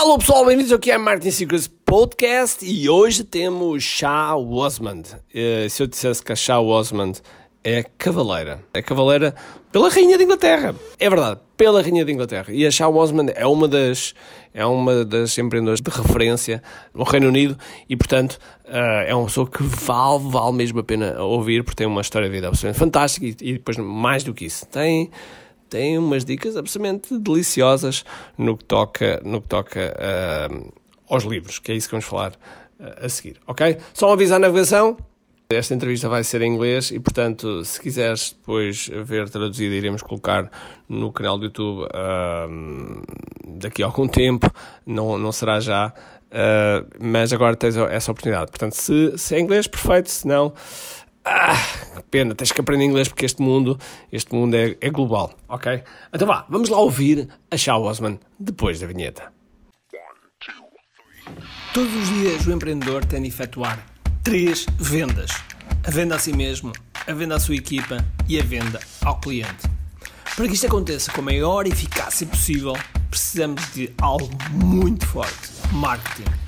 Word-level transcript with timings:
Alô 0.00 0.16
pessoal, 0.16 0.46
bem-vindos 0.46 0.72
aqui 0.72 0.92
ao 0.92 1.00
Martin 1.00 1.32
Secrets 1.32 1.66
Podcast 1.66 2.64
e 2.64 2.88
hoje 2.88 3.24
temos 3.24 3.82
Shah 3.82 4.36
Osmond. 4.36 5.08
Uh, 5.34 5.68
se 5.68 5.82
eu 5.82 5.88
dissesse 5.88 6.22
que 6.22 6.30
a 6.30 6.36
Shah 6.36 6.60
Osmond 6.60 7.20
é 7.64 7.82
cavaleira, 7.98 8.64
é 8.72 8.80
cavaleira 8.80 9.34
pela 9.72 9.88
Rainha 9.88 10.16
de 10.16 10.22
Inglaterra. 10.22 10.72
É 11.00 11.10
verdade, 11.10 11.40
pela 11.56 11.82
Rainha 11.82 12.04
de 12.04 12.12
Inglaterra. 12.12 12.46
E 12.50 12.64
a 12.64 12.70
Shah 12.70 12.88
Osmond 12.88 13.32
é 13.34 13.44
uma 13.44 13.66
das, 13.66 14.14
é 14.54 14.64
uma 14.64 15.04
das 15.04 15.36
empreendedoras 15.36 15.80
de 15.80 15.90
referência 15.90 16.62
no 16.94 17.02
Reino 17.02 17.26
Unido 17.26 17.58
e, 17.88 17.96
portanto, 17.96 18.38
uh, 18.66 19.02
é 19.04 19.12
uma 19.12 19.26
pessoa 19.26 19.50
que 19.50 19.64
vale, 19.64 20.30
vale 20.30 20.52
mesmo 20.52 20.78
a 20.78 20.84
pena 20.84 21.20
ouvir 21.20 21.64
porque 21.64 21.78
tem 21.78 21.88
uma 21.88 22.02
história 22.02 22.28
de 22.28 22.34
vida 22.36 22.46
absolutamente 22.46 22.78
fantástica 22.78 23.26
e, 23.26 23.36
e 23.40 23.52
depois, 23.54 23.76
mais 23.76 24.22
do 24.22 24.32
que 24.32 24.44
isso, 24.44 24.64
tem 24.66 25.10
tem 25.68 25.98
umas 25.98 26.24
dicas 26.24 26.56
absolutamente 26.56 27.18
deliciosas 27.18 28.04
no 28.36 28.56
que 28.56 28.64
toca, 28.64 29.20
no 29.24 29.40
que 29.40 29.48
toca 29.48 29.94
uh, 29.96 30.72
aos 31.08 31.24
livros, 31.24 31.58
que 31.58 31.72
é 31.72 31.74
isso 31.74 31.88
que 31.88 31.92
vamos 31.92 32.06
falar 32.06 32.32
uh, 32.80 33.04
a 33.04 33.08
seguir, 33.08 33.36
ok? 33.46 33.78
Só 33.92 34.10
um 34.10 34.12
aviso 34.12 34.34
à 34.34 34.38
navegação, 34.38 34.96
esta 35.50 35.74
entrevista 35.74 36.08
vai 36.08 36.22
ser 36.24 36.42
em 36.42 36.52
inglês 36.52 36.90
e, 36.90 37.00
portanto, 37.00 37.64
se 37.64 37.80
quiseres 37.80 38.36
depois 38.38 38.90
ver 39.04 39.30
traduzida, 39.30 39.74
iremos 39.74 40.02
colocar 40.02 40.50
no 40.88 41.10
canal 41.10 41.38
do 41.38 41.44
YouTube 41.44 41.84
uh, 41.84 43.02
daqui 43.58 43.82
a 43.82 43.86
algum 43.86 44.06
tempo, 44.06 44.50
não, 44.86 45.16
não 45.16 45.32
será 45.32 45.58
já, 45.58 45.92
mas 47.00 47.32
agora 47.32 47.56
tens 47.56 47.74
essa 47.76 48.10
oportunidade. 48.10 48.50
Portanto, 48.50 48.72
se, 48.72 49.16
se 49.16 49.34
é 49.34 49.40
inglês, 49.40 49.66
perfeito, 49.66 50.10
se 50.10 50.26
não, 50.28 50.52
ah, 51.24 51.56
pena, 52.10 52.34
tens 52.34 52.52
que 52.52 52.60
aprender 52.60 52.84
inglês 52.84 53.08
porque 53.08 53.26
este 53.26 53.42
mundo, 53.42 53.78
este 54.10 54.34
mundo 54.34 54.54
é, 54.54 54.76
é 54.80 54.90
global, 54.90 55.34
ok? 55.48 55.82
Então 56.12 56.26
vá, 56.26 56.46
vamos 56.48 56.68
lá 56.68 56.78
ouvir 56.78 57.28
a 57.50 57.56
Shaw 57.56 57.82
Osman 57.82 58.18
depois 58.38 58.80
da 58.80 58.86
vinheta. 58.86 59.32
Todos 61.74 61.94
os 61.94 62.08
dias 62.08 62.46
o 62.46 62.52
empreendedor 62.52 63.04
tem 63.04 63.22
de 63.22 63.28
efetuar 63.28 63.84
três 64.22 64.66
vendas: 64.78 65.30
a 65.86 65.90
venda 65.90 66.16
a 66.16 66.18
si 66.18 66.34
mesmo, 66.34 66.72
a 67.06 67.12
venda 67.12 67.36
à 67.36 67.40
sua 67.40 67.56
equipa 67.56 68.04
e 68.28 68.38
a 68.38 68.42
venda 68.42 68.80
ao 69.04 69.20
cliente. 69.20 69.68
Para 70.34 70.46
que 70.46 70.54
isto 70.54 70.66
aconteça 70.66 71.12
com 71.12 71.20
a 71.20 71.24
maior 71.24 71.66
eficácia 71.66 72.26
possível, 72.26 72.74
precisamos 73.10 73.62
de 73.74 73.92
algo 74.00 74.30
muito 74.50 75.06
forte: 75.06 75.50
marketing. 75.72 76.47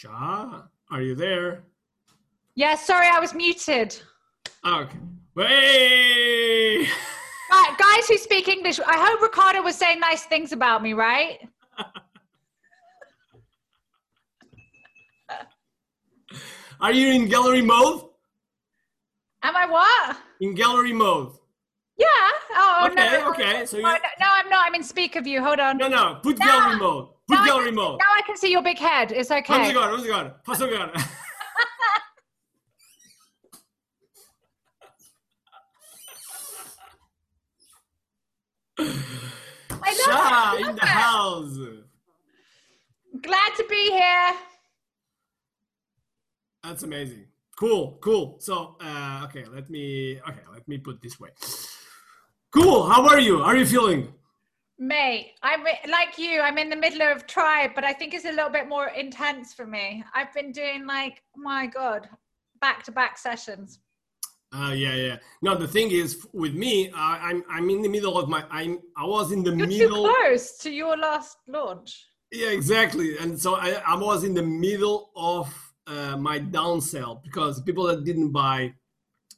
Shaa, 0.00 0.64
are 0.90 1.02
you 1.02 1.14
there? 1.14 1.64
Yeah, 2.54 2.74
sorry, 2.74 3.06
I 3.06 3.20
was 3.20 3.34
muted. 3.34 4.00
Oh, 4.64 4.86
okay. 4.86 4.96
Hey! 5.36 6.88
Right, 7.50 7.76
guys 7.76 8.06
who 8.08 8.16
speak 8.16 8.46
English, 8.48 8.78
I 8.78 8.96
hope 8.96 9.20
Ricardo 9.20 9.60
was 9.60 9.74
saying 9.74 9.98
nice 9.98 10.22
things 10.22 10.52
about 10.52 10.84
me, 10.84 10.92
right? 10.92 11.40
Are 16.80 16.92
you 16.92 17.08
in 17.08 17.28
gallery 17.28 17.60
mode? 17.60 18.02
Am 19.42 19.56
I 19.56 19.66
what? 19.66 20.16
In 20.40 20.54
gallery 20.54 20.92
mode. 20.92 21.32
Yeah. 21.98 22.06
Oh, 22.54 22.88
okay, 22.90 23.18
no. 23.18 23.30
okay. 23.30 23.66
So 23.66 23.76
you... 23.78 23.84
oh, 23.84 23.96
no, 24.20 24.29
no, 24.50 24.56
I'm 24.60 24.74
in 24.74 24.82
speaker 24.82 25.20
view. 25.22 25.42
Hold 25.42 25.60
on. 25.60 25.78
No, 25.78 25.88
no. 25.88 26.18
Put 26.22 26.38
No. 26.38 26.46
gallery 26.46 26.76
mode. 26.76 27.08
Put 27.28 27.34
Now 27.34 27.44
can- 27.64 27.74
mode. 27.74 27.98
Now 27.98 28.12
I 28.18 28.22
can 28.26 28.36
see 28.36 28.50
your 28.50 28.62
big 28.62 28.78
head. 28.78 29.12
It's 29.12 29.28
Vamos 29.30 29.48
okay. 29.50 29.70
agora, 29.70 29.90
vamos 29.92 30.04
agora. 30.04 30.40
Faça 30.44 30.64
agora. 30.64 30.92
I 38.78 39.94
Shaa 39.94 40.52
love 40.52 40.60
it. 40.60 40.66
I 40.66 40.70
in 40.70 40.76
the 40.76 40.82
it. 40.82 40.88
house. 40.88 41.58
Glad 43.22 43.54
to 43.56 43.64
be 43.68 43.90
here. 43.90 44.32
That's 46.62 46.82
amazing. 46.82 47.24
Cool, 47.58 47.98
cool. 48.00 48.36
So, 48.40 48.76
uh, 48.80 49.22
okay, 49.24 49.44
let 49.52 49.68
me 49.68 50.20
okay, 50.26 50.40
let 50.52 50.66
me 50.68 50.78
put 50.78 51.00
this 51.02 51.18
way. 51.20 51.30
Cool. 52.52 52.88
How 52.88 53.06
are 53.08 53.20
you? 53.20 53.38
How 53.38 53.46
are 53.46 53.56
you 53.56 53.66
feeling? 53.66 54.12
Mate, 54.82 55.34
I'm 55.42 55.62
like 55.90 56.16
you. 56.16 56.40
I'm 56.40 56.56
in 56.56 56.70
the 56.70 56.76
middle 56.76 57.02
of 57.02 57.26
tribe, 57.26 57.72
but 57.74 57.84
I 57.84 57.92
think 57.92 58.14
it's 58.14 58.24
a 58.24 58.30
little 58.30 58.48
bit 58.48 58.66
more 58.66 58.88
intense 58.88 59.52
for 59.52 59.66
me. 59.66 60.02
I've 60.14 60.32
been 60.32 60.52
doing 60.52 60.86
like, 60.86 61.22
my 61.36 61.66
god, 61.66 62.08
back 62.62 62.82
to 62.84 62.92
back 62.92 63.18
sessions. 63.18 63.80
Uh, 64.52 64.72
yeah, 64.74 64.94
yeah. 64.94 65.16
No, 65.42 65.54
the 65.54 65.68
thing 65.68 65.90
is, 65.90 66.26
with 66.32 66.54
me, 66.54 66.88
uh, 66.88 66.94
I'm 66.96 67.44
I'm 67.50 67.68
in 67.68 67.82
the 67.82 67.90
middle 67.90 68.16
of 68.18 68.30
my 68.30 68.42
I'm 68.50 68.80
I 68.96 69.04
was 69.04 69.32
in 69.32 69.42
the 69.44 69.54
You're 69.54 69.66
middle. 69.66 70.04
too 70.06 70.14
close 70.24 70.56
to 70.58 70.70
your 70.70 70.96
last 70.96 71.36
launch. 71.46 72.06
Yeah, 72.32 72.48
exactly. 72.48 73.18
And 73.18 73.38
so 73.38 73.56
I, 73.56 73.82
I 73.86 73.96
was 73.96 74.24
in 74.24 74.32
the 74.32 74.42
middle 74.42 75.10
of 75.14 75.52
uh, 75.86 76.16
my 76.16 76.40
downsell 76.40 77.22
because 77.22 77.60
people 77.60 77.84
that 77.84 78.04
didn't 78.04 78.30
buy 78.30 78.72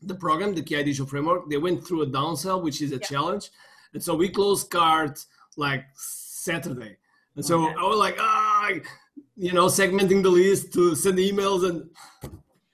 the 0.02 0.14
program, 0.14 0.54
the 0.54 0.62
KI 0.62 0.84
Digital 0.84 1.06
Framework, 1.06 1.50
they 1.50 1.56
went 1.56 1.84
through 1.84 2.02
a 2.02 2.06
downsell, 2.06 2.62
which 2.62 2.80
is 2.80 2.92
a 2.92 2.96
Yeah. 2.96 3.08
challenge. 3.08 3.50
And 3.94 4.02
so 4.02 4.14
we 4.14 4.28
closed 4.28 4.70
cards 4.70 5.26
like 5.56 5.84
Saturday. 5.94 6.96
And 7.36 7.44
so 7.44 7.64
Okay. 7.66 7.74
I 7.78 7.82
was 7.82 7.98
like, 7.98 8.16
ah, 8.18 8.70
you 9.36 9.52
know, 9.52 9.66
segmenting 9.66 10.22
the 10.22 10.30
list 10.30 10.72
to 10.74 10.94
send 10.94 11.18
emails 11.18 11.68
and 11.68 11.88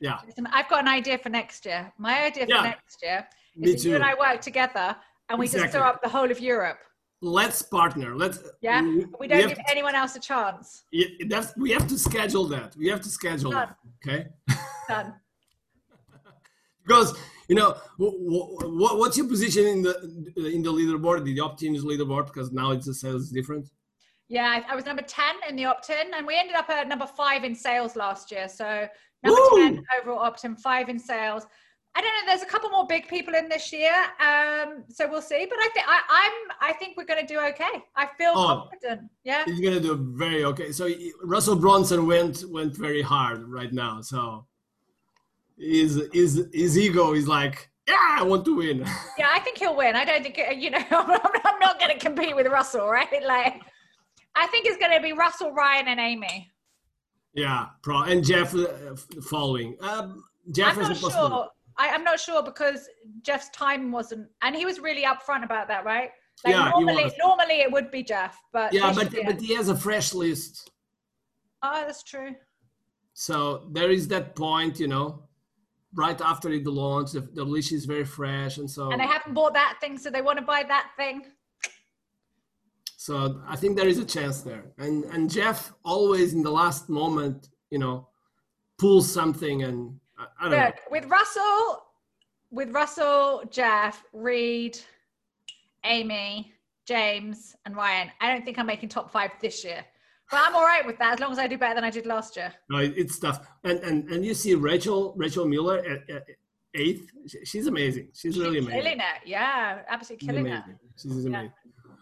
yeah, 0.00 0.18
Listen, 0.26 0.46
I've 0.52 0.68
got 0.68 0.80
an 0.82 0.88
idea 0.88 1.18
for 1.18 1.28
next 1.28 1.66
year. 1.66 1.92
My 1.98 2.24
idea 2.26 2.44
for 2.46 2.50
Yeah. 2.52 2.62
next 2.62 3.02
year 3.02 3.26
me 3.56 3.72
is 3.74 3.84
you 3.84 3.96
and. 3.96 4.04
I 4.04 4.14
work 4.14 4.40
together 4.40 4.96
and 5.28 5.38
we 5.38 5.48
just 5.48 5.72
throw 5.72 5.82
up 5.82 6.00
the 6.02 6.08
whole 6.08 6.30
of 6.30 6.38
Europe. 6.40 6.78
Let's 7.20 7.62
partner. 7.62 8.14
Let's 8.16 8.38
Yeah, 8.60 8.80
we, 8.80 9.06
we 9.18 9.26
don't 9.26 9.40
have 9.40 9.48
give 9.48 9.58
to- 9.58 9.70
anyone 9.70 9.96
else 9.96 10.14
a 10.14 10.20
chance. 10.20 10.84
yeah, 10.92 11.06
that's 11.28 11.56
we 11.56 11.70
have 11.72 11.88
to 11.88 11.98
schedule 11.98 12.44
that. 12.54 12.76
We 12.76 12.86
have 12.88 13.00
to 13.00 13.08
schedule 13.08 13.50
Done. 13.50 13.68
that. 14.06 14.08
Okay. 14.08 14.28
Done. 14.88 15.14
because 16.84 17.18
you 17.48 17.54
know 17.56 17.74
what, 17.96 18.98
what's 18.98 19.16
your 19.16 19.26
position 19.26 19.66
in 19.66 19.82
the 19.82 19.94
in 20.54 20.62
the 20.62 20.72
leaderboard 20.78 21.24
the 21.24 21.40
optimus 21.40 21.82
leaderboard 21.82 22.26
because 22.26 22.52
now 22.52 22.70
it's 22.72 22.86
the 22.86 22.94
sales 22.94 23.30
different 23.30 23.66
Yeah, 24.28 24.48
I, 24.56 24.72
I 24.72 24.76
was 24.76 24.84
number 24.84 25.02
10 25.02 25.24
in 25.48 25.56
the 25.56 25.64
opt-in 25.64 26.06
and 26.14 26.26
we 26.26 26.34
ended 26.38 26.54
up 26.56 26.68
at 26.68 26.86
number 26.86 27.06
five 27.06 27.44
in 27.44 27.54
sales 27.54 27.96
last 27.96 28.30
year. 28.30 28.46
So 28.60 28.86
number 29.24 29.40
Woo! 29.52 29.58
10 29.58 29.82
overall 29.98 30.18
opt-in, 30.28 30.54
five 30.56 30.90
in 30.90 30.98
sales. 30.98 31.46
I 31.96 32.02
don't 32.02 32.12
know. 32.16 32.24
There's 32.30 32.42
a 32.42 32.46
couple 32.54 32.68
more 32.68 32.86
big 32.86 33.08
people 33.08 33.34
in 33.34 33.48
this 33.48 33.72
year, 33.72 33.94
um, 34.20 34.84
so 34.96 35.08
we'll 35.10 35.22
see. 35.32 35.46
But 35.48 35.58
I 35.66 35.68
think 35.74 35.86
I, 35.88 36.00
I'm. 36.20 36.36
I 36.70 36.72
think 36.78 36.90
we're 36.98 37.06
going 37.12 37.26
to 37.26 37.34
do 37.34 37.40
okay. 37.52 37.74
I 37.96 38.06
feel 38.18 38.32
Oh. 38.36 38.68
confident. 38.70 39.10
Yeah. 39.24 39.44
he's 39.46 39.60
gonna 39.60 39.80
do 39.80 39.94
very 40.24 40.44
okay 40.50 40.70
so 40.78 40.84
russell 41.34 41.56
brunson 41.56 42.06
went 42.12 42.36
went 42.56 42.72
very 42.86 43.02
hard 43.02 43.38
right 43.58 43.72
now 43.72 43.94
so 44.12 44.46
his 45.58 46.02
his 46.12 46.48
his 46.52 46.78
ego 46.78 47.12
is 47.14 47.26
like 47.26 47.68
yeah 47.86 48.16
i 48.18 48.22
want 48.22 48.44
to 48.44 48.56
win 48.56 48.78
Yeah, 49.18 49.28
I 49.32 49.40
think 49.40 49.58
he'll 49.58 49.76
win. 49.76 49.96
I 49.96 50.04
don't 50.04 50.22
think 50.22 50.38
you 50.56 50.70
know. 50.70 50.84
I'm 50.90 51.58
not 51.58 51.80
going 51.80 51.92
to 51.92 51.98
compete 51.98 52.36
with 52.36 52.46
Russell, 52.46 52.88
right? 52.88 53.08
Like, 53.26 53.60
I 54.36 54.46
think 54.46 54.66
it's 54.66 54.76
going 54.76 54.92
to 54.92 55.00
be 55.02 55.12
Russell, 55.12 55.52
Ryan, 55.52 55.88
and 55.88 55.98
Amy. 56.00 56.48
yeah 57.34 57.66
pro 57.82 58.02
and 58.02 58.24
jeff 58.24 58.54
uh, 58.54 58.94
following 59.30 59.76
um 59.80 60.22
jeff 60.52 60.76
I'm 60.76 60.92
is 60.92 61.02
not 61.02 61.12
sure. 61.12 61.48
I, 61.80 61.90
I'm 61.94 62.02
not 62.04 62.18
sure 62.18 62.42
because 62.42 62.88
Jeff's 63.22 63.50
time 63.50 63.92
wasn't, 63.92 64.26
and 64.42 64.56
he 64.56 64.64
was 64.66 64.80
really 64.80 65.04
upfront 65.04 65.44
about 65.44 65.68
that, 65.68 65.84
right? 65.84 66.10
Like 66.44 66.54
Yeah, 66.54 66.70
normally, 66.70 67.12
normally 67.24 67.58
it 67.66 67.70
would 67.70 67.90
be 67.92 68.02
Jeff, 68.02 68.36
but 68.52 68.72
yeah 68.72 68.92
but 68.92 69.08
but 69.26 69.40
he 69.40 69.54
has 69.54 69.68
a 69.68 69.76
fresh 69.76 70.12
list 70.14 70.70
oh, 71.62 71.82
that's 71.86 72.02
true. 72.02 72.32
so 73.14 73.68
there 73.72 73.90
is 73.90 74.06
that 74.08 74.34
point 74.36 74.78
you 74.80 74.88
know 74.88 75.22
right 75.94 76.20
after 76.20 76.50
the 76.50 76.70
launch 76.70 77.12
the, 77.12 77.20
the 77.20 77.44
list 77.44 77.72
is 77.72 77.84
very 77.84 78.04
fresh 78.04 78.58
and 78.58 78.70
so 78.70 78.90
And 78.90 79.00
they 79.00 79.06
haven't 79.06 79.34
bought 79.34 79.54
that 79.54 79.78
thing, 79.80 79.98
so 79.98 80.10
they 80.10 80.22
want 80.22 80.38
to 80.38 80.44
buy 80.44 80.62
that 80.68 80.90
thing. 80.96 81.22
So 82.96 83.40
I 83.46 83.56
think 83.56 83.76
there 83.76 83.88
is 83.88 83.98
a 83.98 84.04
chance 84.04 84.42
there. 84.42 84.64
And 84.76 85.04
and 85.04 85.30
Jeff 85.30 85.72
always 85.84 86.34
in 86.34 86.42
the 86.42 86.50
last 86.50 86.88
moment, 86.88 87.48
you 87.70 87.78
know, 87.78 88.08
pulls 88.78 89.10
something 89.10 89.62
and 89.62 89.98
I, 90.18 90.24
I 90.40 90.48
don't 90.48 90.58
know. 90.58 90.72
With 90.90 91.06
Russell, 91.06 91.84
with 92.50 92.70
Russell, 92.70 93.44
Jeff, 93.50 94.04
Reid, 94.12 94.78
Amy, 95.84 96.52
James, 96.86 97.56
and 97.64 97.76
Ryan. 97.76 98.10
I 98.20 98.32
don't 98.32 98.44
think 98.44 98.58
I'm 98.58 98.66
making 98.66 98.88
top 98.88 99.10
five 99.10 99.30
this 99.40 99.64
year. 99.64 99.84
But 100.30 100.40
I'm 100.44 100.54
all 100.54 100.64
right 100.64 100.84
with 100.86 100.98
that 100.98 101.14
as 101.14 101.20
long 101.20 101.32
as 101.32 101.38
I 101.38 101.46
do 101.46 101.56
better 101.56 101.74
than 101.74 101.84
I 101.84 101.90
did 101.90 102.04
last 102.06 102.36
year. 102.36 102.52
No, 102.70 102.78
it's 102.78 103.18
tough. 103.18 103.40
And 103.64 103.78
and 103.80 104.08
and 104.10 104.24
you 104.24 104.34
see 104.34 104.54
Rachel 104.54 105.14
Rachel 105.16 105.46
Mueller 105.46 105.78
at, 105.78 106.08
at 106.10 106.24
eighth. 106.74 107.10
She's 107.44 107.66
amazing. 107.66 108.08
She's 108.14 108.38
really 108.38 108.58
amazing. 108.58 108.80
Killing 108.82 109.00
it. 109.00 109.18
Yeah, 109.26 109.82
absolutely 109.88 110.26
She's 110.26 110.28
killing 110.34 110.46
it. 110.46 110.50
amazing. 110.52 110.78
She's 110.96 111.24
Yeah. 111.24 111.38
amazing. 111.38 111.52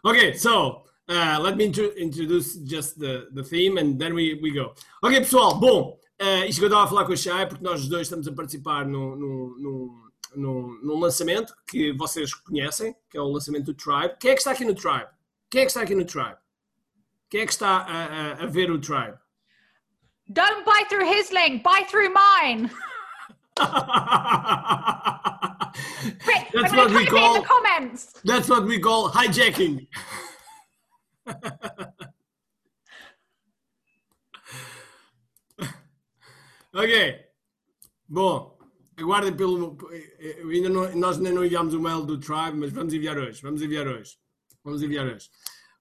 Okay, 0.05 0.33
so 0.37 0.83
uh, 1.09 1.39
let 1.41 1.57
me 1.57 1.65
intro 1.67 1.87
introduce 1.97 2.57
just 2.65 2.99
the, 2.99 3.29
the 3.33 3.43
theme 3.45 3.79
and 3.79 3.99
then 3.99 4.13
we, 4.15 4.35
we 4.43 4.51
go. 4.51 4.75
Ok, 5.03 5.19
pessoal, 5.21 5.59
bom, 5.59 5.97
uh, 6.21 6.25
eu 6.45 6.49
estava 6.49 6.83
a 6.85 6.87
falar 6.87 7.05
com 7.05 7.13
a 7.13 7.17
Shaa, 7.17 7.47
porque 7.47 7.63
nós 7.65 7.89
dois 7.89 8.03
estamos 8.07 8.27
a 8.29 8.33
participar 8.33 8.85
no, 8.87 9.17
no, 9.17 9.57
no, 9.59 10.11
no, 10.37 10.83
num 10.83 10.99
lançamento 10.99 11.53
que 11.69 11.93
vocês 11.93 12.35
conhecem, 12.35 12.95
que 13.11 13.17
é 13.19 13.21
o 13.21 13.29
lançamento 13.29 13.67
do 13.67 13.75
Tribe. 13.75 14.15
Quem 14.21 14.31
é 14.33 14.35
que 14.35 14.41
está 14.41 14.51
aqui 14.53 14.65
no 14.65 14.75
Tribe? 14.75 15.07
Quem 15.51 15.61
é 15.63 15.65
que 15.65 15.71
está 15.71 15.83
aqui 15.83 15.95
no 15.95 16.05
Tribe? 16.05 16.37
Quem 17.31 17.41
é 17.41 17.47
que 17.47 17.53
está 17.53 17.79
a, 17.79 18.05
a, 18.05 18.45
a 18.45 18.47
ver 18.47 18.71
o 18.71 18.79
Tribe? 18.79 19.19
Don't 20.33 20.65
buy 20.65 20.85
through 20.89 21.07
his 21.07 21.31
link, 21.33 21.63
buy 21.63 21.85
through 21.89 22.13
mine. 22.13 22.71
That's 26.53 26.73
I'm 26.73 26.77
what 26.77 26.91
we 26.91 27.03
it 27.03 27.09
in 27.09 27.15
call 27.15 27.35
the 27.35 27.43
comments. 27.47 28.13
that's 28.25 28.49
what 28.49 28.65
we 28.65 28.79
call 28.79 29.09
hijacking. 29.11 29.87
ok. 36.75 37.21
Bom, 38.09 38.59
aguardem 38.97 39.37
pelo. 39.37 39.77
eu 40.19 40.49
Ainda 40.51 40.69
não, 40.69 40.95
nós 40.97 41.17
ainda 41.19 41.33
não 41.33 41.45
enviámos 41.45 41.75
o 41.75 41.81
mail 41.81 42.03
do 42.05 42.19
Tribe, 42.19 42.57
mas 42.59 42.73
vamos 42.73 42.93
enviar 42.95 43.19
hoje. 43.19 43.41
Vamos 43.43 43.63
enviar 43.63 43.87
hoje. 43.87 44.17
Vamos 44.65 44.83
enviar 44.83 45.07
hoje. 45.07 45.29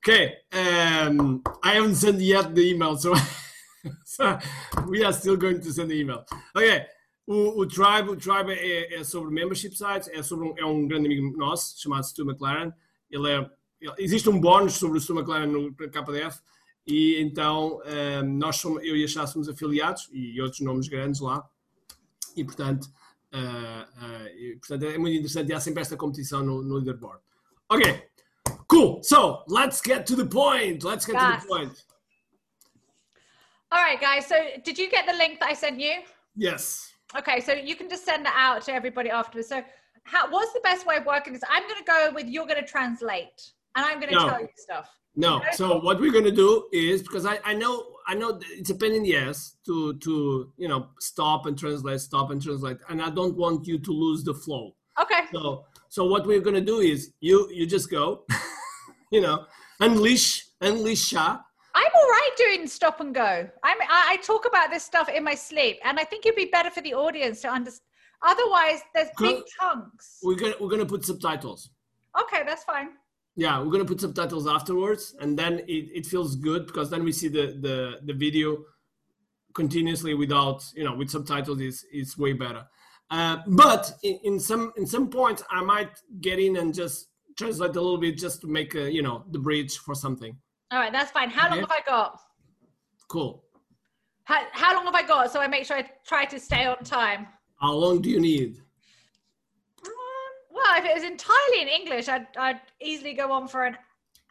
Okay. 0.07 0.35
Um, 0.53 1.41
I 1.63 1.73
haven't 1.73 1.95
sent 1.95 2.21
yet 2.21 2.53
the 2.53 2.61
email, 2.61 2.95
so, 2.95 3.15
so 4.05 4.37
we 4.87 5.03
are 5.03 5.11
still 5.11 5.35
going 5.35 5.59
to 5.59 5.73
send 5.73 5.89
the 5.89 5.99
email. 5.99 6.23
Okay. 6.55 6.85
O, 7.27 7.61
o 7.61 7.65
Tribe, 7.65 8.09
o 8.09 8.15
Tribe 8.15 8.51
é, 8.51 8.99
é 8.99 9.03
sobre 9.03 9.33
membership 9.33 9.75
sites, 9.75 10.07
é 10.09 10.21
sobre 10.21 10.47
um, 10.47 10.53
é 10.59 10.63
um 10.63 10.87
grande 10.87 11.07
amigo 11.07 11.35
nosso 11.35 11.81
chamado 11.81 12.05
Stu 12.05 12.21
McLaren. 12.21 12.71
Ele 13.09 13.31
é, 13.31 13.49
ele- 13.81 13.95
existe 13.97 14.29
um 14.29 14.39
bónus 14.39 14.73
sobre 14.73 14.99
o 14.99 15.01
Stu 15.01 15.17
McLaren 15.17 15.47
no 15.47 15.73
KDF 15.73 16.39
e 16.85 17.19
então 17.19 17.81
um, 17.83 18.37
nós 18.37 18.57
somos, 18.57 18.83
eu 18.83 18.95
e 18.95 19.03
a 19.03 19.07
Chá 19.07 19.25
somos 19.25 19.49
afiliados 19.49 20.07
e 20.11 20.39
outros 20.39 20.61
nomes 20.61 20.87
grandes 20.87 21.19
lá 21.19 21.43
e 22.37 22.43
portanto, 22.43 22.85
uh, 23.33 24.03
uh, 24.05 24.27
e, 24.37 24.57
portanto 24.57 24.83
é 24.83 24.97
muito 24.99 25.15
interessante 25.15 25.49
e 25.49 25.53
há 25.53 25.59
sempre 25.59 25.81
esta 25.81 25.97
competição 25.97 26.43
no, 26.43 26.61
no 26.61 26.75
leaderboard. 26.75 27.23
Ok, 27.69 28.07
cool. 28.67 29.03
So 29.03 29.43
let's 29.47 29.81
get 29.81 30.05
to 30.07 30.15
the 30.15 30.25
point. 30.25 30.83
Let's 30.83 31.05
get 31.05 31.19
to 31.19 31.41
the 31.41 31.47
point. 31.47 31.83
All 33.71 33.81
right, 33.81 33.99
guys. 33.99 34.25
So, 34.27 34.35
did 34.63 34.77
you 34.77 34.89
get 34.89 35.05
the 35.05 35.13
link 35.13 35.39
that 35.39 35.49
I 35.49 35.53
sent 35.53 35.79
you? 35.79 35.95
Yes. 36.35 36.93
Okay, 37.17 37.41
so 37.41 37.51
you 37.51 37.75
can 37.75 37.89
just 37.89 38.05
send 38.05 38.25
it 38.25 38.31
out 38.33 38.61
to 38.63 38.73
everybody 38.73 39.09
afterwards. 39.09 39.49
So, 39.49 39.63
how, 40.03 40.31
what's 40.31 40.53
the 40.53 40.61
best 40.61 40.85
way 40.85 40.97
of 40.97 41.05
working 41.05 41.33
this? 41.33 41.41
I'm 41.49 41.63
going 41.63 41.79
to 41.79 41.83
go 41.83 42.11
with 42.13 42.27
you're 42.27 42.45
going 42.45 42.61
to 42.61 42.67
translate, 42.67 43.51
and 43.75 43.85
I'm 43.85 43.99
going 43.99 44.13
to 44.13 44.15
No. 44.15 44.29
tell 44.29 44.39
you 44.39 44.47
stuff. 44.55 44.89
No. 45.15 45.37
Okay. 45.37 45.47
So 45.53 45.79
what 45.79 45.99
we're 45.99 46.11
gonna 46.11 46.31
do 46.31 46.67
is 46.73 47.01
because 47.01 47.25
I, 47.25 47.39
I 47.45 47.53
know 47.53 47.85
I 48.07 48.15
know 48.15 48.39
it's 48.51 48.69
a 48.69 48.75
pain 48.75 48.93
in 48.93 49.03
the 49.03 49.15
ass 49.15 49.55
to 49.65 49.93
to 49.99 50.51
you 50.57 50.67
know 50.67 50.87
stop 50.99 51.45
and 51.45 51.57
translate, 51.57 52.01
stop 52.01 52.31
and 52.31 52.41
translate, 52.41 52.77
and 52.89 53.01
I 53.01 53.09
don't 53.09 53.37
want 53.37 53.65
you 53.65 53.79
to 53.79 53.91
lose 53.91 54.23
the 54.23 54.33
flow. 54.33 54.75
Okay. 55.01 55.21
So 55.31 55.65
so 55.95 56.03
what 56.03 56.27
we're 56.27 56.41
gonna 56.41 56.67
do 56.73 56.79
is 56.79 57.13
you 57.21 57.49
you 57.57 57.65
just 57.65 57.89
go, 57.89 58.25
you 59.13 59.21
know, 59.21 59.45
unleash 59.79 60.45
unleash 60.59 61.03
Shaa. 61.11 61.39
I'm 61.73 61.93
all 61.99 62.09
right 62.17 62.33
doing 62.37 62.67
stop 62.67 62.99
and 62.99 63.15
go. 63.15 63.49
I'm, 63.63 63.77
I, 63.81 64.01
I 64.11 64.17
talk 64.17 64.45
about 64.45 64.71
this 64.71 64.83
stuff 64.83 65.07
in 65.07 65.23
my 65.23 65.35
sleep, 65.35 65.77
and 65.85 65.97
I 65.97 66.03
think 66.03 66.25
it'd 66.25 66.35
be 66.35 66.49
better 66.57 66.69
for 66.69 66.81
the 66.81 66.93
audience 66.93 67.39
to 67.43 67.49
understand. 67.49 67.87
Otherwise, 68.21 68.81
there's 68.93 69.07
big 69.17 69.37
chunks. 69.57 70.19
We're 70.21 70.35
gonna 70.35 70.55
we're 70.59 70.73
gonna 70.75 70.85
put 70.85 71.05
subtitles. 71.05 71.69
Okay, 72.21 72.43
that's 72.45 72.65
fine. 72.65 72.89
Yeah, 73.37 73.61
we're 73.61 73.71
gonna 73.71 73.85
put 73.85 74.01
subtitles 74.01 74.47
afterwards, 74.47 75.15
and 75.21 75.39
then 75.39 75.59
it, 75.59 75.83
it 75.99 76.05
feels 76.05 76.35
good 76.35 76.67
because 76.67 76.89
then 76.89 77.05
we 77.05 77.13
see 77.13 77.29
the 77.29 77.45
the 77.67 77.77
the 78.03 78.13
video 78.25 78.57
continuously 79.53 80.13
without 80.13 80.61
you 80.75 80.83
know 80.83 80.93
with 80.93 81.09
subtitles 81.09 81.61
is 81.61 81.85
is 81.93 82.17
way 82.17 82.33
better. 82.33 82.65
Uh, 83.15 83.37
but 83.47 83.93
in, 84.03 84.19
in 84.23 84.39
some 84.39 84.73
in 84.75 84.85
some 84.85 85.09
points, 85.09 85.41
I 85.49 85.61
might 85.63 85.91
get 86.19 86.37
in 86.37 86.57
and 86.57 86.73
just 86.73 87.07
translate 87.37 87.75
a 87.77 87.81
little 87.81 87.97
bit 87.97 88.17
just 88.17 88.41
to 88.41 88.47
make 88.47 88.75
a, 88.75 88.91
you 88.91 89.01
know 89.01 89.23
the 89.31 89.39
bridge 89.39 89.77
for 89.77 89.95
something. 89.95 90.35
All 90.71 90.79
right, 90.79 90.91
that's 90.91 91.11
fine. 91.11 91.29
How 91.29 91.43
long 91.49 91.59
Okay. 91.59 91.61
have 91.61 91.71
I 91.71 91.81
got? 91.89 92.19
Cool. 93.07 93.43
How, 94.25 94.41
how 94.51 94.73
long 94.75 94.85
have 94.85 94.95
I 94.95 95.03
got? 95.03 95.31
So 95.31 95.39
I 95.39 95.47
make 95.47 95.65
sure 95.65 95.77
I 95.77 95.89
try 96.05 96.25
to 96.25 96.39
stay 96.39 96.65
on 96.65 96.77
time. 96.83 97.27
How 97.61 97.71
long 97.73 98.01
do 98.01 98.09
you 98.09 98.19
need? 98.19 98.57
Um, 99.85 99.91
well, 100.51 100.73
if 100.79 100.83
it 100.83 100.93
was 100.93 101.03
entirely 101.03 101.61
in 101.61 101.67
English, 101.69 102.09
I'd, 102.09 102.27
I'd 102.35 102.59
easily 102.81 103.13
go 103.13 103.31
on 103.31 103.47
for 103.47 103.63
an, 103.65 103.77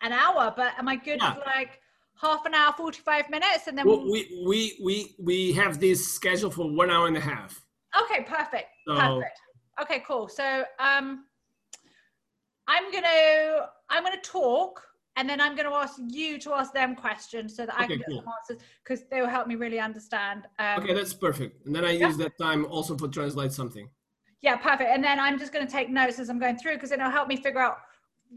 an 0.03 0.13
hour. 0.13 0.53
But 0.55 0.73
am 0.79 0.89
I 0.89 0.97
good 0.97 1.21
Yeah. 1.23 1.35
for 1.35 1.43
like 1.47 1.81
half 2.21 2.45
an 2.45 2.53
hour, 2.55 2.75
45 2.77 3.31
minutes? 3.31 3.67
And 3.69 3.79
then, 3.79 3.87
Well, 3.87 4.05
we 4.05 4.43
we 4.47 4.77
we 4.83 5.15
we 5.19 5.53
have 5.53 5.81
this 5.81 6.07
schedule 6.13 6.51
for 6.51 6.69
one 6.69 6.91
hour 6.91 7.07
and 7.07 7.17
a 7.17 7.21
half. 7.21 7.64
Okay, 8.03 8.23
perfect. 8.25 8.69
So- 8.87 8.95
Perfect. 8.97 9.39
Okay, 9.83 10.05
cool. 10.07 10.29
So 10.29 10.65
um, 10.79 11.25
I'm 12.69 12.91
going 12.93 13.03
to, 13.05 13.69
I'm 13.91 14.05
going 14.05 14.15
to 14.21 14.29
talk 14.29 14.81
and 15.17 15.29
then 15.29 15.41
I'm 15.41 15.55
going 15.57 15.69
to 15.69 15.75
ask 15.75 15.95
you 16.09 16.39
to 16.41 16.53
ask 16.55 16.73
them 16.73 16.95
questions 16.95 17.57
so 17.57 17.67
that 17.67 17.75
I 17.75 17.85
Okay, 17.85 17.95
can 17.95 17.99
get 17.99 18.09
cool. 18.09 18.19
some 18.23 18.33
answers 18.41 18.67
because 18.83 19.05
they 19.11 19.21
will 19.21 19.29
help 19.29 19.47
me 19.49 19.57
really 19.57 19.81
understand. 19.81 20.45
Um, 20.59 20.83
Okay, 20.83 20.95
that's 20.95 21.13
perfect. 21.15 21.67
And 21.67 21.75
then 21.75 21.85
I 21.85 21.91
Yeah. 21.93 22.07
use 22.07 22.17
that 22.19 22.39
time 22.39 22.67
also 22.67 22.97
for 22.97 23.09
translate 23.09 23.53
something. 23.53 23.89
Yeah, 24.43 24.57
perfect. 24.57 24.91
And 24.91 25.03
then 25.03 25.19
I'm 25.19 25.39
just 25.39 25.53
going 25.53 25.67
to 25.67 25.71
take 25.73 25.89
notes 25.91 26.19
as 26.19 26.29
I'm 26.31 26.39
going 26.39 26.57
through 26.57 26.75
because 26.75 26.93
it'll 26.93 27.11
help 27.11 27.29
me 27.29 27.37
figure 27.37 27.61
out 27.61 27.79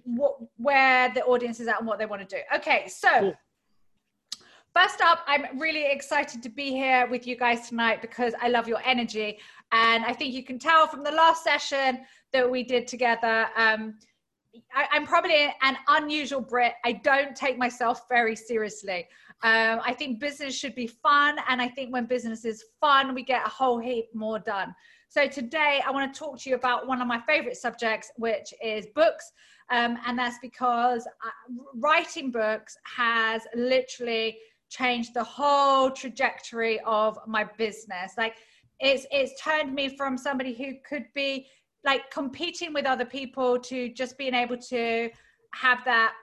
what 0.04 0.38
where 0.58 1.12
the 1.14 1.24
audience 1.26 1.60
is 1.60 1.68
at 1.68 1.80
and 1.80 1.88
what 1.88 1.98
they 2.00 2.06
want 2.06 2.28
to 2.28 2.36
do. 2.36 2.42
Okay, 2.56 2.88
so 2.88 3.10
Cool. 3.20 3.36
First 4.78 5.02
up, 5.02 5.24
I'm 5.26 5.58
really 5.58 5.92
excited 5.92 6.44
to 6.44 6.50
be 6.50 6.70
here 6.70 7.08
with 7.08 7.26
you 7.26 7.36
guys 7.36 7.68
tonight 7.68 8.00
because 8.00 8.36
I 8.40 8.50
love 8.50 8.68
your 8.68 8.80
energy, 8.86 9.40
and 9.72 10.06
I 10.06 10.14
think 10.14 10.36
you 10.36 10.44
can 10.44 10.60
tell 10.60 10.86
from 10.86 11.04
the 11.04 11.10
last 11.10 11.44
session 11.44 12.02
that 12.32 12.48
we 12.48 12.62
did 12.62 12.86
together. 12.86 13.48
Um, 13.58 13.96
I, 14.76 14.86
I'm 14.92 15.08
probably 15.08 15.52
an 15.64 15.78
unusual 15.88 16.42
Brit. 16.42 16.74
I 16.86 16.92
don't 16.92 17.36
take 17.36 17.58
myself 17.58 18.02
very 18.08 18.36
seriously. 18.36 19.08
Um, 19.42 19.82
I 19.84 19.96
think 19.98 20.20
business 20.20 20.56
should 20.56 20.76
be 20.76 20.86
fun, 20.86 21.40
and 21.50 21.60
I 21.60 21.70
think 21.70 21.92
when 21.92 22.06
business 22.06 22.46
is 22.46 22.64
fun, 22.80 23.16
we 23.16 23.24
get 23.24 23.48
a 23.48 23.50
whole 23.50 23.80
heap 23.80 24.14
more 24.14 24.38
done. 24.38 24.76
So 25.10 25.26
today, 25.28 25.82
I 25.88 25.90
want 25.90 26.14
to 26.14 26.20
talk 26.20 26.38
to 26.42 26.52
you 26.52 26.56
about 26.56 26.86
one 26.86 27.02
of 27.02 27.08
my 27.08 27.20
favorite 27.22 27.58
subjects, 27.58 28.12
which 28.18 28.54
is 28.64 28.86
books, 28.94 29.32
um, 29.72 29.98
and 30.06 30.20
that's 30.20 30.38
because 30.40 31.08
uh, 31.08 31.30
writing 31.74 32.30
books 32.30 32.78
has 32.96 33.42
literally 33.56 34.38
changed 34.70 35.14
the 35.14 35.24
whole 35.24 35.92
trajectory 35.92 36.80
of 36.82 37.18
my 37.28 37.46
business. 37.58 38.14
Like, 38.18 38.36
it's 38.80 39.06
it's 39.12 39.42
turned 39.42 39.74
me 39.74 39.96
from 39.96 40.18
somebody 40.18 40.54
who 40.54 40.74
could 40.88 41.06
be 41.16 41.48
like 41.84 42.10
competing 42.12 42.74
with 42.74 42.86
other 42.86 43.06
people 43.06 43.58
to 43.60 43.90
just 43.90 44.18
being 44.18 44.34
able 44.34 44.58
to 44.58 45.10
have 45.54 45.84
that 45.86 46.14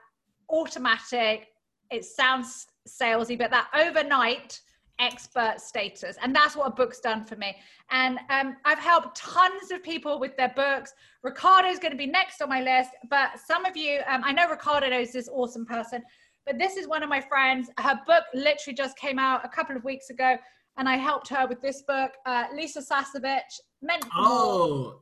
automatic 0.49 1.47
it 1.91 2.05
sounds 2.05 2.67
salesy 2.87 3.37
but 3.37 3.51
that 3.51 3.67
overnight 3.75 4.61
expert 4.99 5.59
status. 5.59 6.17
And 6.23 6.33
that's 6.33 6.55
what 6.55 6.67
a 6.67 6.71
book's 6.71 7.01
done 7.01 7.25
for 7.25 7.35
me. 7.35 7.55
And 7.91 8.17
um, 8.29 8.55
i've 8.65 8.79
helped 8.79 9.17
tons 9.17 9.71
of 9.71 9.83
people 9.83 10.19
with 10.19 10.37
their 10.37 10.53
books. 10.55 10.93
Ricardo's 11.23 11.79
going 11.79 11.91
to 11.91 11.97
be 11.97 12.07
next 12.07 12.41
on 12.41 12.49
my 12.49 12.61
list 12.61 12.91
but 13.09 13.31
some 13.45 13.65
of 13.65 13.75
you 13.75 14.01
um, 14.07 14.21
i 14.23 14.31
know 14.31 14.47
ricardo 14.47 14.87
is 14.87 15.11
this 15.11 15.27
awesome 15.27 15.65
person 15.65 16.03
but 16.45 16.57
this 16.57 16.77
is 16.77 16.87
one 16.87 17.03
of 17.03 17.09
my 17.09 17.21
friends 17.21 17.69
her 17.79 17.99
book 18.05 18.23
literally 18.33 18.75
just 18.75 18.97
came 18.97 19.19
out 19.19 19.43
a 19.43 19.49
couple 19.49 19.75
of 19.75 19.83
weeks 19.83 20.09
ago 20.09 20.37
and 20.77 20.89
i 20.89 20.95
helped 20.95 21.27
her 21.27 21.47
with 21.47 21.61
this 21.61 21.83
book 21.83 22.11
uh, 22.25 22.45
lisa 22.53 22.81
Sasevich, 22.81 23.59
meant. 23.85 24.05
Oh, 24.15 25.01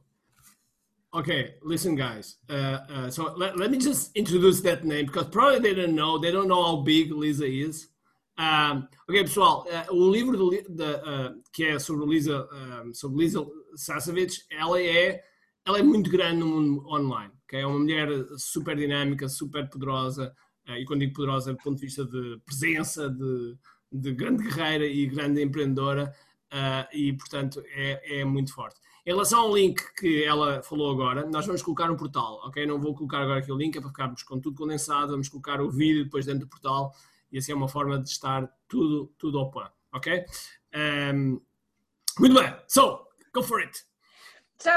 okay. 1.13 1.55
Listen, 1.61 1.95
guys. 1.95 2.37
Uh, 2.49 2.79
uh, 2.89 3.09
so 3.09 3.33
let, 3.37 3.57
let 3.57 3.71
me 3.71 3.77
just 3.77 4.15
introduce 4.15 4.61
that 4.61 4.83
name 4.83 5.05
because 5.07 5.27
probably 5.27 5.59
they 5.59 5.73
don't 5.73 5.95
know. 5.95 6.17
They 6.17 6.31
don't 6.31 6.47
know 6.47 6.63
how 6.63 6.75
big 6.77 7.11
Lisa 7.11 7.45
is. 7.45 7.87
Um, 8.35 8.87
ok, 9.07 9.23
pessoal, 9.23 9.67
uh, 9.71 9.85
o 9.93 10.09
livro 10.09 10.49
de, 10.49 10.83
uh, 10.83 11.35
que 11.51 11.65
é 11.65 11.79
sobre 11.79 12.05
Lisa, 12.07 12.47
um, 12.51 12.91
sobre 12.91 13.17
Lisa 13.19 13.45
Sasevich, 13.75 14.43
ela 14.49 14.81
é, 14.81 15.21
ela 15.67 15.77
é 15.77 15.83
muito 15.83 16.09
grande 16.09 16.37
no 16.37 16.47
mundo 16.47 16.87
online. 16.87 17.31
ok? 17.43 17.61
É 17.61 17.65
uma 17.65 17.77
mulher 17.77 18.09
super 18.37 18.75
dinâmica, 18.75 19.29
super 19.29 19.69
poderosa. 19.69 20.33
Uh, 20.67 20.73
e 20.73 20.85
quando 20.85 21.01
digo 21.01 21.13
poderosa, 21.13 21.53
do 21.53 21.59
ponto 21.59 21.77
de 21.77 21.85
vista 21.85 22.05
de 22.05 22.39
presença, 22.45 23.09
de, 23.09 23.57
de 23.91 24.13
grande 24.13 24.47
carreira 24.49 24.85
e 24.85 25.05
grande 25.07 25.41
empreendedora. 25.41 26.13
uh, 26.53 26.87
e 26.93 27.13
portanto 27.13 27.63
é, 27.67 28.19
é 28.19 28.25
muito 28.25 28.53
forte. 28.53 28.79
Em 29.05 29.11
relação 29.11 29.41
ao 29.41 29.53
link 29.53 29.81
que 29.95 30.23
ela 30.23 30.63
falou 30.63 30.91
agora, 30.91 31.25
nós 31.25 31.45
vamos 31.45 31.61
colocar 31.61 31.87
no 31.87 31.97
portal, 31.97 32.39
ok? 32.45 32.65
Não 32.65 32.79
vou 32.79 32.95
colocar 32.95 33.21
agora 33.21 33.39
aqui 33.39 33.51
o 33.51 33.57
link, 33.57 33.75
é 33.75 33.81
para 33.81 33.89
ficarmos 33.89 34.23
com 34.23 34.39
tudo 34.39 34.55
condensado, 34.55 35.11
vamos 35.11 35.27
colocar 35.27 35.59
o 35.59 35.69
vídeo 35.69 36.05
depois 36.05 36.25
dentro 36.25 36.41
do 36.41 36.49
portal 36.49 36.93
e 37.31 37.37
assim 37.37 37.51
é 37.51 37.55
uma 37.55 37.67
forma 37.67 37.99
de 37.99 38.07
estar 38.07 38.47
tudo, 38.67 39.13
tudo 39.17 39.39
ao 39.39 39.51
plano, 39.51 39.71
ok? 39.91 40.23
Um, 41.13 41.41
muito 42.19 42.35
bem, 42.35 42.55
so, 42.67 43.07
go 43.33 43.43
for 43.43 43.59
it. 43.59 43.77
So, 44.59 44.69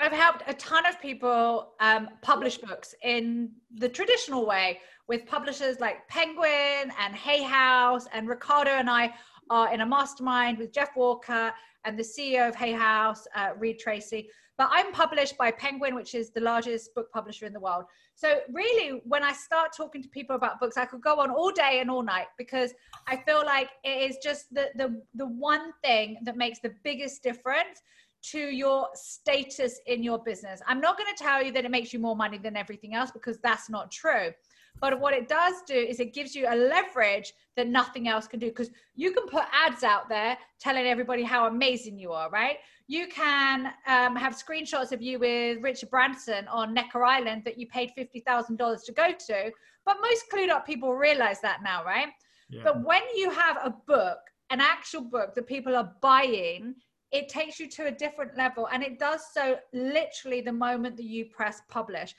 I've 0.00 0.12
helped 0.12 0.42
a 0.48 0.54
ton 0.54 0.86
of 0.88 0.98
people 1.00 1.74
um, 1.80 2.08
publish 2.22 2.58
books 2.58 2.94
in 3.02 3.50
the 3.78 3.88
traditional 3.88 4.46
way 4.46 4.80
with 5.08 5.26
publishers 5.26 5.80
like 5.80 6.06
Penguin 6.08 6.92
and 6.98 7.14
Hay 7.14 7.42
House 7.42 8.06
and 8.12 8.28
Ricardo 8.28 8.70
and 8.70 8.88
I 8.88 9.14
are 9.50 9.72
in 9.72 9.82
a 9.82 9.86
mastermind 9.86 10.58
with 10.58 10.72
Jeff 10.72 10.96
Walker 10.96 11.52
and 11.84 11.98
the 11.98 12.02
CEO 12.02 12.48
of 12.48 12.54
Hay 12.54 12.72
House, 12.72 13.26
uh, 13.36 13.50
Reid 13.58 13.78
Tracy. 13.78 14.28
But 14.56 14.68
I'm 14.70 14.92
published 14.92 15.36
by 15.36 15.50
Penguin, 15.50 15.94
which 15.94 16.14
is 16.14 16.30
the 16.30 16.40
largest 16.40 16.94
book 16.94 17.10
publisher 17.12 17.44
in 17.44 17.52
the 17.52 17.60
world. 17.60 17.84
So 18.14 18.38
really, 18.52 19.00
when 19.04 19.24
I 19.24 19.32
start 19.32 19.72
talking 19.76 20.02
to 20.02 20.08
people 20.08 20.36
about 20.36 20.60
books, 20.60 20.76
I 20.76 20.84
could 20.84 21.02
go 21.02 21.18
on 21.18 21.30
all 21.30 21.50
day 21.50 21.80
and 21.80 21.90
all 21.90 22.02
night 22.02 22.28
because 22.38 22.72
I 23.08 23.16
feel 23.16 23.44
like 23.44 23.70
it 23.82 24.10
is 24.10 24.18
just 24.22 24.54
the 24.54 24.68
the 24.76 25.02
the 25.14 25.26
one 25.26 25.72
thing 25.82 26.18
that 26.22 26.36
makes 26.36 26.60
the 26.60 26.72
biggest 26.84 27.22
difference 27.22 27.82
to 28.30 28.38
your 28.38 28.88
status 28.94 29.80
in 29.86 30.02
your 30.02 30.18
business. 30.22 30.62
I'm 30.66 30.80
not 30.80 30.96
going 30.96 31.12
to 31.14 31.22
tell 31.22 31.42
you 31.42 31.52
that 31.52 31.64
it 31.64 31.70
makes 31.70 31.92
you 31.92 31.98
more 31.98 32.16
money 32.16 32.38
than 32.38 32.56
everything 32.56 32.94
else 32.94 33.10
because 33.10 33.38
that's 33.42 33.68
not 33.68 33.90
true. 33.90 34.30
But 34.84 35.00
what 35.00 35.14
it 35.14 35.30
does 35.30 35.62
do 35.66 35.74
is 35.74 35.98
it 35.98 36.12
gives 36.12 36.34
you 36.34 36.46
a 36.46 36.54
leverage 36.54 37.32
that 37.56 37.68
nothing 37.68 38.06
else 38.06 38.26
can 38.26 38.38
do 38.38 38.48
because 38.48 38.68
you 38.94 39.12
can 39.12 39.26
put 39.26 39.44
ads 39.50 39.82
out 39.82 40.10
there 40.10 40.36
telling 40.60 40.84
everybody 40.84 41.22
how 41.22 41.46
amazing 41.46 41.98
you 41.98 42.12
are, 42.12 42.28
right? 42.28 42.58
You 42.86 43.06
can 43.06 43.72
um, 43.86 44.14
have 44.14 44.36
screenshots 44.36 44.92
of 44.92 45.00
you 45.00 45.18
with 45.18 45.62
Richard 45.62 45.88
Branson 45.88 46.46
on 46.48 46.74
Necker 46.74 47.02
Island 47.02 47.44
that 47.46 47.56
you 47.58 47.66
paid 47.66 47.92
$50,000 47.96 48.84
to 48.84 48.92
go 48.92 49.10
to. 49.26 49.50
But 49.86 49.96
most 50.02 50.24
clued 50.30 50.50
up 50.50 50.66
people 50.66 50.92
realize 50.92 51.40
that 51.40 51.60
now, 51.64 51.82
right? 51.82 52.08
Yeah. 52.50 52.60
But 52.64 52.84
when 52.84 53.00
you 53.16 53.30
have 53.30 53.56
a 53.64 53.74
book, 53.86 54.18
an 54.50 54.60
actual 54.60 55.00
book 55.00 55.34
that 55.34 55.46
people 55.46 55.74
are 55.76 55.94
buying, 56.02 56.74
it 57.10 57.30
takes 57.30 57.58
you 57.58 57.70
to 57.70 57.86
a 57.86 57.90
different 57.90 58.36
level 58.36 58.68
and 58.70 58.82
it 58.82 58.98
does 58.98 59.22
so 59.32 59.56
literally 59.72 60.42
the 60.42 60.52
moment 60.52 60.96
that 60.96 61.04
you 61.04 61.24
press 61.26 61.62
publish 61.70 62.14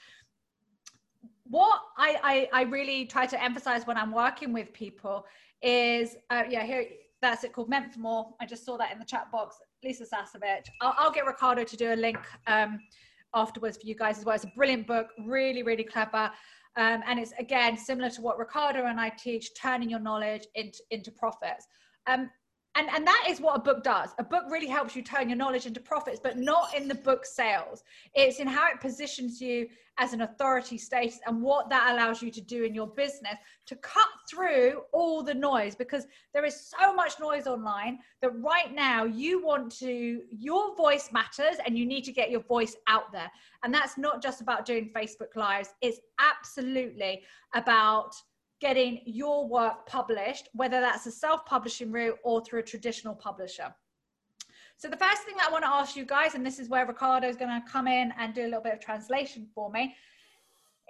what 1.45 1.79
I, 1.97 2.49
I, 2.53 2.61
I 2.61 2.63
really 2.63 3.05
try 3.05 3.25
to 3.25 3.41
emphasize 3.41 3.85
when 3.85 3.97
I'm 3.97 4.11
working 4.11 4.51
with 4.51 4.73
people 4.73 5.25
is 5.61 6.15
uh, 6.29 6.43
yeah 6.49 6.63
here 6.63 6.85
that's 7.21 7.43
it 7.43 7.53
called 7.53 7.69
meant 7.69 7.93
for 7.93 7.99
more. 7.99 8.33
I 8.41 8.45
just 8.45 8.65
saw 8.65 8.77
that 8.77 8.91
in 8.91 8.99
the 8.99 9.05
chat 9.05 9.31
box. 9.31 9.57
Lisa 9.83 10.03
Sasevich. 10.03 10.65
I'll, 10.81 10.95
I'll 10.97 11.11
get 11.11 11.25
Ricardo 11.25 11.63
to 11.63 11.77
do 11.77 11.93
a 11.93 11.95
link 11.95 12.17
um, 12.47 12.79
afterwards 13.33 13.77
for 13.77 13.87
you 13.87 13.95
guys 13.95 14.17
as 14.17 14.25
well. 14.25 14.35
It's 14.35 14.43
a 14.43 14.51
brilliant 14.55 14.87
book, 14.87 15.09
really 15.25 15.63
really 15.63 15.83
clever. 15.83 16.31
Um, 16.77 17.03
and 17.07 17.19
it's 17.19 17.31
again 17.39 17.77
similar 17.77 18.09
to 18.11 18.21
what 18.21 18.37
Ricardo 18.37 18.85
and 18.85 18.99
I 18.99 19.09
teach, 19.09 19.51
turning 19.55 19.89
your 19.89 19.99
knowledge 19.99 20.45
into, 20.55 20.79
into 20.91 21.11
profits. 21.11 21.67
Um, 22.07 22.29
and 22.75 22.89
and 22.89 23.05
that 23.07 23.25
is 23.29 23.39
what 23.39 23.55
a 23.55 23.59
book 23.59 23.83
does. 23.83 24.09
A 24.19 24.23
book 24.23 24.43
really 24.49 24.67
helps 24.67 24.95
you 24.95 25.01
turn 25.01 25.29
your 25.29 25.37
knowledge 25.37 25.65
into 25.65 25.79
profits 25.79 26.19
but 26.21 26.37
not 26.37 26.75
in 26.75 26.87
the 26.87 26.95
book 26.95 27.25
sales. 27.25 27.83
It's 28.13 28.39
in 28.39 28.47
how 28.47 28.69
it 28.71 28.79
positions 28.79 29.41
you 29.41 29.67
as 29.97 30.13
an 30.13 30.21
authority 30.21 30.77
status 30.77 31.19
and 31.25 31.41
what 31.41 31.69
that 31.69 31.93
allows 31.93 32.21
you 32.21 32.29
to 32.29 32.41
do 32.41 32.63
in 32.63 32.75
your 32.75 32.87
business 32.87 33.35
to 33.65 33.75
cut 33.77 34.07
through 34.29 34.81
all 34.91 35.23
the 35.23 35.33
noise 35.33 35.73
because 35.73 36.05
there 36.33 36.43
is 36.43 36.73
so 36.77 36.93
much 36.93 37.19
noise 37.19 37.47
online 37.47 37.99
that 38.21 38.31
right 38.41 38.75
now 38.75 39.05
you 39.05 39.43
want 39.45 39.71
to 39.71 40.21
your 40.29 40.75
voice 40.75 41.09
matters 41.13 41.57
and 41.65 41.77
you 41.77 41.85
need 41.85 42.03
to 42.03 42.11
get 42.11 42.29
your 42.29 42.41
voice 42.41 42.75
out 42.87 43.11
there. 43.13 43.31
And 43.63 43.73
that's 43.73 43.97
not 43.97 44.21
just 44.21 44.41
about 44.41 44.65
doing 44.65 44.91
facebook 44.93 45.35
lives. 45.35 45.69
It's 45.81 45.99
absolutely 46.19 47.23
about 47.53 48.13
getting 48.65 48.99
your 49.05 49.47
work 49.47 49.85
published, 49.85 50.49
whether 50.53 50.81
that's 50.81 51.05
a 51.05 51.11
self 51.11 51.45
publishing 51.45 51.91
route 51.91 52.17
or 52.23 52.43
through 52.43 52.61
a 52.61 52.63
traditional 52.63 53.13
publisher. 53.13 53.71
So, 54.77 54.87
the 54.87 54.97
first 54.97 55.21
thing 55.21 55.35
that 55.37 55.49
I 55.49 55.51
want 55.51 55.63
to 55.65 55.69
ask 55.69 55.95
you 55.95 56.03
guys, 56.03 56.33
and 56.33 56.43
this 56.43 56.57
is 56.57 56.67
where 56.67 56.83
Ricardo 56.87 57.27
is 57.27 57.35
going 57.35 57.61
to 57.61 57.71
come 57.71 57.87
in 57.87 58.11
and 58.17 58.33
do 58.33 58.41
a 58.41 58.49
little 58.49 58.63
bit 58.63 58.73
of 58.73 58.79
translation 58.79 59.47
for 59.53 59.69
me, 59.69 59.95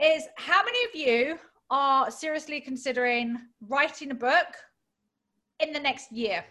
is 0.01 0.23
how 0.37 0.63
many 0.63 0.85
of 0.85 0.95
you 0.95 1.37
are 1.69 2.09
seriously 2.09 2.61
considering 2.61 3.37
writing 3.67 4.11
a 4.11 4.15
book 4.15 4.55
in 5.59 5.73
the 5.73 5.79
next 5.79 6.13
year? 6.13 6.45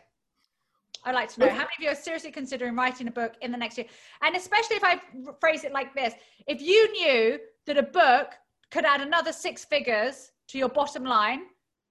I'd 1.06 1.14
like 1.14 1.30
to 1.32 1.40
know 1.40 1.48
how 1.48 1.64
many 1.68 1.76
of 1.78 1.84
you 1.84 1.88
are 1.88 1.94
seriously 1.94 2.32
considering 2.32 2.76
writing 2.76 3.08
a 3.08 3.10
book 3.10 3.32
in 3.40 3.50
the 3.50 3.58
next 3.58 3.78
year? 3.78 3.86
And 4.20 4.36
especially 4.36 4.76
if 4.76 4.84
I 4.84 5.00
phrase 5.40 5.64
it 5.64 5.72
like 5.72 5.94
this 5.94 6.12
if 6.46 6.60
you 6.60 6.92
knew 6.92 7.38
that 7.64 7.78
a 7.78 7.82
book 7.82 8.32
could 8.70 8.84
add 8.84 9.00
another 9.00 9.32
six 9.32 9.64
figures 9.64 10.32
to 10.48 10.58
your 10.58 10.68
bottom 10.68 11.04
line, 11.04 11.42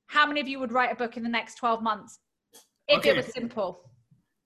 how 0.08 0.26
many 0.28 0.40
of 0.42 0.48
you 0.48 0.60
would 0.60 0.72
write 0.72 0.92
a 0.92 0.96
book 0.96 1.18
in 1.18 1.24
the 1.24 1.30
next 1.30 1.56
12 1.56 1.82
months? 1.82 2.20
If 2.88 3.00
okay. 3.00 3.12
it 3.12 3.18
was 3.18 3.34
simple. 3.34 3.80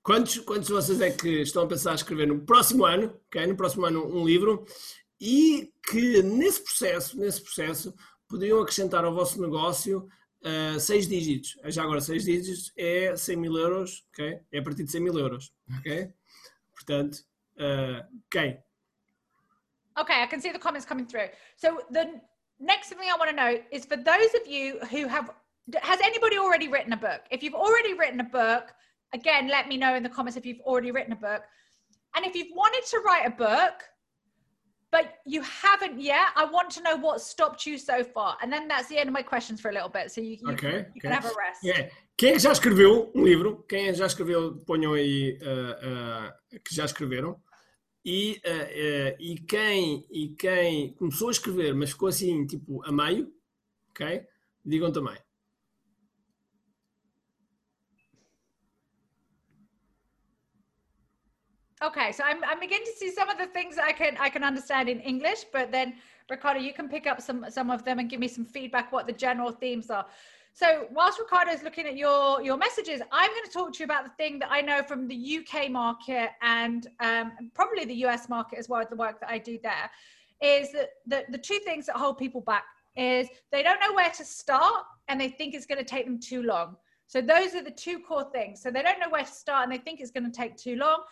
Quantos, 0.04 0.40
quantos 0.40 0.68
de 0.68 0.74
vocês 0.74 1.02
é 1.02 1.12
que 1.12 1.42
estão 1.42 1.64
a 1.64 1.68
pensar 1.68 1.94
escrever 1.96 2.28
no 2.28 2.40
próximo 2.46 2.86
ano, 2.86 3.20
okay, 3.28 3.46
no 3.46 3.58
próximo 3.58 3.86
ano 3.86 4.08
um 4.08 4.26
livro 4.26 4.66
e 5.20 5.74
que 5.84 6.22
nesse 6.24 6.64
processo, 6.64 7.18
nesse 7.18 7.42
processo, 7.42 7.94
poderiam 8.28 8.62
acrescentar 8.62 9.04
ao 9.04 9.14
vosso 9.14 9.42
negócio 9.42 10.08
uh, 10.44 10.80
seis 10.80 11.08
dígitos. 11.08 11.58
Já 11.66 11.84
agora, 11.84 12.00
seis 12.00 12.24
dígitos 12.24 12.72
é 12.78 13.16
100 13.16 13.36
mil 13.36 13.58
euros, 13.58 14.06
ok? 14.14 14.40
É 14.52 14.60
a 14.60 14.64
partir 14.64 14.84
de 14.84 14.92
100 14.92 15.02
mil 15.02 15.18
euros, 15.18 15.52
ok? 15.80 16.14
Portanto, 16.74 17.18
uh, 17.58 18.22
quem? 18.32 18.64
Okay, 20.00 20.24
I 20.24 20.28
can 20.28 20.40
see 20.40 20.54
the 20.54 20.60
comments 20.60 20.86
coming 20.86 21.06
through. 21.06 21.30
So 21.58 21.82
the 21.92 22.22
next 22.60 22.90
thing 22.90 22.98
I 23.12 23.18
want 23.18 23.30
to 23.30 23.36
know 23.36 23.58
is 23.72 23.86
for 23.86 23.98
those 23.98 24.34
of 24.40 24.48
you 24.48 24.80
who 24.92 25.08
have, 25.08 25.30
has 25.82 26.00
anybody 26.04 26.38
already 26.38 26.68
written 26.68 26.94
a 26.94 26.98
book? 26.98 27.22
If 27.32 27.44
you've 27.44 27.54
already 27.54 27.94
written 27.94 28.20
a 28.20 28.26
book, 28.26 28.74
again, 29.14 29.48
let 29.48 29.68
me 29.68 29.78
know 29.78 29.96
in 29.96 30.04
the 30.04 30.10
comments 30.10 30.38
if 30.38 30.46
you've 30.46 30.62
already 30.62 30.92
written 30.92 31.14
a 31.14 31.18
book. 31.18 31.44
And 32.16 32.26
if 32.26 32.36
you've 32.36 32.56
wanted 32.56 32.84
to 32.90 33.00
write 33.06 33.28
a 33.28 33.32
book, 33.32 33.84
but 34.92 35.16
you 35.26 35.42
haven't 35.42 36.00
yet, 36.00 36.28
I 36.36 36.46
want 36.46 36.70
to 36.72 36.82
know 36.82 36.96
what 36.96 37.22
stopped 37.22 37.66
you 37.66 37.78
so 37.78 38.04
far. 38.04 38.38
And 38.42 38.52
then 38.52 38.68
that's 38.68 38.88
the 38.88 38.98
end 38.98 39.10
of 39.10 39.14
my 39.14 39.22
questions 39.22 39.60
for 39.60 39.70
a 39.70 39.74
little 39.74 39.90
bit. 39.90 40.12
So 40.12 40.22
you, 40.22 40.38
you, 40.42 40.50
okay, 40.52 40.58
can, 40.58 40.72
you 40.72 40.80
okay. 40.80 41.00
can 41.02 41.12
have 41.12 41.26
a 41.26 41.34
rest. 41.38 41.64
Yeah. 41.64 41.90
Quem 42.18 42.40
já 42.40 42.52
escreveu 42.52 43.12
um 43.14 43.24
livro, 43.24 43.64
quem 43.70 43.94
já 43.94 44.08
escreveu, 44.08 44.58
ponham 44.66 44.94
aí 44.94 45.38
uh, 45.42 46.26
uh, 46.26 46.60
que 46.64 46.74
já 46.74 46.86
escreveram. 46.86 47.40
E, 48.06 48.42
uh, 48.46 48.50
uh, 48.50 49.16
e, 49.20 49.38
quem, 49.48 50.08
e 50.10 50.30
quem 50.30 50.94
começou 50.94 51.28
a 51.28 51.32
escrever, 51.32 51.74
mas 51.74 51.92
ficou 51.92 52.08
assim, 52.08 52.46
tipo, 52.48 52.82
a 52.86 52.92
meio, 52.92 53.34
ok? 53.90 54.26
Digam 54.66 54.92
também. 54.92 55.18
Okay, 61.80 62.12
so 62.12 62.24
I'm 62.24 62.44
I'm 62.44 62.60
beginning 62.60 62.86
to 62.86 62.98
see 62.98 63.12
some 63.12 63.30
of 63.30 63.38
the 63.38 63.46
things 63.46 63.78
I 63.78 63.92
can 63.92 64.18
I 64.20 64.30
can 64.30 64.44
understand 64.44 64.90
in 64.90 65.00
English, 65.00 65.46
but 65.54 65.72
then 65.72 65.94
Ricardo, 66.28 66.60
you 66.60 66.74
can 66.74 66.90
pick 66.90 67.06
up 67.06 67.22
some 67.22 67.46
some 67.52 67.70
of 67.70 67.84
them 67.84 68.00
and 68.00 68.10
give 68.10 68.20
me 68.20 68.28
some 68.28 68.46
feedback 68.46 68.92
what 68.92 69.06
the 69.06 69.14
general 69.14 69.52
themes 69.52 69.92
are. 69.92 70.06
So 70.58 70.88
whilst 70.92 71.20
Ricardo 71.20 71.52
is 71.52 71.62
looking 71.62 71.86
at 71.86 71.96
your 71.96 72.42
your 72.42 72.58
messages, 72.58 73.00
I'm 73.12 73.30
going 73.30 73.46
to 73.46 73.52
talk 73.52 73.74
to 73.74 73.80
you 73.80 73.86
about 73.86 74.06
the 74.06 74.16
thing 74.18 74.40
that 74.40 74.50
I 74.52 74.62
know 74.62 74.82
from 74.82 75.08
the 75.08 75.38
UK 75.38 75.70
market 75.70 76.32
and 76.42 76.88
um, 77.00 77.52
probably 77.54 77.86
the 77.86 77.94
US 78.06 78.28
market 78.28 78.58
as 78.58 78.68
well. 78.68 78.84
The 78.90 78.96
work 78.96 79.20
that 79.20 79.30
I 79.30 79.38
do 79.38 79.60
there 79.62 79.88
is 80.42 80.72
that 80.72 80.90
the, 81.06 81.26
the 81.30 81.38
two 81.38 81.60
things 81.60 81.86
that 81.86 81.96
hold 81.96 82.18
people 82.18 82.42
back 82.42 82.64
is 82.96 83.28
they 83.52 83.62
don't 83.62 83.80
know 83.80 83.94
where 83.94 84.10
to 84.10 84.26
start 84.26 84.84
and 85.10 85.22
they 85.22 85.30
think 85.30 85.54
it's 85.54 85.68
going 85.68 85.78
to 85.78 85.86
take 85.86 86.06
them 86.06 86.20
too 86.20 86.42
long. 86.42 86.76
So 87.06 87.22
those 87.22 87.54
are 87.54 87.64
the 87.64 87.70
two 87.70 88.00
core 88.00 88.28
things. 88.32 88.60
So 88.60 88.72
they 88.72 88.82
don't 88.82 89.00
know 89.00 89.12
where 89.12 89.26
to 89.26 89.32
start 89.32 89.62
and 89.62 89.72
they 89.72 89.78
think 89.78 90.02
it's 90.02 90.10
going 90.10 90.26
to 90.26 90.36
take 90.36 90.58
too 90.58 90.76
long. 90.76 91.04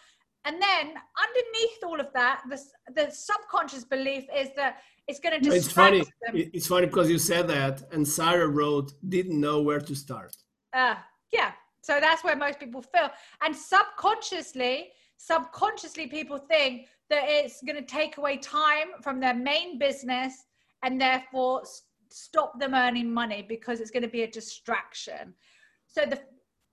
And 0.45 0.59
then 0.59 0.95
underneath 1.25 1.83
all 1.83 1.99
of 1.99 2.11
that, 2.13 2.41
the, 2.49 2.59
the 2.95 3.11
subconscious 3.11 3.83
belief 3.83 4.25
is 4.35 4.49
that 4.55 4.77
it's 5.07 5.19
going 5.19 5.41
to 5.41 5.49
It's 5.49 5.71
funny. 5.71 5.99
Them. 5.99 6.33
It's 6.33 6.67
funny 6.67 6.87
because 6.87 7.09
you 7.09 7.19
said 7.19 7.47
that, 7.47 7.83
and 7.91 8.07
Sarah 8.07 8.47
wrote, 8.47 8.93
didn't 9.09 9.39
know 9.39 9.61
where 9.61 9.79
to 9.79 9.95
start. 9.95 10.35
Uh, 10.73 10.95
yeah. 11.31 11.51
So 11.81 11.99
that's 11.99 12.23
where 12.23 12.35
most 12.35 12.59
people 12.59 12.81
feel. 12.81 13.09
And 13.43 13.55
subconsciously, 13.55 14.89
subconsciously, 15.17 16.07
people 16.07 16.37
think 16.37 16.87
that 17.09 17.25
it's 17.27 17.61
going 17.61 17.75
to 17.75 17.83
take 17.83 18.17
away 18.17 18.37
time 18.37 18.87
from 19.03 19.19
their 19.19 19.35
main 19.35 19.77
business 19.77 20.45
and 20.83 20.99
therefore 20.99 21.63
stop 22.09 22.59
them 22.59 22.73
earning 22.73 23.13
money 23.13 23.45
because 23.47 23.79
it's 23.79 23.91
going 23.91 24.03
to 24.03 24.09
be 24.09 24.23
a 24.23 24.27
distraction. 24.27 25.33
So 25.87 26.05
the 26.05 26.19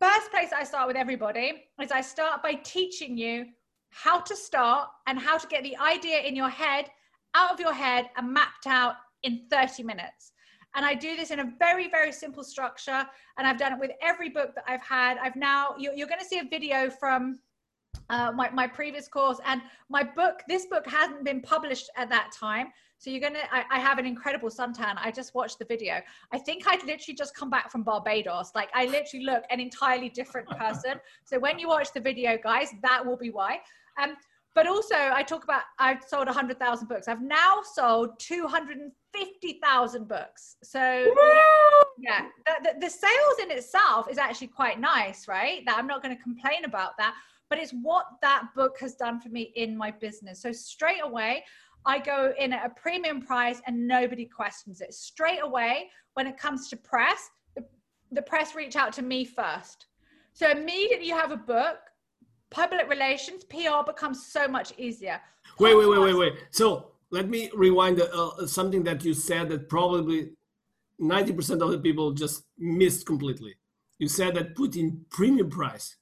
first 0.01 0.31
place 0.31 0.51
I 0.57 0.65
start 0.65 0.89
with 0.89 0.97
everybody 0.97 1.65
is 1.81 1.93
I 1.93 2.01
start 2.01 2.43
by 2.43 2.55
teaching 2.55 3.19
you 3.19 3.47
how 3.91 4.21
to 4.21 4.35
start 4.35 4.89
and 5.07 5.19
how 5.19 5.37
to 5.37 5.47
get 5.47 5.62
the 5.62 5.77
idea 5.77 6.21
in 6.21 6.35
your 6.35 6.49
head 6.49 6.87
out 7.35 7.53
of 7.53 7.61
your 7.61 7.73
head 7.73 8.11
and 8.17 8.33
mapped 8.33 8.67
out 8.67 8.97
in 9.23 9.43
30 9.51 9.83
minutes. 9.83 10.33
And 10.75 10.87
I 10.87 10.95
do 10.95 11.17
this 11.17 11.31
in 11.31 11.41
a 11.41 11.53
very, 11.59 11.89
very 11.89 12.12
simple 12.12 12.43
structure. 12.43 13.05
And 13.37 13.47
I've 13.47 13.59
done 13.59 13.75
it 13.75 13.79
with 13.79 13.91
every 14.01 14.31
book 14.31 14.55
that 14.55 14.65
I've 14.67 14.83
had. 14.83 15.19
I've 15.19 15.37
now, 15.37 15.75
you're, 15.79 15.93
you're 15.93 16.09
going 16.09 16.21
to 16.21 16.27
see 16.27 16.39
a 16.39 16.49
video 16.49 16.89
from 16.89 17.41
uh, 18.11 18.33
my, 18.33 18.51
my 18.51 18.67
previous 18.67 19.09
course 19.09 19.39
and 19.47 19.61
my 19.89 20.03
book 20.03 20.41
this 20.49 20.67
book 20.67 20.87
hasn't 20.87 21.25
been 21.25 21.41
published 21.41 21.91
at 21.97 22.09
that 22.09 22.31
time 22.39 22.69
so 22.99 23.11
you're 23.11 23.21
gonna 23.21 23.41
I, 23.51 23.65
I, 23.71 23.79
have 23.81 23.99
an 23.99 24.07
incredible 24.07 24.49
suntan 24.49 24.95
i 24.97 25.11
just 25.11 25.35
watched 25.35 25.59
the 25.59 25.65
video 25.65 26.01
i 26.33 26.39
think 26.39 26.65
i'd 26.67 26.85
literally 26.85 27.15
just 27.17 27.35
come 27.35 27.51
back 27.51 27.71
from 27.71 27.83
barbados 27.83 28.53
like 28.55 28.71
i 28.75 28.87
literally 28.87 29.25
look 29.25 29.45
an 29.51 29.61
entirely 29.61 30.09
different 30.09 30.49
person 30.49 30.95
so 31.25 31.39
when 31.39 31.59
you 31.59 31.69
watch 31.69 31.93
the 31.93 32.01
video 32.01 32.39
guys 32.43 32.71
that 32.83 33.05
will 33.05 33.17
be 33.17 33.31
why 33.31 33.61
um, 34.03 34.17
but 34.54 34.66
also 34.66 34.94
i 34.94 35.23
talk 35.23 35.44
about 35.44 35.62
i've 35.78 36.02
sold 36.02 36.26
100000 36.26 36.88
books 36.88 37.09
i've 37.09 37.23
now 37.23 37.61
sold 37.75 38.18
250000 38.18 40.09
books 40.09 40.56
so 40.62 40.80
yeah 41.99 42.26
the, 42.47 42.52
the, 42.64 42.75
the 42.80 42.90
sales 42.90 43.38
in 43.42 43.50
itself 43.50 44.09
is 44.11 44.18
actually 44.18 44.49
quite 44.49 44.80
nice 44.80 45.28
right 45.28 45.62
that 45.66 45.76
i'm 45.78 45.87
not 45.87 46.02
going 46.02 46.16
to 46.16 46.23
complain 46.23 46.64
about 46.64 46.97
that 46.99 47.14
but 47.52 47.59
it's 47.59 47.73
what 47.82 48.06
that 48.23 48.44
book 48.56 48.78
has 48.80 48.94
done 48.94 49.21
for 49.21 49.28
me 49.28 49.52
in 49.56 49.76
my 49.76 49.90
business. 49.90 50.40
So 50.40 50.52
straight 50.52 51.02
away, 51.02 51.44
I 51.85 51.99
go 51.99 52.32
in 52.38 52.50
at 52.54 52.64
a 52.64 52.71
premium 52.71 53.21
price 53.21 53.61
and 53.66 53.87
nobody 53.87 54.25
questions 54.25 54.80
it. 54.80 54.94
Straight 54.94 55.40
away, 55.42 55.90
when 56.14 56.26
it 56.26 56.38
comes 56.38 56.71
to 56.71 56.78
press, 56.78 57.28
the, 57.54 57.62
the 58.11 58.23
press 58.23 58.54
reach 58.54 58.75
out 58.75 58.90
to 58.94 59.02
me 59.02 59.26
first. 59.26 59.85
So 60.32 60.49
immediately 60.49 61.09
you 61.09 61.14
have 61.14 61.30
a 61.30 61.37
book, 61.37 61.76
public 62.52 62.88
relations, 62.88 63.44
PR 63.44 63.82
becomes 63.85 64.26
so 64.26 64.47
much 64.47 64.73
easier. 64.78 65.21
Wait, 65.59 65.75
wait, 65.76 65.88
wait, 65.88 65.99
wait, 65.99 66.14
wait. 66.14 66.35
So 66.50 66.92
let 67.11 67.28
me 67.28 67.50
rewind 67.54 68.00
uh, 68.00 68.47
something 68.47 68.85
that 68.85 69.04
you 69.04 69.14
said 69.14 69.49
that 69.49 69.68
probably 69.68 70.30
90% 71.00 71.62
of 71.62 71.71
the 71.71 71.78
people 71.78 72.12
just 72.12 72.44
missed 72.59 73.06
completely. 73.06 73.54
You 73.99 74.09
said 74.09 74.35
that 74.35 74.54
put 74.54 74.76
in 74.76 75.04
premium 75.11 75.50
price. 75.50 75.97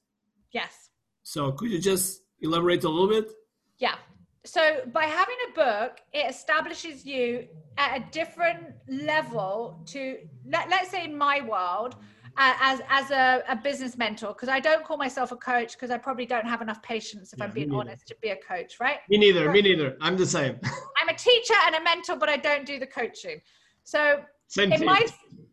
Yes. 0.51 0.89
So 1.23 1.51
could 1.51 1.71
you 1.71 1.79
just 1.79 2.21
elaborate 2.41 2.83
a 2.83 2.89
little 2.89 3.09
bit? 3.09 3.31
Yeah. 3.77 3.95
So 4.43 4.81
by 4.91 5.05
having 5.05 5.35
a 5.49 5.53
book, 5.53 5.99
it 6.13 6.29
establishes 6.29 7.05
you 7.05 7.47
at 7.77 7.97
a 7.97 8.11
different 8.11 8.73
level 8.87 9.81
to 9.87 10.17
let, 10.45 10.69
let's 10.69 10.89
say 10.89 11.05
in 11.05 11.15
my 11.15 11.41
world, 11.41 11.95
uh, 11.95 12.20
as 12.37 12.81
as 12.89 13.11
a, 13.11 13.43
a 13.49 13.55
business 13.55 13.97
mentor 13.97 14.29
because 14.29 14.49
I 14.49 14.59
don't 14.59 14.83
call 14.83 14.97
myself 14.97 15.31
a 15.31 15.35
coach 15.35 15.73
because 15.73 15.91
I 15.91 15.97
probably 15.97 16.25
don't 16.25 16.45
have 16.45 16.61
enough 16.61 16.81
patience 16.81 17.33
if 17.33 17.39
yeah, 17.39 17.45
I'm 17.45 17.51
being 17.51 17.73
honest 17.73 18.07
to 18.07 18.15
be 18.21 18.29
a 18.29 18.37
coach, 18.37 18.79
right? 18.79 18.99
Me 19.09 19.17
neither. 19.17 19.51
Me 19.51 19.61
neither. 19.61 19.97
I'm 20.01 20.17
the 20.17 20.25
same. 20.25 20.59
I'm 20.63 21.09
a 21.09 21.15
teacher 21.15 21.53
and 21.65 21.75
a 21.75 21.83
mentor, 21.83 22.15
but 22.15 22.29
I 22.29 22.37
don't 22.37 22.65
do 22.65 22.79
the 22.79 22.87
coaching. 22.87 23.41
So 23.83 24.21
same 24.47 24.71
in 24.71 24.85
my 24.85 25.05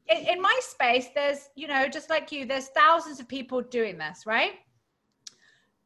in, 0.08 0.26
in 0.26 0.42
my 0.42 0.58
space, 0.62 1.06
there's 1.14 1.48
you 1.56 1.68
know 1.68 1.88
just 1.88 2.10
like 2.10 2.30
you, 2.32 2.46
there's 2.46 2.68
thousands 2.68 3.20
of 3.20 3.28
people 3.28 3.60
doing 3.60 3.98
this, 3.98 4.24
right? 4.26 4.52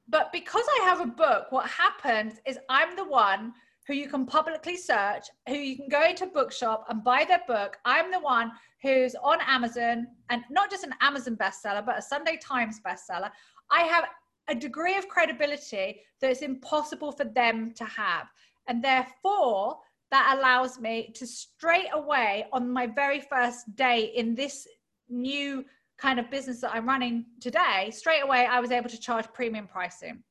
But 0.08 0.32
because 0.32 0.64
I 0.80 0.84
have 0.84 1.00
a 1.00 1.06
book, 1.06 1.46
what 1.50 1.68
happens 1.70 2.34
is 2.46 2.58
I'm 2.68 2.96
the 2.96 3.04
one 3.04 3.54
who 3.86 3.94
you 3.94 4.08
can 4.08 4.26
publicly 4.26 4.76
search, 4.76 5.26
who 5.48 5.54
you 5.54 5.76
can 5.76 5.88
go 5.88 6.04
into 6.04 6.24
a 6.24 6.28
bookshop 6.28 6.84
and 6.88 7.02
buy 7.02 7.24
their 7.26 7.42
book. 7.46 7.78
I'm 7.84 8.10
the 8.12 8.20
one 8.20 8.52
who's 8.82 9.14
on 9.22 9.38
Amazon 9.46 10.08
and 10.30 10.42
not 10.50 10.70
just 10.70 10.84
an 10.84 10.94
Amazon 11.00 11.36
bestseller, 11.36 11.84
but 11.84 11.98
a 11.98 12.02
Sunday 12.02 12.38
Times 12.42 12.80
bestseller. 12.84 13.30
I 13.70 13.82
have 13.82 14.04
a 14.48 14.54
degree 14.54 14.96
of 14.96 15.08
credibility 15.08 16.00
that 16.20 16.30
is 16.30 16.42
impossible 16.42 17.12
for 17.12 17.24
them 17.24 17.72
to 17.76 17.84
have. 17.84 18.26
And 18.68 18.82
therefore, 18.82 19.78
that 20.10 20.36
allows 20.36 20.78
me 20.78 21.12
to 21.14 21.26
straight 21.26 21.88
away 21.92 22.46
on 22.52 22.70
my 22.70 22.86
very 22.86 23.20
first 23.20 23.74
day 23.76 24.12
in 24.14 24.34
this 24.34 24.66
new 25.08 25.64
kind 25.96 26.18
of 26.18 26.30
business 26.30 26.60
that 26.60 26.74
I'm 26.74 26.86
running 26.86 27.24
today, 27.40 27.90
straight 27.92 28.20
away 28.20 28.46
I 28.46 28.60
was 28.60 28.72
able 28.72 28.90
to 28.90 28.98
charge 28.98 29.26
premium 29.32 29.68
pricing. 29.68 30.22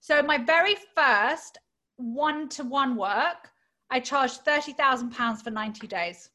So 0.00 0.22
my 0.22 0.36
very 0.36 0.76
first 0.94 1.58
one-to-one 1.96 2.96
work, 2.96 3.50
I 3.90 4.00
charged 4.00 4.44
£30,000 4.44 5.42
for 5.42 5.50
90 5.50 5.86
days. 5.86 6.30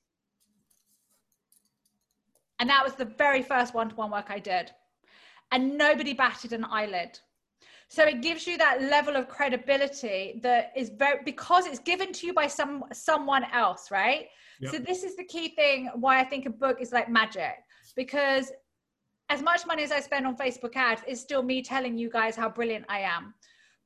And 2.60 2.70
that 2.70 2.84
was 2.84 2.94
the 2.94 3.06
very 3.06 3.42
first 3.42 3.74
one-to-one 3.74 4.12
work 4.12 4.28
I 4.30 4.40
did. 4.40 4.72
And 5.52 5.78
nobody 5.78 6.14
batted 6.14 6.54
an 6.54 6.66
eyelid. 6.66 7.20
So 7.88 8.04
it 8.04 8.22
gives 8.22 8.46
you 8.46 8.58
that 8.60 8.84
level 8.84 9.16
of 9.16 9.28
credibility 9.28 10.40
that 10.44 10.72
is 10.76 10.90
very 10.90 11.22
because 11.26 11.66
it's 11.66 11.80
given 11.80 12.14
to 12.14 12.28
you 12.28 12.34
by 12.34 12.46
some 12.46 12.84
someone 12.94 13.46
else, 13.52 13.90
right? 13.90 14.28
Yep. 14.60 14.72
So 14.72 14.78
this 14.78 15.04
is 15.04 15.16
the 15.16 15.24
key 15.24 15.50
thing 15.50 15.90
why 15.96 16.20
I 16.20 16.24
think 16.24 16.46
a 16.46 16.52
book 16.52 16.78
is 16.82 16.92
like 16.92 17.10
magic 17.10 17.56
because 17.96 18.52
as 19.30 19.42
much 19.42 19.66
money 19.66 19.84
as 19.84 19.92
I 19.92 20.02
spend 20.02 20.28
on 20.28 20.38
Facebook 20.38 20.76
ads 20.76 21.02
is 21.08 21.20
still 21.20 21.42
me 21.42 21.64
telling 21.64 21.98
you 21.98 22.10
guys 22.12 22.36
how 22.36 22.50
brilliant 22.50 22.86
I 22.90 23.00
am. 23.00 23.34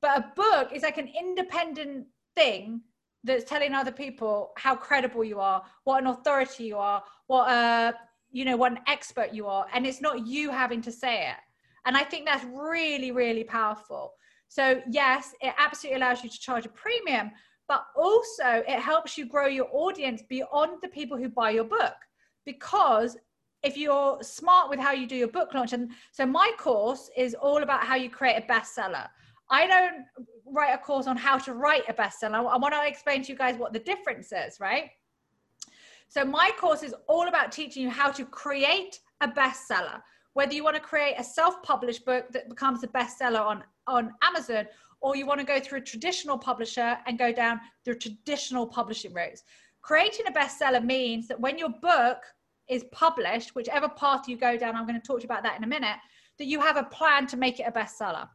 But 0.01 0.17
a 0.17 0.31
book 0.36 0.71
is 0.73 0.83
like 0.83 0.97
an 0.97 1.09
independent 1.17 2.07
thing 2.36 2.81
that's 3.23 3.45
telling 3.45 3.73
other 3.73 3.91
people 3.91 4.51
how 4.57 4.75
credible 4.75 5.23
you 5.23 5.39
are, 5.39 5.63
what 5.86 6.01
an 6.01 6.07
authority 6.07 6.65
you 6.65 6.77
are, 6.77 7.01
what 7.27 7.49
a 7.49 7.93
you 8.33 8.43
know 8.43 8.57
what 8.57 8.73
an 8.73 8.79
expert 8.87 9.33
you 9.33 9.47
are, 9.47 9.65
and 9.73 9.87
it's 9.87 10.01
not 10.01 10.27
you 10.27 10.51
having 10.51 10.81
to 10.81 10.91
say 10.91 11.29
it. 11.29 11.37
And 11.85 11.95
I 11.95 12.03
think 12.03 12.25
that's 12.25 12.45
really 12.45 13.11
really 13.11 13.45
powerful. 13.45 14.13
So 14.49 14.81
yes, 14.89 15.33
it 15.41 15.53
absolutely 15.57 16.01
allows 16.01 16.23
you 16.23 16.29
to 16.29 16.39
charge 16.39 16.65
a 16.65 16.69
premium, 16.69 17.31
but 17.67 17.85
also 17.95 18.63
it 18.67 18.79
helps 18.79 19.17
you 19.17 19.25
grow 19.25 19.47
your 19.47 19.67
audience 19.71 20.21
beyond 20.27 20.79
the 20.81 20.89
people 20.89 21.17
who 21.17 21.29
buy 21.29 21.51
your 21.51 21.63
book 21.63 21.95
because 22.45 23.17
if 23.63 23.77
you're 23.77 24.21
smart 24.21 24.69
with 24.69 24.79
how 24.79 24.91
you 24.91 25.07
do 25.07 25.15
your 25.15 25.27
book 25.27 25.53
launch 25.53 25.73
and 25.73 25.91
so 26.11 26.25
my 26.25 26.51
course 26.57 27.09
is 27.15 27.33
all 27.33 27.63
about 27.63 27.83
how 27.83 27.95
you 27.95 28.09
create 28.09 28.37
a 28.37 28.53
bestseller 28.53 29.07
i 29.49 29.65
don't 29.65 30.05
write 30.45 30.73
a 30.73 30.77
course 30.77 31.07
on 31.07 31.15
how 31.15 31.37
to 31.37 31.53
write 31.53 31.83
a 31.87 31.93
bestseller 31.93 32.35
i 32.35 32.57
want 32.57 32.73
to 32.73 32.85
explain 32.85 33.23
to 33.23 33.31
you 33.31 33.37
guys 33.37 33.57
what 33.57 33.73
the 33.73 33.79
difference 33.79 34.31
is 34.31 34.59
right 34.59 34.89
so 36.13 36.23
my 36.23 36.52
course 36.60 36.84
is 36.84 36.95
all 37.08 37.28
about 37.28 37.52
teaching 37.52 37.84
you 37.84 37.89
how 37.89 38.10
to 38.12 38.26
create 38.26 38.99
a 39.21 39.28
bestseller 39.28 40.02
whether 40.34 40.54
you 40.54 40.63
want 40.63 40.76
to 40.76 40.82
create 40.82 41.15
a 41.17 41.23
self-published 41.23 42.06
book 42.06 42.26
that 42.32 42.49
becomes 42.49 42.84
a 42.84 42.88
bestseller 42.88 43.41
on 43.41 43.63
on 43.88 44.12
amazon 44.23 44.65
or 45.02 45.15
you 45.15 45.26
want 45.26 45.39
to 45.39 45.45
go 45.45 45.60
through 45.60 45.80
a 45.80 45.82
traditional 45.82 46.38
publisher 46.38 46.97
and 47.08 47.19
go 47.19 47.32
down 47.32 47.60
the 47.86 47.95
traditional 47.95 48.65
publishing 48.67 49.13
routes 49.13 49.43
creating 49.82 50.26
a 50.28 50.32
bestseller 50.32 50.84
means 50.84 51.28
that 51.28 51.39
when 51.39 51.58
your 51.58 51.69
book 51.82 52.23
is 52.67 52.86
published, 52.91 53.56
whichever 53.56 53.89
path 53.89 54.28
you 54.28 54.38
go 54.38 54.58
down, 54.58 54.76
I'm 54.76 54.88
going 54.88 54.99
to 54.99 55.06
talk 55.06 55.19
to 55.19 55.23
you 55.23 55.28
about 55.28 55.43
that 55.43 55.58
in 55.58 55.63
a 55.63 55.67
minute, 55.67 55.97
that 56.39 56.45
you 56.45 56.60
have 56.60 56.78
a 56.78 56.84
plan 56.84 57.28
to 57.28 57.38
make 57.38 57.60
it 57.60 57.67
a 57.67 57.71
bestseller. 57.71 58.28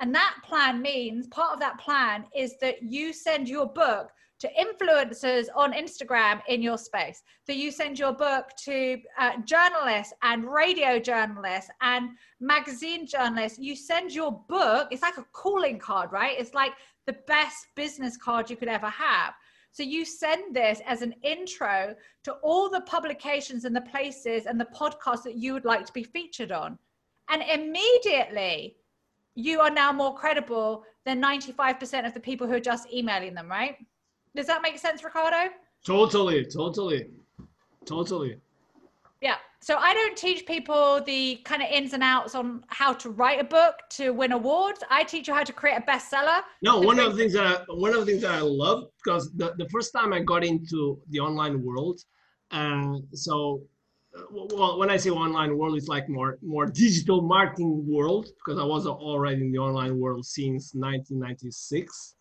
And 0.00 0.14
that 0.14 0.34
plan 0.44 0.82
means 0.82 1.28
part 1.28 1.52
of 1.52 1.60
that 1.60 1.78
plan 1.78 2.24
is 2.34 2.58
that 2.60 2.82
you 2.82 3.12
send 3.12 3.48
your 3.48 3.66
book 3.66 4.10
to 4.42 4.50
influencers 4.60 5.46
on 5.54 5.72
Instagram 5.72 6.42
in 6.48 6.60
your 6.60 6.76
space, 6.76 7.22
that 7.46 7.56
you 7.56 7.70
send 7.70 7.98
your 7.98 8.12
book 8.12 8.48
to 8.64 8.98
uh, 9.18 9.32
journalists 9.44 10.12
and 10.22 10.44
radio 10.44 10.98
journalists 10.98 11.70
and 11.80 12.10
magazine 12.40 13.06
journalists. 13.06 13.58
You 13.58 13.76
send 13.76 14.12
your 14.12 14.32
book, 14.48 14.88
it's 14.90 15.02
like 15.02 15.16
a 15.16 15.24
calling 15.32 15.78
card, 15.78 16.10
right? 16.10 16.36
It's 16.38 16.54
like 16.54 16.72
the 17.06 17.16
best 17.28 17.68
business 17.76 18.16
card 18.16 18.50
you 18.50 18.56
could 18.56 18.68
ever 18.68 18.88
have. 18.88 19.34
So 19.70 19.84
you 19.84 20.04
send 20.04 20.54
this 20.54 20.80
as 20.86 21.02
an 21.02 21.14
intro 21.22 21.94
to 22.24 22.32
all 22.42 22.68
the 22.68 22.82
publications 22.82 23.64
and 23.64 23.74
the 23.74 23.80
places 23.80 24.46
and 24.46 24.60
the 24.60 24.68
podcasts 24.76 25.22
that 25.22 25.36
you 25.36 25.54
would 25.54 25.64
like 25.64 25.86
to 25.86 25.92
be 25.92 26.02
featured 26.02 26.52
on. 26.52 26.78
And 27.30 27.42
immediately 27.42 28.76
you 29.34 29.60
are 29.60 29.70
now 29.70 29.92
more 29.92 30.14
credible 30.14 30.84
than 31.06 31.22
95% 31.22 32.06
of 32.06 32.12
the 32.12 32.20
people 32.20 32.46
who 32.46 32.54
are 32.54 32.60
just 32.60 32.92
emailing 32.92 33.34
them, 33.34 33.48
right? 33.48 33.76
Does 34.34 34.46
that 34.46 34.62
make 34.62 34.78
sense, 34.78 35.04
Ricardo? 35.04 35.52
Totally, 35.84 36.44
totally, 36.46 37.06
totally. 37.84 38.38
Yeah. 39.20 39.36
So 39.60 39.76
I 39.76 39.94
don't 39.94 40.16
teach 40.16 40.44
people 40.46 41.00
the 41.06 41.36
kind 41.44 41.62
of 41.62 41.68
ins 41.68 41.92
and 41.92 42.02
outs 42.02 42.34
on 42.34 42.64
how 42.66 42.92
to 42.94 43.10
write 43.10 43.40
a 43.40 43.44
book 43.44 43.76
to 43.90 44.10
win 44.10 44.32
awards. 44.32 44.82
I 44.90 45.04
teach 45.04 45.28
you 45.28 45.34
how 45.34 45.44
to 45.44 45.52
create 45.52 45.78
a 45.78 45.82
bestseller. 45.82 46.40
No, 46.62 46.80
one 46.80 46.98
of 46.98 47.12
the 47.12 47.18
things 47.18 47.32
that 47.34 47.46
I, 47.46 47.72
one 47.72 47.94
of 47.94 48.00
the 48.00 48.06
things 48.06 48.22
that 48.22 48.32
I 48.32 48.40
love 48.40 48.86
because 49.04 49.32
the, 49.34 49.54
the 49.58 49.68
first 49.68 49.92
time 49.92 50.12
I 50.12 50.20
got 50.20 50.44
into 50.44 51.00
the 51.10 51.20
online 51.20 51.62
world, 51.62 52.00
uh, 52.50 52.96
so 53.12 53.62
well, 54.32 54.78
when 54.78 54.90
I 54.90 54.96
say 54.96 55.10
online 55.10 55.56
world, 55.56 55.76
it's 55.76 55.88
like 55.88 56.08
more 56.08 56.38
more 56.42 56.66
digital 56.84 57.22
marketing 57.22 57.86
world 57.88 58.26
because 58.44 58.60
I 58.60 58.64
was 58.64 58.86
already 58.86 59.42
in 59.42 59.52
the 59.52 59.58
online 59.58 59.98
world 60.00 60.26
since 60.26 60.74
1996 60.74 62.16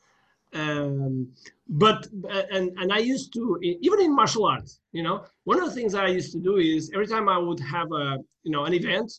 um, 0.54 1.32
but 1.70 2.08
and 2.52 2.78
and 2.78 2.92
I 2.92 2.98
used 2.98 3.34
to 3.34 3.58
even 3.62 4.02
in 4.02 4.16
martial 4.16 4.46
arts, 4.46 4.82
you 4.92 5.04
know, 5.04 5.26
one 5.46 5.62
of 5.62 5.66
the 5.66 5.76
things 5.76 5.96
I 5.96 6.08
used 6.08 6.34
to 6.34 6.40
do 6.40 6.58
is 6.58 6.92
every 6.94 7.08
time 7.08 7.30
I 7.30 7.38
would 7.38 7.60
have 7.60 7.92
a 7.92 8.18
you 8.44 8.52
know 8.52 8.66
an 8.66 8.74
event, 8.74 9.12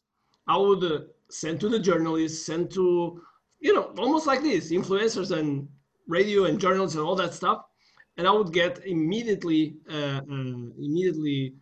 I 0.46 0.56
would 0.56 0.84
uh, 0.84 1.00
send 1.30 1.60
to 1.60 1.68
the 1.68 1.78
journalists, 1.78 2.44
send 2.44 2.70
to 2.72 3.20
you 3.60 3.72
know 3.72 3.94
almost 3.98 4.26
like 4.26 4.42
this 4.42 4.72
influencers 4.72 5.36
and 5.36 5.68
radio 6.06 6.44
and 6.44 6.60
journalists 6.60 6.96
and 6.96 7.04
all 7.04 7.16
that 7.16 7.32
stuff, 7.32 7.62
and 8.18 8.28
I 8.28 8.32
would 8.32 8.52
get 8.52 8.84
immediately 8.84 9.76
uh, 9.90 10.20
uh, 10.30 10.54
immediately 10.78 11.54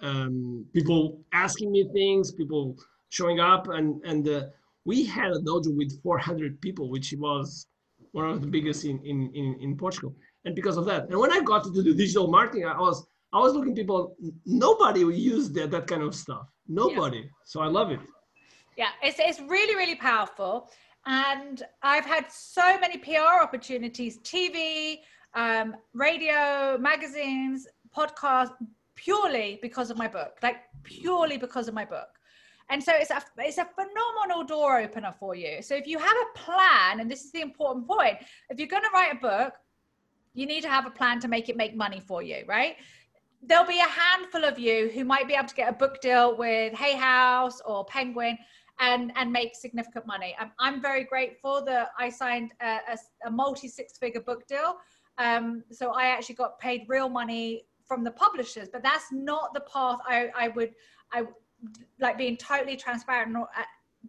um, 0.00 0.64
people 0.72 1.20
asking 1.32 1.70
me 1.70 1.90
things, 1.92 2.32
people 2.32 2.78
showing 3.10 3.40
up, 3.40 3.68
and 3.68 4.02
and 4.04 4.26
uh, 4.26 4.44
we 4.86 5.04
had 5.04 5.32
a 5.32 5.40
dojo 5.40 5.76
with 5.76 6.02
400 6.02 6.62
people, 6.62 6.88
which 6.88 7.12
was 7.18 7.66
one 8.12 8.30
of 8.30 8.40
the 8.40 8.46
biggest 8.46 8.84
in, 8.84 8.98
in, 9.04 9.30
in, 9.34 9.56
in 9.60 9.76
Portugal. 9.76 10.14
And 10.44 10.54
because 10.54 10.76
of 10.76 10.84
that, 10.86 11.08
and 11.08 11.18
when 11.18 11.32
I 11.32 11.40
got 11.40 11.64
to 11.64 11.72
do 11.72 11.82
the 11.82 11.94
digital 11.94 12.28
marketing, 12.28 12.64
I 12.66 12.78
was 12.78 13.06
I 13.32 13.38
was 13.38 13.52
looking 13.52 13.74
people. 13.74 14.16
Nobody 14.46 15.00
used 15.00 15.54
that 15.54 15.70
that 15.70 15.86
kind 15.86 16.02
of 16.02 16.14
stuff. 16.14 16.46
Nobody. 16.66 17.18
Yeah. 17.18 17.24
So 17.44 17.60
I 17.60 17.66
love 17.66 17.90
it. 17.90 18.00
Yeah, 18.76 18.88
it's 19.02 19.18
it's 19.18 19.40
really 19.40 19.74
really 19.74 19.96
powerful. 19.96 20.70
And 21.06 21.62
I've 21.82 22.06
had 22.06 22.30
so 22.30 22.78
many 22.80 22.98
PR 22.98 23.42
opportunities, 23.42 24.18
TV, 24.18 24.98
um, 25.34 25.76
radio, 25.94 26.76
magazines, 26.78 27.66
podcasts, 27.96 28.52
purely 28.94 29.58
because 29.62 29.90
of 29.90 29.96
my 29.96 30.08
book. 30.08 30.38
Like 30.42 30.56
purely 30.82 31.38
because 31.38 31.68
of 31.68 31.74
my 31.74 31.84
book. 31.84 32.17
And 32.70 32.82
so 32.82 32.92
it's 32.94 33.10
a 33.10 33.22
it's 33.38 33.58
a 33.58 33.66
phenomenal 33.74 34.44
door 34.44 34.78
opener 34.80 35.14
for 35.18 35.34
you. 35.34 35.62
So 35.62 35.74
if 35.74 35.86
you 35.86 35.98
have 35.98 36.16
a 36.16 36.38
plan, 36.38 37.00
and 37.00 37.10
this 37.10 37.24
is 37.24 37.32
the 37.32 37.40
important 37.40 37.86
point, 37.86 38.18
if 38.50 38.58
you're 38.58 38.68
going 38.68 38.82
to 38.82 38.90
write 38.92 39.14
a 39.14 39.20
book, 39.20 39.54
you 40.34 40.46
need 40.46 40.62
to 40.62 40.68
have 40.68 40.86
a 40.86 40.90
plan 40.90 41.18
to 41.20 41.28
make 41.28 41.48
it 41.48 41.56
make 41.56 41.74
money 41.74 42.00
for 42.00 42.22
you, 42.22 42.44
right? 42.46 42.76
There'll 43.42 43.66
be 43.66 43.80
a 43.80 43.88
handful 43.88 44.44
of 44.44 44.58
you 44.58 44.90
who 44.92 45.04
might 45.04 45.26
be 45.28 45.34
able 45.34 45.48
to 45.48 45.54
get 45.54 45.68
a 45.68 45.72
book 45.72 46.00
deal 46.00 46.36
with 46.36 46.74
Hay 46.74 46.94
House 46.96 47.60
or 47.64 47.84
Penguin 47.86 48.36
and 48.80 49.12
and 49.16 49.32
make 49.32 49.56
significant 49.56 50.06
money. 50.06 50.36
I'm, 50.38 50.52
I'm 50.58 50.82
very 50.82 51.04
grateful 51.04 51.64
that 51.64 51.90
I 51.98 52.10
signed 52.10 52.52
a, 52.60 52.78
a, 52.92 52.98
a 53.26 53.30
multi 53.30 53.68
six 53.68 53.96
figure 53.98 54.20
book 54.20 54.46
deal. 54.46 54.76
Um, 55.16 55.64
so 55.72 55.92
I 55.92 56.08
actually 56.08 56.36
got 56.36 56.58
paid 56.60 56.84
real 56.86 57.08
money 57.08 57.64
from 57.86 58.04
the 58.04 58.10
publishers, 58.10 58.68
but 58.70 58.82
that's 58.82 59.06
not 59.10 59.54
the 59.54 59.60
path 59.60 59.98
I, 60.06 60.28
I 60.36 60.48
would 60.48 60.74
I 61.12 61.24
like 62.00 62.18
being 62.18 62.36
totally 62.36 62.76
transparent 62.76 63.36
uh, 63.36 63.62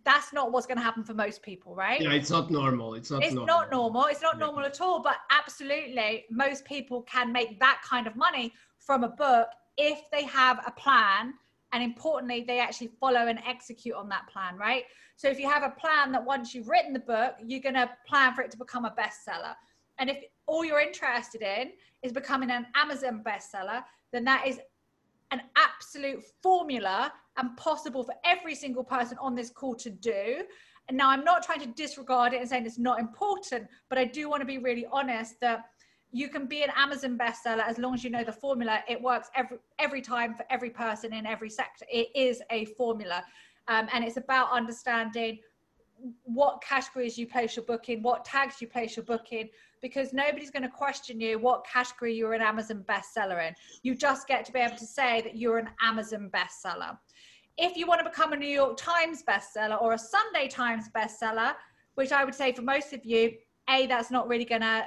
that's 0.05 0.31
not 0.33 0.51
what's 0.51 0.65
going 0.65 0.77
to 0.77 0.83
happen 0.83 1.03
for 1.03 1.13
most 1.13 1.41
people 1.41 1.75
right? 1.75 1.99
Yeah 2.01 2.13
it's 2.13 2.29
not 2.29 2.51
normal 2.51 2.93
it's 2.93 3.11
not 3.11 3.23
it's 3.23 3.33
normal. 3.33 3.47
not 3.47 3.71
normal 3.71 4.05
it's 4.05 4.21
not 4.21 4.37
normal 4.37 4.63
at 4.65 4.79
all 4.81 5.01
but 5.01 5.17
absolutely 5.31 6.25
most 6.29 6.65
people 6.65 7.01
can 7.03 7.31
make 7.31 7.59
that 7.59 7.81
kind 7.87 8.07
of 8.07 8.15
money 8.15 8.53
from 8.77 9.03
a 9.03 9.09
book 9.09 9.49
if 9.77 10.09
they 10.11 10.23
have 10.23 10.59
a 10.65 10.71
plan 10.71 11.33
and 11.73 11.83
importantly 11.83 12.43
they 12.47 12.59
actually 12.59 12.89
follow 12.99 13.27
and 13.27 13.39
execute 13.47 13.95
on 13.95 14.09
that 14.09 14.27
plan 14.27 14.55
right? 14.57 14.83
So 15.15 15.27
if 15.27 15.37
you 15.39 15.49
have 15.49 15.63
a 15.63 15.71
plan 15.71 16.11
that 16.13 16.23
once 16.23 16.53
you've 16.53 16.69
written 16.69 16.93
the 16.93 16.99
book 16.99 17.33
you're 17.43 17.61
going 17.61 17.75
to 17.75 17.89
plan 18.07 18.33
for 18.33 18.41
it 18.41 18.51
to 18.51 18.57
become 18.57 18.85
a 18.85 18.91
bestseller 18.91 19.55
and 19.97 20.09
if 20.09 20.17
all 20.45 20.63
you're 20.63 20.79
interested 20.79 21.41
in 21.41 21.71
is 22.03 22.11
becoming 22.11 22.51
an 22.51 22.67
amazon 22.75 23.23
bestseller 23.25 23.83
then 24.11 24.23
that 24.23 24.47
is 24.47 24.59
an 25.31 25.41
absolute 25.55 26.23
formula 26.41 27.11
and 27.37 27.55
possible 27.57 28.03
for 28.03 28.13
every 28.25 28.55
single 28.55 28.83
person 28.83 29.17
on 29.19 29.35
this 29.35 29.49
call 29.49 29.75
to 29.75 29.89
do. 29.89 30.43
And 30.87 30.97
now 30.97 31.09
I'm 31.09 31.23
not 31.23 31.43
trying 31.43 31.61
to 31.61 31.67
disregard 31.67 32.33
it 32.33 32.41
and 32.41 32.49
saying 32.49 32.65
it's 32.65 32.79
not 32.79 32.99
important, 32.99 33.67
but 33.89 33.97
I 33.97 34.05
do 34.05 34.29
want 34.29 34.41
to 34.41 34.45
be 34.45 34.57
really 34.57 34.87
honest 34.91 35.39
that 35.41 35.65
you 36.11 36.27
can 36.27 36.47
be 36.47 36.63
an 36.63 36.71
Amazon 36.75 37.17
bestseller 37.17 37.63
as 37.63 37.77
long 37.77 37.93
as 37.93 38.03
you 38.03 38.09
know 38.09 38.23
the 38.23 38.33
formula. 38.33 38.83
It 38.87 38.99
works 38.99 39.29
every 39.35 39.57
every 39.77 40.01
time 40.01 40.33
for 40.33 40.43
every 40.49 40.71
person 40.71 41.13
in 41.13 41.27
every 41.27 41.49
sector. 41.51 41.85
It 41.91 42.09
is 42.15 42.41
a 42.49 42.65
formula, 42.65 43.23
um, 43.67 43.87
and 43.93 44.03
it's 44.03 44.17
about 44.17 44.51
understanding 44.51 45.39
what 46.23 46.63
categories 46.63 47.17
you 47.17 47.27
place 47.27 47.55
your 47.55 47.65
book 47.65 47.89
in, 47.89 48.01
what 48.01 48.25
tags 48.25 48.61
you 48.61 48.67
place 48.67 48.95
your 48.95 49.05
book 49.05 49.31
in, 49.31 49.49
because 49.81 50.13
nobody's 50.13 50.51
going 50.51 50.63
to 50.63 50.69
question 50.69 51.19
you 51.19 51.39
what 51.39 51.65
category 51.65 52.13
you're 52.13 52.33
an 52.33 52.41
Amazon 52.41 52.83
bestseller 52.87 53.47
in. 53.47 53.53
You 53.83 53.95
just 53.95 54.27
get 54.27 54.45
to 54.45 54.51
be 54.51 54.59
able 54.59 54.77
to 54.77 54.85
say 54.85 55.21
that 55.21 55.37
you're 55.37 55.57
an 55.57 55.69
Amazon 55.81 56.29
bestseller. 56.33 56.97
If 57.57 57.75
you 57.75 57.87
want 57.87 58.03
to 58.03 58.09
become 58.09 58.33
a 58.33 58.37
New 58.37 58.47
York 58.47 58.77
Times 58.77 59.23
bestseller 59.27 59.81
or 59.81 59.93
a 59.93 59.97
Sunday 59.97 60.47
Times 60.47 60.85
bestseller, 60.95 61.53
which 61.95 62.11
I 62.11 62.23
would 62.23 62.35
say 62.35 62.53
for 62.53 62.61
most 62.61 62.93
of 62.93 63.03
you, 63.03 63.33
A, 63.69 63.85
that's 63.87 64.11
not 64.11 64.27
really 64.27 64.45
going 64.45 64.61
to 64.61 64.85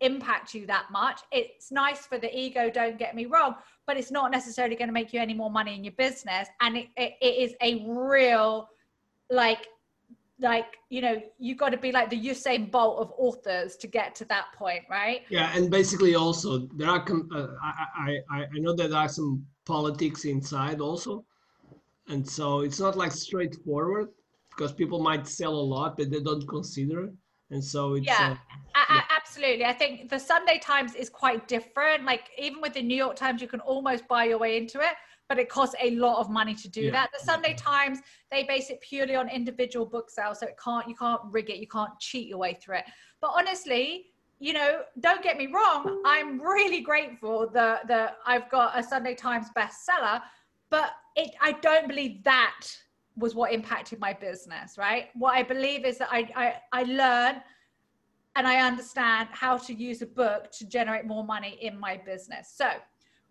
impact 0.00 0.54
you 0.54 0.66
that 0.66 0.86
much. 0.90 1.20
It's 1.32 1.70
nice 1.70 2.06
for 2.06 2.18
the 2.18 2.34
ego, 2.36 2.70
don't 2.70 2.98
get 2.98 3.14
me 3.14 3.26
wrong, 3.26 3.56
but 3.86 3.96
it's 3.96 4.10
not 4.10 4.30
necessarily 4.30 4.76
going 4.76 4.88
to 4.88 4.94
make 4.94 5.12
you 5.12 5.20
any 5.20 5.34
more 5.34 5.50
money 5.50 5.74
in 5.74 5.84
your 5.84 5.92
business. 5.94 6.48
And 6.60 6.76
it, 6.76 6.88
it, 6.96 7.14
it 7.20 7.50
is 7.50 7.54
a 7.60 7.84
real, 7.86 8.68
like, 9.30 9.66
like 10.40 10.76
you 10.88 11.00
know 11.00 11.20
you've 11.38 11.58
got 11.58 11.70
to 11.70 11.76
be 11.76 11.92
like 11.92 12.10
the 12.10 12.20
Usain 12.20 12.70
Bolt 12.70 12.98
of 13.00 13.12
authors 13.18 13.76
to 13.76 13.86
get 13.86 14.14
to 14.16 14.24
that 14.26 14.46
point, 14.56 14.82
right? 14.90 15.22
Yeah, 15.28 15.52
and 15.54 15.70
basically 15.70 16.14
also 16.14 16.68
there 16.76 16.88
are 16.88 17.04
uh, 17.34 17.46
I, 17.62 18.18
I 18.30 18.44
I 18.54 18.58
know 18.58 18.74
that 18.74 18.90
there 18.90 18.98
are 18.98 19.08
some 19.08 19.44
politics 19.64 20.24
inside 20.24 20.80
also, 20.80 21.24
and 22.08 22.28
so 22.28 22.60
it's 22.60 22.80
not 22.80 22.96
like 22.96 23.12
straightforward 23.12 24.08
because 24.50 24.72
people 24.72 25.02
might 25.02 25.26
sell 25.26 25.54
a 25.54 25.66
lot 25.74 25.96
but 25.96 26.10
they 26.10 26.20
don't 26.20 26.46
consider 26.48 27.04
it. 27.04 27.12
And 27.52 27.62
so 27.62 27.94
it's 27.94 28.06
yeah, 28.06 28.36
uh, 28.76 28.94
yeah, 28.94 29.02
absolutely. 29.16 29.64
I 29.64 29.72
think 29.72 30.08
the 30.08 30.20
Sunday 30.20 30.60
Times 30.62 30.94
is 30.94 31.10
quite 31.10 31.48
different. 31.48 32.04
Like 32.04 32.30
even 32.38 32.60
with 32.60 32.74
the 32.74 32.82
New 32.82 32.96
York 32.96 33.16
Times, 33.16 33.42
you 33.42 33.48
can 33.48 33.60
almost 33.60 34.06
buy 34.06 34.24
your 34.24 34.38
way 34.38 34.56
into 34.56 34.78
it 34.78 34.94
but 35.30 35.38
it 35.38 35.48
costs 35.48 35.76
a 35.80 35.92
lot 35.92 36.18
of 36.18 36.28
money 36.28 36.56
to 36.56 36.68
do 36.68 36.82
yeah. 36.82 36.90
that. 36.90 37.10
The 37.16 37.24
Sunday 37.24 37.54
Times, 37.54 38.00
they 38.32 38.42
base 38.42 38.68
it 38.68 38.80
purely 38.80 39.14
on 39.14 39.28
individual 39.28 39.86
book 39.86 40.10
sales, 40.10 40.40
so 40.40 40.46
it 40.46 40.56
can't 40.62 40.88
you 40.88 40.96
can't 40.96 41.20
rig 41.30 41.48
it, 41.48 41.58
you 41.58 41.68
can't 41.68 41.96
cheat 42.00 42.26
your 42.26 42.38
way 42.38 42.58
through 42.60 42.78
it. 42.78 42.84
But 43.20 43.30
honestly, 43.36 44.06
you 44.40 44.52
know, 44.52 44.80
don't 44.98 45.22
get 45.22 45.36
me 45.38 45.46
wrong, 45.46 46.02
I'm 46.04 46.40
really 46.40 46.80
grateful 46.80 47.48
that 47.54 47.86
that 47.86 48.16
I've 48.26 48.50
got 48.50 48.76
a 48.76 48.82
Sunday 48.82 49.14
Times 49.14 49.46
bestseller, 49.56 50.20
but 50.68 50.90
it 51.14 51.30
I 51.40 51.52
don't 51.52 51.86
believe 51.86 52.24
that 52.24 52.66
was 53.16 53.36
what 53.36 53.52
impacted 53.52 54.00
my 54.00 54.12
business, 54.12 54.76
right? 54.76 55.10
What 55.14 55.36
I 55.36 55.44
believe 55.44 55.84
is 55.84 55.98
that 55.98 56.08
I 56.10 56.28
I, 56.34 56.80
I 56.80 56.82
learn 56.82 57.40
and 58.34 58.48
I 58.48 58.66
understand 58.66 59.28
how 59.30 59.58
to 59.58 59.72
use 59.72 60.02
a 60.02 60.06
book 60.06 60.50
to 60.58 60.66
generate 60.66 61.06
more 61.06 61.22
money 61.22 61.56
in 61.60 61.78
my 61.78 62.00
business. 62.04 62.52
So 62.56 62.68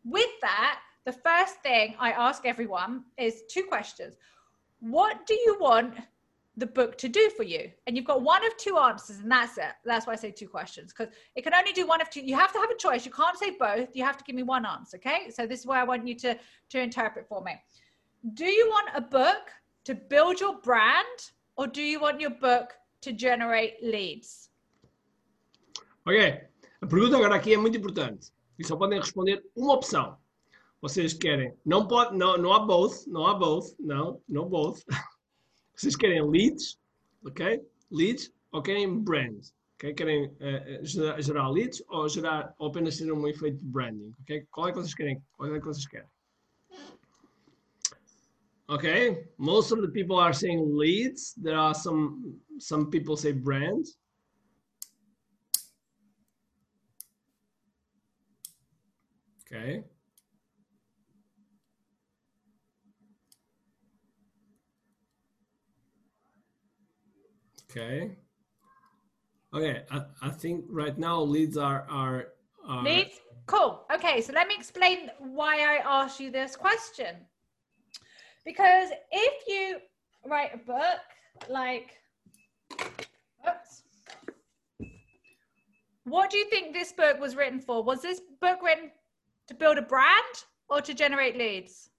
with 0.06 0.30
that, 0.42 0.80
the 1.06 1.14
first 1.14 1.62
thing 1.62 1.96
I 2.00 2.12
ask 2.12 2.46
everyone 2.46 3.04
is 3.18 3.44
two 3.50 3.64
questions. 3.64 4.16
What 4.80 5.26
do 5.26 5.34
you 5.34 5.58
want 5.60 5.96
the 6.58 6.66
book 6.66 6.98
to 6.98 7.10
do 7.10 7.30
for 7.36 7.44
you? 7.44 7.72
And 7.88 7.96
you've 7.96 8.06
got 8.06 8.22
one 8.22 8.46
of 8.46 8.56
two 8.58 8.78
answers, 8.78 9.18
and 9.20 9.32
that's 9.32 9.58
it. 9.58 9.74
That's 9.86 10.06
why 10.06 10.14
I 10.14 10.16
say 10.18 10.32
two 10.32 10.48
questions, 10.48 10.94
because 10.94 11.14
it 11.36 11.44
can 11.44 11.54
only 11.54 11.72
do 11.72 11.88
one 11.88 12.02
of 12.02 12.10
two. 12.10 12.22
You 12.22 12.36
have 12.36 12.52
to 12.54 12.60
have 12.60 12.70
a 12.70 12.76
choice. 12.76 13.06
You 13.06 13.12
can't 13.12 13.38
say 13.38 13.52
both. 13.52 13.90
You 13.94 14.04
have 14.04 14.18
to 14.18 14.24
give 14.24 14.36
me 14.36 14.44
one 14.44 14.66
answer. 14.66 14.98
Okay. 14.98 15.30
So 15.30 15.46
this 15.46 15.62
is 15.62 15.66
where 15.66 15.80
I 15.80 15.84
want 15.84 16.08
you 16.08 16.16
to, 16.16 16.38
to 16.70 16.80
interpret 16.80 17.28
for 17.28 17.42
me. 17.42 17.54
Do 18.34 18.46
you 18.46 18.68
want 18.70 18.90
a 18.94 19.02
book 19.02 19.52
to 19.86 19.96
build 19.96 20.40
your 20.40 20.60
brand, 20.62 21.20
or 21.56 21.68
do 21.68 21.82
you 21.82 22.00
want 22.00 22.20
your 22.20 22.32
book 22.32 22.74
to 23.02 23.14
generate 23.14 23.76
leads? 23.82 24.50
Ok. 26.06 26.50
A 26.82 26.88
pergunta 26.88 27.18
agora 27.18 27.36
aqui 27.36 27.54
é 27.54 27.58
muito 27.58 27.78
importante. 27.78 28.32
E 28.58 28.66
só 28.66 28.76
podem 28.76 29.00
responder 29.00 29.44
uma 29.56 29.74
opção. 29.74 30.18
Vocês 30.82 31.14
querem, 31.14 31.54
não 31.66 31.88
pode, 31.88 32.18
não, 32.18 32.38
não 32.38 32.54
há 32.54 32.60
both, 32.60 33.06
não 33.08 33.28
há 33.28 33.34
both, 33.34 33.76
não, 33.80 34.22
não 34.28 34.48
both. 34.48 34.80
Vocês 35.76 35.96
querem 35.96 36.26
leads, 36.30 36.80
ok? 37.26 37.62
Leads 37.92 38.32
ou 38.52 38.62
querem 38.62 39.00
brand? 39.00 39.42
Okay? 39.76 39.94
Querem 39.94 40.28
uh, 40.28 40.84
gerar, 40.86 41.22
gerar, 41.22 41.50
leads 41.50 41.84
ou 41.90 42.08
gerar 42.08 42.54
ou 42.60 42.68
apenas 42.68 42.98
ter 42.98 43.12
um 43.12 43.28
efeito 43.28 43.58
de 43.58 43.66
branding? 43.66 44.14
Okay? 44.22 44.46
Qual 44.52 44.68
é 44.68 44.72
que 44.72 44.78
vocês 44.78 44.94
querem? 44.94 45.22
Qual 45.38 45.54
é 45.54 45.60
que 45.60 45.66
vocês 45.66 45.88
querem? 45.88 46.08
Okay, 48.70 49.24
most 49.40 49.72
of 49.72 49.82
the 49.82 49.88
people 49.88 50.18
are 50.18 50.32
saying 50.32 50.78
leads. 50.78 51.34
There 51.34 51.58
are 51.58 51.74
some 51.74 52.36
some 52.60 52.92
people 52.92 53.18
say 53.18 53.32
brand. 53.32 53.88
Okay. 59.42 59.84
Okay. 67.70 68.12
Okay, 69.54 69.84
I, 69.92 70.02
I 70.22 70.30
think 70.30 70.66
right 70.70 70.98
now 70.98 71.22
leads 71.22 71.58
are, 71.58 71.86
are, 71.90 72.30
are 72.68 72.84
leads. 72.84 73.20
Cool. 73.46 73.86
Okay, 73.94 74.22
so 74.22 74.32
let 74.34 74.48
me 74.48 74.56
explain 74.56 75.10
why 75.20 75.62
I 75.62 75.82
asked 75.84 76.20
you 76.20 76.32
this 76.32 76.56
question. 76.56 77.16
Because 78.46 78.90
if 79.12 79.48
you 79.48 79.80
write 80.26 80.54
a 80.54 80.58
book 80.58 81.00
like, 81.50 81.98
oops, 83.48 83.84
what 86.04 86.30
do 86.30 86.38
you 86.38 86.46
think 86.50 86.74
this 86.74 86.92
book 86.92 87.20
was 87.20 87.36
written 87.36 87.60
for? 87.60 87.84
Was 87.84 88.02
this 88.02 88.22
book 88.42 88.62
written 88.64 88.92
to 89.48 89.54
build 89.54 89.78
a 89.78 89.84
brand 89.84 90.46
or 90.70 90.82
to 90.82 90.94
generate 90.94 91.38
leads? 91.38 91.90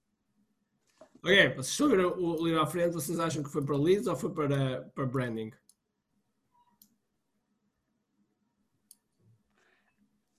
Ok, 1.22 1.48
vocês 1.54 1.68
estão 1.68 1.86
a 1.86 1.90
ver 1.90 2.06
o 2.06 2.44
livro 2.44 2.62
à 2.62 2.66
frente, 2.66 2.94
vocês 2.94 3.20
acham 3.20 3.42
que 3.42 3.50
foi 3.50 3.62
para 3.62 3.76
leads 3.76 4.06
ou 4.06 4.16
foi 4.16 4.32
para, 4.32 4.90
para 4.94 5.06
branding? 5.06 5.52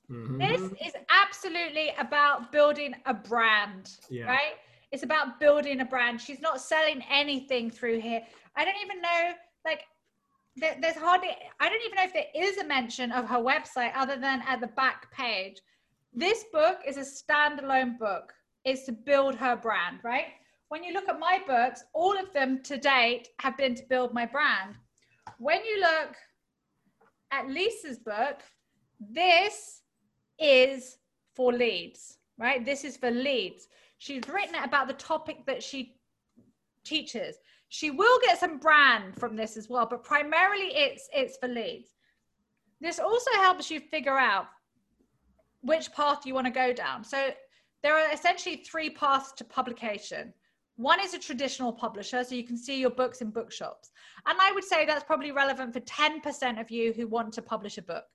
Mm-hmm. 0.10 0.40
This 0.40 0.62
is 0.82 0.94
absolutely 1.10 1.92
about 1.98 2.52
building 2.52 2.96
a 3.06 3.14
brand, 3.14 3.92
yeah. 4.10 4.26
right? 4.26 4.56
It's 4.92 5.04
about 5.04 5.40
building 5.40 5.82
a 5.82 5.86
brand. 5.86 6.20
She's 6.20 6.42
not 6.42 6.60
selling 6.60 7.04
anything 7.10 7.70
through 7.70 8.00
here. 8.02 8.22
I 8.56 8.66
don't 8.66 8.82
even 8.84 9.02
know, 9.02 9.34
like, 9.64 9.86
there, 10.58 10.76
there's 10.82 10.98
hardly, 10.98 11.30
I 11.60 11.70
don't 11.70 11.82
even 11.86 11.96
know 11.96 12.04
if 12.04 12.14
there 12.14 12.26
is 12.36 12.58
a 12.58 12.66
mention 12.66 13.12
of 13.12 13.30
her 13.30 13.38
website 13.38 13.92
other 13.96 14.18
than 14.18 14.42
at 14.48 14.60
the 14.60 14.68
back 14.68 15.12
page. 15.14 15.62
This 16.12 16.44
book 16.52 16.80
is 16.86 16.98
a 16.98 17.02
standalone 17.02 17.98
book. 18.00 18.34
It's 18.66 18.86
to 18.88 18.92
build 18.92 19.36
her 19.36 19.56
brand, 19.56 20.00
right? 20.04 20.26
When 20.72 20.86
you 20.86 20.94
look 20.94 21.10
at 21.10 21.20
my 21.20 21.42
books, 21.46 21.84
all 21.92 22.18
of 22.18 22.32
them 22.32 22.64
to 22.64 22.78
date 22.78 23.28
have 23.40 23.58
been 23.58 23.76
to 23.76 23.84
build 23.90 24.14
my 24.14 24.26
brand. 24.26 24.78
When 25.38 25.66
you 25.66 25.82
look 25.82 26.16
at 27.32 27.50
Lisa's 27.50 28.00
book, 28.00 28.40
this 28.98 29.82
is 30.40 30.96
for 31.36 31.52
leads, 31.52 32.20
right? 32.38 32.66
This 32.66 32.86
is 32.86 32.96
for 32.96 33.12
leads. 33.12 33.68
She's 33.98 34.24
written 34.30 34.56
it 34.56 34.64
about 34.64 34.88
the 34.88 34.94
topic 34.94 35.46
that 35.46 35.62
she 35.62 35.98
teaches. 36.86 37.36
She 37.68 37.92
will 37.92 38.20
get 38.22 38.40
some 38.40 38.58
brand 38.58 39.20
from 39.20 39.36
this 39.36 39.58
as 39.58 39.68
well, 39.68 39.86
but 39.86 40.06
primarily 40.06 40.74
it's 40.74 41.10
it's 41.14 41.36
for 41.36 41.50
leads. 41.50 41.90
This 42.80 42.98
also 42.98 43.32
helps 43.34 43.70
you 43.70 43.82
figure 43.82 44.18
out 44.18 44.46
which 45.64 45.92
path 45.92 46.26
you 46.26 46.34
want 46.34 46.48
to 46.48 46.52
go 46.52 46.72
down. 46.72 47.04
So 47.04 47.32
there 47.84 47.98
are 47.98 48.14
essentially 48.14 48.64
three 48.66 48.92
paths 48.92 49.34
to 49.34 49.44
publication. 49.44 50.34
One 50.78 51.00
is 51.00 51.14
a 51.14 51.20
traditional 51.20 51.74
publisher, 51.74 52.24
so 52.24 52.36
you 52.36 52.46
can 52.46 52.58
see 52.58 52.80
your 52.80 52.90
books 52.90 53.22
in 53.22 53.30
bookshops. 53.30 53.92
And 54.26 54.38
I 54.42 54.52
would 54.54 54.64
say 54.64 54.86
that's 54.86 55.04
probably 55.04 55.32
relevant 55.32 55.74
for 55.74 55.80
10% 55.82 56.60
of 56.60 56.72
you 56.72 56.94
who 56.94 57.08
want 57.08 57.34
to 57.34 57.42
publish 57.42 57.78
a 57.78 57.82
book. 57.82 58.06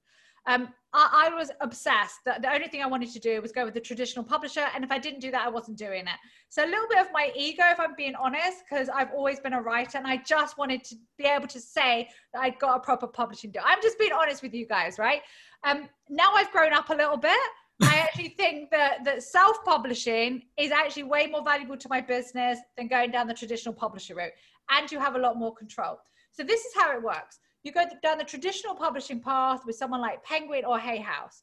Um, 0.49 0.69
I, 0.93 1.27
I, 1.29 1.35
was 1.35 1.51
obsessed 1.61 2.21
that 2.25 2.41
the 2.41 2.53
only 2.53 2.69
thing 2.69 2.81
I 2.81 2.87
wanted 2.87 3.13
to 3.13 3.19
do 3.19 3.43
was 3.43 3.51
go 3.51 3.65
with 3.65 3.75
the 3.75 3.81
traditional 3.81 4.25
publisher. 4.25 4.65
And 4.75 4.85
if 4.85 4.93
I 4.93 4.99
didn't 4.99 5.19
do 5.19 5.33
that, 5.33 5.45
I 5.45 5.49
wasn't 5.49 5.77
doing 5.77 6.03
it. 6.03 6.19
So 6.51 6.65
a 6.65 6.67
little 6.67 6.87
bit 6.89 6.99
of 6.99 7.09
my 7.13 7.33
ego, 7.35 7.65
if 7.67 7.81
I'm 7.81 7.97
being 7.97 8.15
honest, 8.15 8.59
because 8.69 8.89
I've 8.89 9.11
always 9.11 9.41
been 9.41 9.55
a 9.55 9.61
writer 9.61 9.99
and 9.99 10.07
I 10.07 10.19
just 10.19 10.57
wanted 10.57 10.85
to 10.85 10.95
be 11.19 11.25
able 11.25 11.49
to 11.49 11.61
say 11.61 12.09
that 12.33 12.41
I 12.41 12.51
got 12.51 12.77
a 12.77 12.81
proper 12.81 13.09
publishing 13.09 13.51
deal. 13.51 13.63
I'm 13.65 13.83
just 13.83 13.99
being 13.99 14.13
honest 14.13 14.41
with 14.41 14.55
you 14.55 14.67
guys, 14.67 15.01
right? 15.01 15.23
Um, 15.65 15.89
now 16.09 16.33
I've 16.35 16.53
grown 16.53 16.73
up 16.73 16.91
a 16.91 16.95
little 16.95 17.17
bit. 17.17 17.37
I 17.83 17.97
actually 17.97 18.31
think 18.31 18.71
that 18.71 19.05
that 19.05 19.23
self-publishing 19.23 20.43
is 20.57 20.71
actually 20.71 21.03
way 21.03 21.27
more 21.27 21.45
valuable 21.45 21.77
to 21.77 21.89
my 21.89 22.01
business 22.01 22.59
than 22.77 22.89
going 22.89 23.11
down 23.11 23.27
the 23.27 23.35
traditional 23.35 23.75
publisher 23.75 24.15
route, 24.15 24.33
and 24.71 24.91
you 24.91 24.99
have 24.99 25.15
a 25.15 25.19
lot 25.19 25.37
more 25.37 25.55
control. 25.55 25.99
So 26.33 26.43
this 26.43 26.65
is 26.65 26.73
how 26.75 26.97
it 26.97 27.03
works. 27.03 27.39
You 27.63 27.73
go 27.73 27.85
down 28.03 28.19
the 28.19 28.25
traditional 28.25 28.75
publishing 28.75 29.21
path 29.21 29.67
with 29.67 29.77
someone 29.77 30.01
like 30.01 30.23
Penguin 30.23 30.65
or 30.65 30.79
Hay 30.79 30.99
House. 30.99 31.43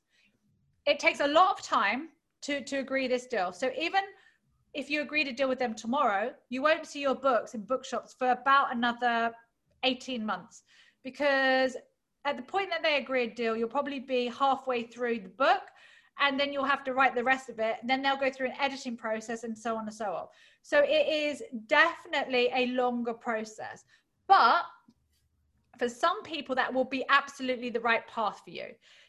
It 0.85 0.99
takes 0.99 1.19
a 1.19 1.27
lot 1.27 1.51
of 1.51 1.61
time 1.61 2.09
to 2.43 2.63
to 2.63 2.77
agree 2.77 3.07
this 3.07 3.27
deal. 3.27 3.51
So 3.51 3.71
even 3.79 4.01
if 4.73 4.89
you 4.89 5.01
agree 5.01 5.23
to 5.23 5.31
deal 5.31 5.49
with 5.49 5.59
them 5.59 5.75
tomorrow, 5.75 6.33
you 6.49 6.61
won't 6.61 6.85
see 6.85 7.01
your 7.01 7.15
books 7.15 7.53
in 7.53 7.61
bookshops 7.61 8.15
for 8.17 8.31
about 8.31 8.75
another 8.75 9.31
18 9.83 10.25
months 10.25 10.63
because 11.03 11.77
at 12.25 12.37
the 12.37 12.43
point 12.43 12.69
that 12.69 12.81
they 12.81 12.97
agree 12.97 13.23
a 13.25 13.27
deal, 13.27 13.55
you'll 13.55 13.67
probably 13.67 13.99
be 13.99 14.27
halfway 14.27 14.83
through 14.83 15.19
the 15.19 15.29
book 15.29 15.61
and 16.19 16.39
then 16.39 16.53
you'll 16.53 16.63
have 16.63 16.83
to 16.85 16.93
write 16.93 17.15
the 17.15 17.23
rest 17.23 17.49
of 17.49 17.59
it. 17.59 17.77
Then 17.83 18.01
they'll 18.01 18.17
go 18.17 18.31
through 18.31 18.47
an 18.47 18.55
editing 18.59 18.95
process 18.95 19.43
and 19.43 19.57
so 19.57 19.75
on 19.75 19.85
and 19.85 19.93
so 19.93 20.13
on. 20.13 20.27
So 20.61 20.83
it 20.83 21.07
is 21.07 21.43
definitely 21.67 22.49
a 22.53 22.67
longer 22.67 23.13
process. 23.13 23.83
But 24.27 24.63
for 25.77 25.89
some 25.89 26.21
people, 26.23 26.55
that 26.55 26.73
will 26.73 26.85
be 26.85 27.03
absolutely 27.09 27.69
the 27.69 27.79
right 27.79 28.07
path 28.07 28.41
for 28.43 28.51
you. 28.51 28.67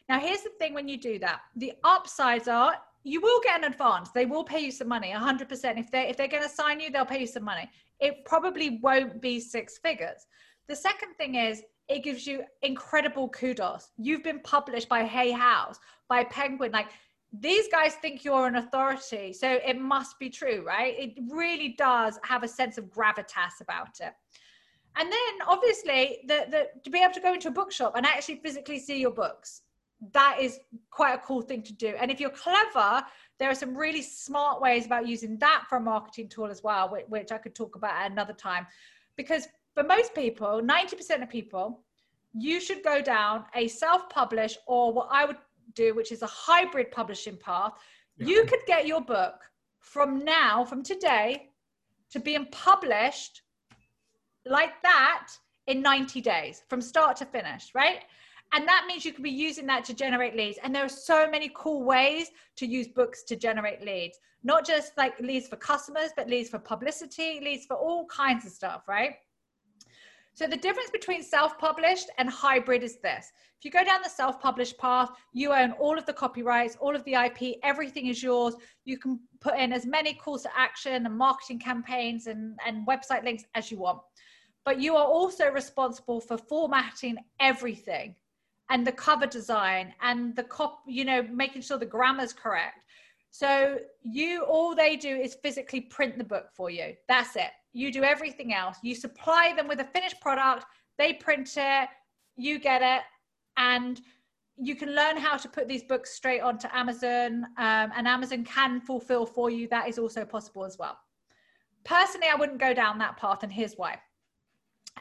Now, 0.09 0.19
here's 0.19 0.41
the 0.41 0.49
thing 0.59 0.73
when 0.73 0.87
you 0.87 0.97
do 0.97 1.19
that 1.19 1.41
the 1.55 1.73
upsides 1.83 2.47
are 2.47 2.75
you 3.05 3.21
will 3.21 3.39
get 3.41 3.63
an 3.63 3.71
advance. 3.71 4.09
They 4.09 4.25
will 4.25 4.43
pay 4.43 4.59
you 4.59 4.71
some 4.71 4.87
money, 4.87 5.13
100%. 5.15 5.77
If, 5.77 5.91
they, 5.91 6.09
if 6.09 6.17
they're 6.17 6.27
going 6.27 6.41
to 6.41 6.49
sign 6.49 6.79
you, 6.79 6.89
they'll 6.89 7.05
pay 7.05 7.19
you 7.21 7.27
some 7.27 7.43
money. 7.43 7.69
It 7.99 8.25
probably 8.25 8.79
won't 8.81 9.21
be 9.21 9.39
six 9.39 9.77
figures. 9.77 10.25
The 10.67 10.75
second 10.75 11.13
thing 11.13 11.35
is, 11.35 11.61
it 11.87 12.03
gives 12.03 12.25
you 12.25 12.43
incredible 12.61 13.29
kudos. 13.29 13.91
You've 13.97 14.23
been 14.23 14.39
published 14.39 14.89
by 14.89 15.03
Hay 15.03 15.31
House, 15.31 15.79
by 16.07 16.23
Penguin. 16.25 16.71
Like 16.71 16.87
these 17.31 17.67
guys 17.67 17.95
think 17.95 18.23
you're 18.23 18.47
an 18.47 18.55
authority. 18.55 19.33
So 19.33 19.59
it 19.65 19.79
must 19.79 20.17
be 20.19 20.29
true, 20.29 20.63
right? 20.65 20.95
It 20.97 21.13
really 21.29 21.75
does 21.77 22.19
have 22.23 22.43
a 22.43 22.47
sense 22.47 22.77
of 22.77 22.85
gravitas 22.85 23.61
about 23.61 23.99
it. 23.99 24.13
And 24.97 25.11
then 25.11 25.47
obviously 25.47 26.19
the, 26.27 26.45
the 26.49 26.69
to 26.83 26.89
be 26.89 26.99
able 26.99 27.13
to 27.13 27.19
go 27.19 27.33
into 27.33 27.49
a 27.49 27.51
bookshop 27.51 27.93
and 27.95 28.05
actually 28.05 28.37
physically 28.37 28.79
see 28.79 28.99
your 28.99 29.11
books, 29.11 29.61
that 30.13 30.37
is 30.39 30.59
quite 30.89 31.13
a 31.13 31.17
cool 31.19 31.41
thing 31.41 31.61
to 31.63 31.73
do. 31.73 31.93
And 31.99 32.09
if 32.09 32.19
you're 32.19 32.29
clever, 32.29 33.03
there 33.37 33.49
are 33.49 33.55
some 33.55 33.75
really 33.75 34.01
smart 34.01 34.61
ways 34.61 34.85
about 34.85 35.07
using 35.07 35.37
that 35.39 35.65
for 35.67 35.77
a 35.77 35.81
marketing 35.81 36.29
tool 36.29 36.47
as 36.47 36.63
well, 36.63 36.89
which, 36.89 37.05
which 37.09 37.31
I 37.31 37.37
could 37.37 37.55
talk 37.55 37.75
about 37.75 37.93
at 37.95 38.11
another 38.11 38.33
time. 38.33 38.65
Because 39.17 39.47
for 39.75 39.83
most 39.83 40.15
people, 40.15 40.61
90% 40.63 41.21
of 41.21 41.29
people, 41.29 41.81
you 42.33 42.59
should 42.59 42.81
go 42.83 43.01
down 43.01 43.45
a 43.53 43.67
self 43.67 44.09
publish 44.09 44.57
or 44.67 44.91
what 44.91 45.09
I 45.11 45.25
would 45.25 45.37
do, 45.73 45.93
which 45.93 46.11
is 46.11 46.21
a 46.21 46.27
hybrid 46.27 46.91
publishing 46.91 47.37
path. 47.37 47.73
Yeah. 48.17 48.27
You 48.27 48.45
could 48.45 48.61
get 48.65 48.87
your 48.87 49.01
book 49.01 49.41
from 49.79 50.23
now, 50.23 50.63
from 50.65 50.81
today, 50.81 51.49
to 52.11 52.19
being 52.19 52.47
published 52.51 53.41
like 54.45 54.81
that 54.83 55.27
in 55.67 55.81
90 55.81 56.21
days 56.21 56.63
from 56.69 56.81
start 56.81 57.17
to 57.17 57.25
finish, 57.25 57.71
right? 57.73 58.03
And 58.53 58.67
that 58.67 58.85
means 58.87 59.03
you 59.03 59.11
could 59.11 59.23
be 59.23 59.31
using 59.31 59.65
that 59.67 59.83
to 59.85 59.93
generate 59.93 60.35
leads. 60.35 60.59
And 60.63 60.73
there 60.73 60.85
are 60.85 60.89
so 60.89 61.29
many 61.29 61.51
cool 61.53 61.83
ways 61.83 62.29
to 62.57 62.65
use 62.65 62.87
books 62.87 63.23
to 63.23 63.35
generate 63.35 63.83
leads, 63.83 64.19
not 64.43 64.65
just 64.65 64.95
like 64.97 65.19
leads 65.19 65.47
for 65.47 65.57
customers, 65.57 66.11
but 66.15 66.29
leads 66.29 66.49
for 66.49 66.59
publicity, 66.59 67.41
leads 67.43 67.65
for 67.65 67.75
all 67.75 68.05
kinds 68.05 68.45
of 68.45 68.51
stuff, 68.51 68.87
right? 68.87 69.15
So 70.35 70.47
the 70.47 70.57
difference 70.57 70.89
between 70.89 71.23
self-published 71.23 72.09
and 72.17 72.29
hybrid 72.29 72.83
is 72.83 72.97
this. 72.97 73.31
If 73.57 73.63
you 73.63 73.71
go 73.71 73.85
down 73.85 74.01
the 74.03 74.09
self-published 74.09 74.77
path, 74.77 75.09
you 75.31 75.53
own 75.53 75.71
all 75.71 75.97
of 75.97 76.05
the 76.05 76.11
copyrights, 76.11 76.75
all 76.81 76.93
of 76.93 77.05
the 77.05 77.13
IP, 77.13 77.57
everything 77.63 78.07
is 78.07 78.21
yours. 78.21 78.55
You 78.83 78.97
can 78.97 79.21
put 79.39 79.57
in 79.57 79.71
as 79.71 79.85
many 79.85 80.13
calls 80.13 80.43
to 80.43 80.49
action 80.53 81.05
and 81.05 81.17
marketing 81.17 81.59
campaigns 81.59 82.27
and, 82.27 82.59
and 82.67 82.85
website 82.85 83.23
links 83.23 83.45
as 83.55 83.71
you 83.71 83.79
want. 83.79 84.01
But 84.65 84.81
you 84.81 84.97
are 84.97 85.05
also 85.05 85.49
responsible 85.49 86.19
for 86.19 86.37
formatting 86.37 87.15
everything 87.39 88.15
and 88.69 88.85
the 88.85 88.91
cover 88.91 89.27
design 89.27 89.93
and 90.01 90.35
the 90.35 90.43
cop, 90.43 90.81
you 90.85 91.05
know, 91.05 91.23
making 91.31 91.61
sure 91.61 91.77
the 91.77 91.85
grammar's 91.85 92.33
correct. 92.33 92.83
So 93.31 93.77
you 94.01 94.43
all 94.43 94.75
they 94.75 94.97
do 94.97 95.15
is 95.15 95.35
physically 95.35 95.81
print 95.81 96.17
the 96.17 96.23
book 96.25 96.47
for 96.53 96.69
you. 96.69 96.93
That's 97.07 97.37
it 97.37 97.51
you 97.75 97.91
do 97.91 98.03
everything 98.03 98.53
else. 98.53 98.77
You 98.81 98.95
supply 98.95 99.53
them 99.55 99.67
with 99.67 99.81
a 99.81 99.83
finished 99.83 100.21
product, 100.21 100.65
they 100.97 101.13
print 101.13 101.51
it, 101.57 101.89
you 102.37 102.57
get 102.57 102.81
it, 102.81 103.03
and 103.57 103.99
you 104.57 104.75
can 104.75 104.95
learn 104.95 105.17
how 105.17 105.35
to 105.35 105.49
put 105.49 105.67
these 105.67 105.83
books 105.83 106.15
straight 106.15 106.39
onto 106.39 106.69
Amazon, 106.71 107.43
um, 107.57 107.91
and 107.95 108.07
Amazon 108.07 108.45
can 108.45 108.79
fulfill 108.79 109.25
for 109.25 109.49
you. 109.49 109.67
That 109.67 109.89
is 109.89 109.99
also 109.99 110.23
possible 110.23 110.63
as 110.63 110.79
well. 110.79 110.97
Personally, 111.83 112.27
I 112.33 112.35
wouldn't 112.35 112.59
go 112.59 112.73
down 112.73 112.97
that 112.99 113.17
path, 113.17 113.43
and 113.43 113.51
here's 113.51 113.73
why. 113.73 113.99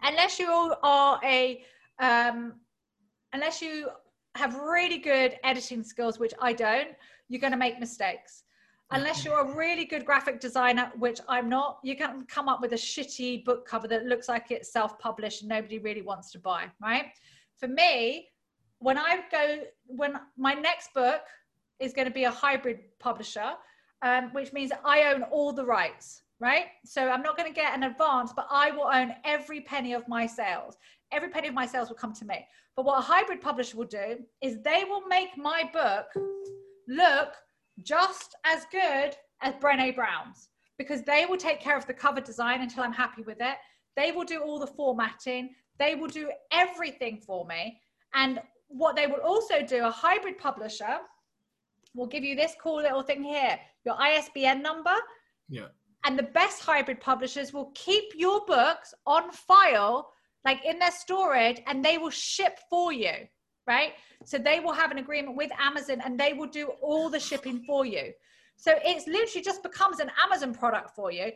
Unless 0.03 0.41
you 0.41 0.75
are 0.83 1.21
a, 1.25 1.63
um, 2.01 2.55
unless 3.33 3.63
you 3.63 3.89
have 4.35 4.57
really 4.57 4.99
good 4.99 5.39
editing 5.45 5.85
skills, 5.85 6.19
which 6.19 6.35
I 6.41 6.53
don't, 6.53 6.89
you're 7.29 7.41
going 7.41 7.53
to 7.53 7.57
make 7.57 7.79
mistakes 7.79 8.44
unless 8.91 9.25
you're 9.25 9.41
a 9.41 9.57
really 9.57 9.85
good 9.85 10.05
graphic 10.05 10.41
designer, 10.41 10.93
which 10.99 11.21
I'm 11.29 11.49
not, 11.49 11.79
you 11.83 11.97
can 11.97 12.25
come 12.27 12.49
up 12.49 12.61
with 12.61 12.73
a 12.73 12.77
shitty 12.77 13.45
book 13.45 13.67
cover 13.67 13.89
that 13.89 14.07
looks 14.07 14.29
like 14.29 14.51
it's 14.51 14.73
self-published 14.73 15.43
and 15.43 15.49
nobody 15.49 15.79
really 15.79 16.03
wants 16.03 16.31
to 16.33 16.39
buy, 16.39 16.71
right? 16.81 17.07
For 17.57 17.69
me, 17.69 18.29
when 18.79 18.99
I 18.99 19.21
go, 19.31 19.61
when 19.87 20.21
my 20.37 20.55
next 20.55 20.93
book 20.95 21.23
is 21.81 21.93
going 21.93 22.07
to 22.07 22.15
be 22.15 22.25
a 22.25 22.31
hybrid 22.31 22.81
publisher, 23.01 23.53
um, 24.03 24.31
which 24.33 24.53
means 24.53 24.71
I 24.85 25.13
own 25.13 25.23
all 25.25 25.53
the 25.53 25.65
rights, 25.65 26.23
right? 26.39 26.67
So 26.85 27.09
I'm 27.09 27.23
not 27.23 27.37
going 27.37 27.49
to 27.49 27.55
get 27.55 27.75
an 27.75 27.85
advance, 27.85 28.33
but 28.35 28.47
I 28.51 28.71
will 28.71 28.91
own 28.93 29.15
every 29.25 29.63
penny 29.63 29.95
of 29.95 30.07
my 30.09 30.27
sales. 30.27 30.77
Every 31.11 31.31
penny 31.31 31.49
of 31.49 31.55
my 31.55 31.67
sales 31.67 31.89
will 31.89 31.97
come 31.97 32.13
to 32.15 32.25
me. 32.25 32.47
But 32.77 32.85
what 32.85 32.99
a 32.99 33.03
hybrid 33.03 33.41
publisher 33.41 33.77
will 33.77 33.87
do 33.87 34.19
is 34.43 34.61
they 34.63 34.85
will 34.89 35.07
make 35.07 35.37
my 35.37 35.69
book 35.73 36.07
look 36.89 37.33
just 37.83 38.35
as 38.45 38.67
good 38.71 39.17
as 39.43 39.55
Brené 39.55 39.95
Brown's 39.95 40.49
because 40.79 41.03
they 41.03 41.27
will 41.27 41.37
take 41.37 41.61
care 41.61 41.77
of 41.77 41.87
the 41.87 41.95
cover 41.95 42.21
design 42.21 42.61
until 42.61 42.83
I'm 42.83 42.93
happy 42.93 43.23
with 43.23 43.39
it. 43.41 43.57
They 43.97 44.13
will 44.13 44.25
do 44.25 44.41
all 44.41 44.59
the 44.59 44.67
formatting. 44.67 45.51
They 45.79 45.95
will 45.95 46.09
do 46.09 46.31
everything 46.53 47.21
for 47.25 47.47
me. 47.47 47.81
And 48.15 48.41
what 48.69 48.97
they 48.97 49.07
will 49.07 49.21
also 49.21 49.63
do, 49.63 49.85
a 49.85 49.91
hybrid 49.91 50.39
publisher 50.39 50.99
will 51.95 52.07
give 52.07 52.25
you 52.25 52.35
this 52.35 52.55
cool 52.61 52.77
little 52.77 53.03
thing 53.03 53.23
here, 53.23 53.59
your 53.85 54.01
ISBN 54.01 54.63
number. 54.63 54.95
Yeah. 55.49 55.67
And 56.05 56.19
the 56.19 56.25
best 56.25 56.63
hybrid 56.63 57.01
publishers 57.01 57.53
will 57.53 57.71
keep 57.75 58.05
your 58.17 58.45
books 58.47 58.93
on 59.07 59.31
file, 59.31 60.11
like 60.45 60.65
in 60.65 60.79
their 60.79 60.91
storage, 60.91 61.61
and 61.67 61.85
they 61.85 61.99
will 61.99 62.11
ship 62.11 62.59
for 62.69 62.93
you 62.93 63.13
right? 63.67 63.93
So 64.25 64.39
they 64.39 64.61
will 64.61 64.73
have 64.73 64.91
an 64.91 64.99
agreement 64.99 65.37
with 65.37 65.51
Amazon 65.59 66.01
and 66.05 66.19
they 66.19 66.33
will 66.33 66.49
do 66.49 66.69
all 66.81 67.11
the 67.11 67.21
shipping 67.21 67.63
for 67.67 67.85
you. 67.85 68.13
So 68.57 68.75
it's 68.85 69.07
literally 69.07 69.43
just 69.43 69.63
becomes 69.63 70.01
an 70.01 70.11
Amazon 70.23 70.55
product 70.55 70.91
for 70.95 71.11
you. 71.11 71.33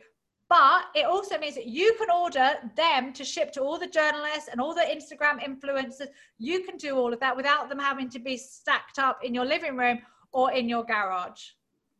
But 0.48 0.84
it 0.94 1.04
also 1.04 1.36
means 1.38 1.56
that 1.56 1.66
you 1.66 1.94
can 1.98 2.10
order 2.10 2.54
them 2.74 3.12
to 3.12 3.24
ship 3.24 3.52
to 3.52 3.60
all 3.60 3.78
the 3.78 3.86
journalists 3.86 4.48
and 4.50 4.60
all 4.60 4.74
the 4.74 4.80
Instagram 4.80 5.42
influencers. 5.44 6.08
You 6.38 6.64
can 6.64 6.78
do 6.78 6.96
all 6.96 7.12
of 7.12 7.20
that 7.20 7.36
without 7.36 7.68
them 7.68 7.78
having 7.78 8.08
to 8.10 8.18
be 8.18 8.38
stacked 8.38 8.98
up 8.98 9.22
in 9.22 9.34
your 9.34 9.44
living 9.44 9.76
room 9.76 9.98
or 10.32 10.52
in 10.52 10.68
your 10.68 10.84
garage. 10.84 11.50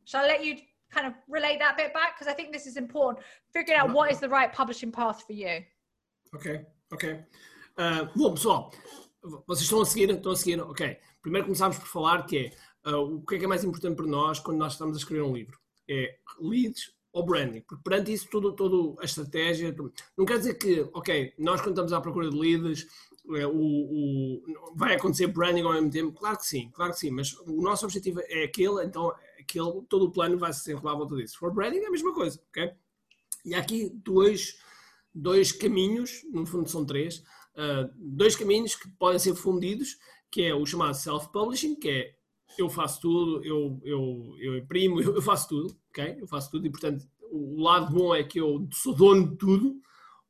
Shall 0.07 0.25
I 0.25 0.29
let 0.29 0.45
you 0.45 0.57
kind 0.91 1.07
of 1.07 1.13
relate 1.29 1.59
that 1.59 1.77
bit 1.77 1.93
back? 1.93 2.19
Because 2.19 2.33
I 2.33 2.35
think 2.35 2.53
this 2.53 2.67
is 2.67 2.79
important. 2.79 3.23
Figuring 3.53 3.79
out 3.79 3.93
what 3.93 4.11
is 4.11 4.19
the 4.19 4.29
right 4.31 4.51
publishing 4.51 4.91
path 4.91 5.25
for 5.27 5.35
you. 5.35 5.63
Ok, 6.35 6.65
ok. 6.91 7.21
Uh, 7.77 8.07
vocês 9.23 9.63
estão 9.63 9.81
a 9.81 9.87
seguir? 9.87 10.11
Estão 10.11 10.33
a 10.33 10.37
seguir? 10.37 10.61
Ok. 10.61 10.97
Primeiro 11.23 11.47
começámos 11.47 11.79
por 11.79 11.89
falar 11.89 12.25
que 12.27 12.53
é 12.85 12.91
uh, 12.91 13.17
o 13.17 13.25
que 13.25 13.35
é 13.35 13.39
que 13.39 13.45
é 13.45 13.49
mais 13.49 13.65
importante 13.65 13.97
para 13.97 14.07
nós 14.07 14.39
quando 14.39 14.59
nós 14.59 14.73
estamos 14.73 14.97
a 14.97 14.99
escrever 14.99 15.23
um 15.23 15.35
livro? 15.35 15.59
É 15.89 16.19
leads 16.41 16.93
ou 17.13 17.25
branding. 17.25 17.61
Porque 17.63 17.83
perante 17.83 18.13
isso, 18.13 18.29
tudo, 18.31 18.53
tudo 18.53 18.97
a 19.01 19.05
estratégia. 19.05 19.75
Não 20.17 20.25
quer 20.25 20.39
dizer 20.39 20.55
que, 20.55 20.89
ok, 20.93 21.35
nós 21.39 21.61
quando 21.61 21.73
estamos 21.73 21.93
à 21.93 22.01
procura 22.01 22.31
de 22.31 22.37
leads, 22.37 22.87
é, 23.37 23.47
o, 23.47 23.53
o, 23.53 24.75
vai 24.75 24.95
acontecer 24.95 25.27
branding 25.27 25.63
ao 25.63 25.73
mesmo 25.73 25.91
tempo? 25.91 26.19
Claro 26.19 26.39
que 26.39 26.47
sim, 26.47 26.71
claro 26.73 26.93
que 26.93 26.99
sim, 26.99 27.11
mas 27.11 27.35
o 27.41 27.61
nosso 27.61 27.85
objetivo 27.85 28.21
é 28.25 28.45
aquele, 28.45 28.85
então 28.85 29.15
aquele, 29.39 29.83
todo 29.89 30.07
o 30.07 30.11
plano 30.11 30.39
vai 30.39 30.53
se 30.53 30.61
desenrolar 30.61 30.93
à 30.93 30.97
volta 30.97 31.17
disso. 31.17 31.35
Se 31.35 31.39
for 31.39 31.53
branding, 31.53 31.79
é 31.79 31.87
a 31.87 31.91
mesma 31.91 32.15
coisa, 32.15 32.41
ok? 32.49 32.73
E 33.45 33.55
há 33.55 33.59
aqui 33.59 33.91
dois, 34.03 34.59
dois 35.15 35.53
caminhos, 35.53 36.23
no 36.33 36.47
fundo 36.47 36.69
são 36.71 36.87
três, 36.87 37.23
uh, 37.59 37.93
dois 37.97 38.37
caminhos 38.37 38.75
que 38.75 38.89
podem 38.93 39.19
ser 39.19 39.35
fundidos, 39.35 39.99
que 40.31 40.45
é 40.45 40.55
o 40.55 40.65
chamado 40.65 40.95
self-publishing, 40.95 41.75
que 41.75 41.89
é 41.91 42.15
eu 42.57 42.69
faço 42.69 43.01
tudo, 43.01 43.45
eu, 43.45 43.81
eu, 43.85 44.35
eu 44.39 44.57
imprimo, 44.57 45.01
eu, 45.01 45.15
eu 45.17 45.23
faço 45.23 45.49
tudo, 45.49 45.77
ok? 45.91 46.19
Eu 46.21 46.27
faço 46.27 46.51
tudo 46.51 46.67
e, 46.67 46.71
portanto, 46.71 47.07
o 47.31 47.61
lado 47.61 47.93
bom 47.93 48.15
é 48.15 48.23
que 48.25 48.41
eu 48.41 48.67
sou 48.73 48.95
dono 48.95 49.31
de 49.31 49.37
tudo, 49.37 49.81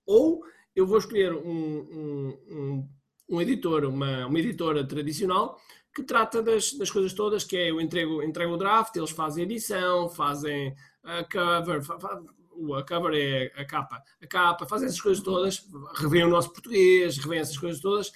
ou 0.04 0.42
eu 0.74 0.86
vou 0.86 0.98
escolher 0.98 1.32
um, 1.32 1.78
um, 1.80 2.38
um, 2.50 2.88
um 3.30 3.40
editor, 3.40 3.84
uma, 3.84 4.26
uma 4.26 4.38
editora 4.38 4.86
tradicional 4.86 5.58
que 5.94 6.02
trata 6.02 6.42
das, 6.42 6.72
das 6.74 6.90
coisas 6.90 7.12
todas, 7.12 7.44
que 7.44 7.56
é 7.56 7.70
eu 7.70 7.80
entrego, 7.80 8.22
entrego 8.22 8.52
o 8.52 8.56
draft, 8.56 8.94
eles 8.94 9.10
fazem 9.10 9.44
edição, 9.44 10.08
fazem 10.08 10.74
a 11.02 11.24
cover, 11.24 11.82
a 12.74 12.82
cover 12.82 13.12
é 13.14 13.60
a 13.60 13.64
capa, 13.64 14.02
a 14.22 14.26
capa, 14.26 14.66
fazem 14.66 14.86
essas 14.86 15.00
coisas 15.00 15.22
todas, 15.22 15.66
revêem 15.94 16.24
o 16.24 16.30
nosso 16.30 16.52
português, 16.52 17.16
revêem 17.18 17.40
essas 17.40 17.58
coisas 17.58 17.80
todas, 17.80 18.12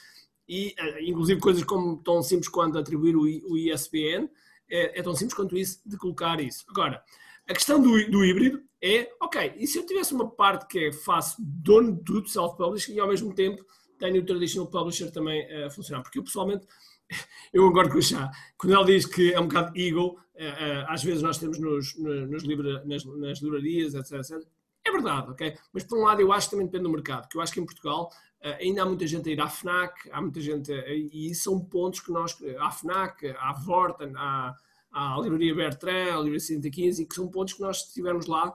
e 0.48 0.74
eh, 0.76 1.04
inclusive 1.04 1.40
coisas 1.40 1.62
como 1.64 2.02
tão 2.02 2.22
simples 2.22 2.48
quanto 2.48 2.78
atribuir 2.78 3.16
o, 3.16 3.22
o 3.22 3.56
ISBN, 3.56 4.28
é, 4.68 4.98
é, 4.98 5.02
tão 5.02 5.14
simples 5.14 5.34
quanto 5.34 5.56
isso 5.56 5.80
de 5.86 5.96
colocar 5.96 6.40
isso. 6.40 6.64
Agora, 6.68 7.02
a 7.46 7.52
questão 7.52 7.80
do, 7.80 8.10
do 8.10 8.24
híbrido 8.24 8.62
é, 8.80 9.10
ok, 9.20 9.54
e 9.56 9.66
se 9.66 9.78
eu 9.78 9.86
tivesse 9.86 10.14
uma 10.14 10.28
parte 10.28 10.66
que 10.66 10.86
é 10.86 10.92
faço 10.92 11.36
dono 11.38 11.96
de 11.96 12.04
tudo, 12.04 12.28
self-publishing, 12.28 12.94
e 12.94 13.00
ao 13.00 13.08
mesmo 13.08 13.34
tempo 13.34 13.64
tenho 13.98 14.20
o 14.20 14.26
traditional 14.26 14.68
publisher 14.68 15.10
também 15.10 15.46
a 15.64 15.70
funcionar, 15.70 16.02
porque 16.02 16.18
eu 16.18 16.24
pessoalmente, 16.24 16.66
eu 17.52 17.66
concordo 17.66 17.92
com 17.92 17.98
o 17.98 18.02
Chá, 18.02 18.30
quando 18.56 18.74
ele 18.74 18.94
diz 18.94 19.06
que 19.06 19.32
é 19.32 19.40
um 19.40 19.46
bocado 19.46 19.78
ego, 19.78 20.18
eh, 20.34 20.46
eh, 20.46 20.86
às 20.88 21.02
vezes 21.02 21.22
nós 21.22 21.38
temos 21.38 21.58
nos, 21.58 21.96
nos 21.96 22.42
livra, 22.42 22.84
nas, 22.84 23.04
nas 23.04 23.40
livrarias, 23.40 23.94
etc, 23.94 24.12
etc, 24.12 24.46
é 24.84 24.90
verdade, 24.90 25.30
ok? 25.30 25.56
Mas 25.72 25.84
por 25.84 25.98
um 25.98 26.02
lado 26.02 26.20
eu 26.20 26.32
acho 26.32 26.48
que 26.48 26.52
também 26.52 26.66
depende 26.66 26.84
do 26.84 26.90
mercado, 26.90 27.28
que 27.28 27.36
eu 27.36 27.40
acho 27.40 27.52
que 27.52 27.60
em 27.60 27.64
Portugal 27.64 28.10
uh, 28.44 28.56
ainda 28.60 28.82
há 28.82 28.86
muita 28.86 29.06
gente 29.06 29.28
a 29.28 29.32
ir 29.32 29.40
à 29.40 29.48
FNAC, 29.48 30.10
há 30.10 30.20
muita 30.20 30.40
gente, 30.40 30.72
a, 30.72 30.94
e 30.94 31.34
são 31.34 31.60
pontos 31.60 32.00
que 32.00 32.10
nós, 32.10 32.36
à 32.58 32.70
FNAC, 32.70 33.34
à 33.38 33.52
Vorten, 33.52 34.12
à, 34.16 34.54
à 34.90 35.16
Livraria 35.20 35.54
Bertrand, 35.54 36.14
à 36.14 36.16
Livraria 36.16 36.40
115, 36.40 37.06
que 37.06 37.14
são 37.14 37.28
pontos 37.28 37.54
que 37.54 37.60
nós, 37.60 37.82
se 37.82 37.88
estivermos 37.88 38.26
lá, 38.26 38.52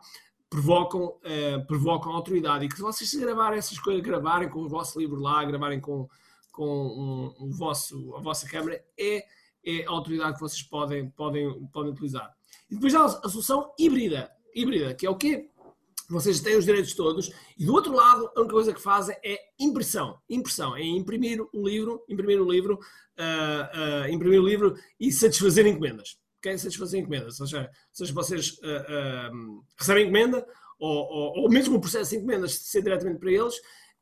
provocam, 0.50 1.06
uh, 1.06 1.66
provocam 1.66 2.12
autoridade. 2.12 2.66
E 2.66 2.70
que 2.70 2.76
se 2.76 2.82
vocês 2.82 3.14
gravarem 3.16 3.60
essas 3.60 3.80
coisas, 3.80 4.02
gravarem 4.04 4.50
com 4.50 4.60
o 4.60 4.70
vosso 4.70 5.00
livro 5.00 5.20
lá, 5.20 5.44
gravarem 5.46 5.80
com, 5.80 6.10
com 6.58 6.65
um, 6.65 7.46
o 7.46 7.52
vosso, 7.52 8.15
a 8.15 8.20
vossa 8.20 8.50
câmera, 8.50 8.84
é, 9.00 9.24
é 9.63 9.86
a 9.86 9.91
autoridade 9.91 10.34
que 10.34 10.39
vocês 10.39 10.63
podem, 10.63 11.08
podem, 11.12 11.67
podem 11.67 11.91
utilizar. 11.91 12.34
E 12.67 12.74
depois 12.74 12.96
há 12.96 13.06
a 13.06 13.30
solução 13.30 13.72
híbrida, 13.78 14.32
híbrida, 14.56 14.96
que 14.96 15.06
é 15.06 15.10
o 15.10 15.15
quê? 15.15 15.52
vocês 16.10 16.39
têm 16.39 16.58
os 16.58 16.65
direitos 16.65 16.93
todos, 16.93 17.30
e 17.58 17.65
do 17.65 17.74
outro 17.74 17.93
lado, 17.93 18.32
a 18.34 18.39
única 18.39 18.54
coisa 18.54 18.74
que 18.74 18.82
fazem 18.82 19.15
é 19.24 19.38
impressão. 19.60 20.17
Impressão, 20.30 20.76
é 20.76 20.82
imprimir 20.82 21.46
o 21.54 21.67
livro, 21.67 22.02
imprimir 22.08 22.41
o 22.41 22.50
livro, 22.50 22.76
uh, 22.76 24.06
uh, 24.06 24.10
imprimir 24.10 24.41
o 24.41 24.48
livro 24.48 24.76
e 25.00 25.12
satisfazer 25.12 25.67
encomendas. 25.67 26.17
Okay? 26.39 26.58
Satisfazer 26.58 27.02
encomendas. 27.02 27.39
Ou 27.41 27.46
seja, 27.46 27.70
seja 27.91 28.13
vocês 28.13 28.54
uh, 28.54 29.63
recebem 29.78 30.04
encomenda, 30.04 30.48
ou, 30.80 30.96
ou, 30.96 31.41
ou, 31.41 31.50
mesmo 31.50 31.76
o 31.76 31.82
processo 31.82 32.12
de 32.12 32.17
encomendas 32.17 32.54
ser 32.54 32.82
diretamente 32.82 33.20
para 33.20 33.32
eles, 33.32 33.56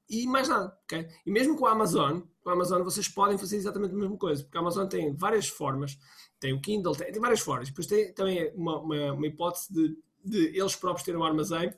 e 0.07 0.27
mais 0.27 0.47
nada. 0.47 0.77
Okay? 0.83 1.07
E 1.25 1.31
mesmo 1.31 1.57
com 1.57 1.65
a 1.65 1.71
Amazon, 1.71 2.21
com 2.45 2.51
a 2.51 2.53
Amazon 2.53 2.84
vocês 2.84 3.08
podem 3.08 3.39
fazer 3.39 3.58
exatamente 3.58 3.95
a 3.95 3.97
mesma 3.97 4.15
coisa, 4.17 4.43
porque 4.43 4.55
a 4.55 4.62
Amazon 4.62 4.88
tem 4.88 5.12
várias 5.15 5.47
formas, 5.47 5.97
tem 6.39 6.53
o 6.53 6.62
Kindle, 6.62 6.95
tem, 6.95 7.12
tem 7.12 7.19
várias 7.19 7.39
formas. 7.39 7.69
Depois 7.69 7.88
tem 7.88 8.13
também 8.13 8.53
uma, 8.53 8.79
uma, 8.79 9.13
uma 9.13 9.27
hipótese 9.27 9.73
de, 9.73 9.97
de 10.23 10.58
eles 10.58 10.75
próprios 10.75 11.03
terem 11.03 11.19
um 11.19 11.23
armazém 11.23 11.73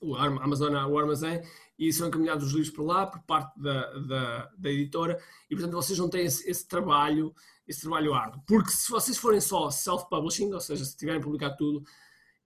o 0.00 0.14
Amazon 0.14 0.74
o 0.74 0.98
armazém 0.98 1.40
e 1.78 1.90
são 1.92 2.08
encaminhados 2.08 2.46
os 2.48 2.52
livros 2.52 2.70
para 2.70 2.84
lá 2.84 3.06
por 3.06 3.20
parte 3.22 3.58
da, 3.58 3.90
da, 4.00 4.52
da 4.58 4.70
editora 4.70 5.18
e 5.48 5.54
portanto 5.54 5.72
vocês 5.74 5.98
não 5.98 6.08
têm 6.08 6.26
esse, 6.26 6.48
esse, 6.50 6.66
trabalho 6.66 7.34
esse 7.66 7.80
trabalho 7.80 8.12
árduo 8.12 8.42
porque 8.46 8.70
se 8.70 8.90
vocês 8.90 9.16
forem 9.16 9.40
só 9.40 9.70
self-publishing 9.70 10.52
ou 10.52 10.60
seja 10.60 10.84
se 10.84 10.96
tiverem 10.96 11.20
publicado 11.20 11.56
tudo 11.56 11.82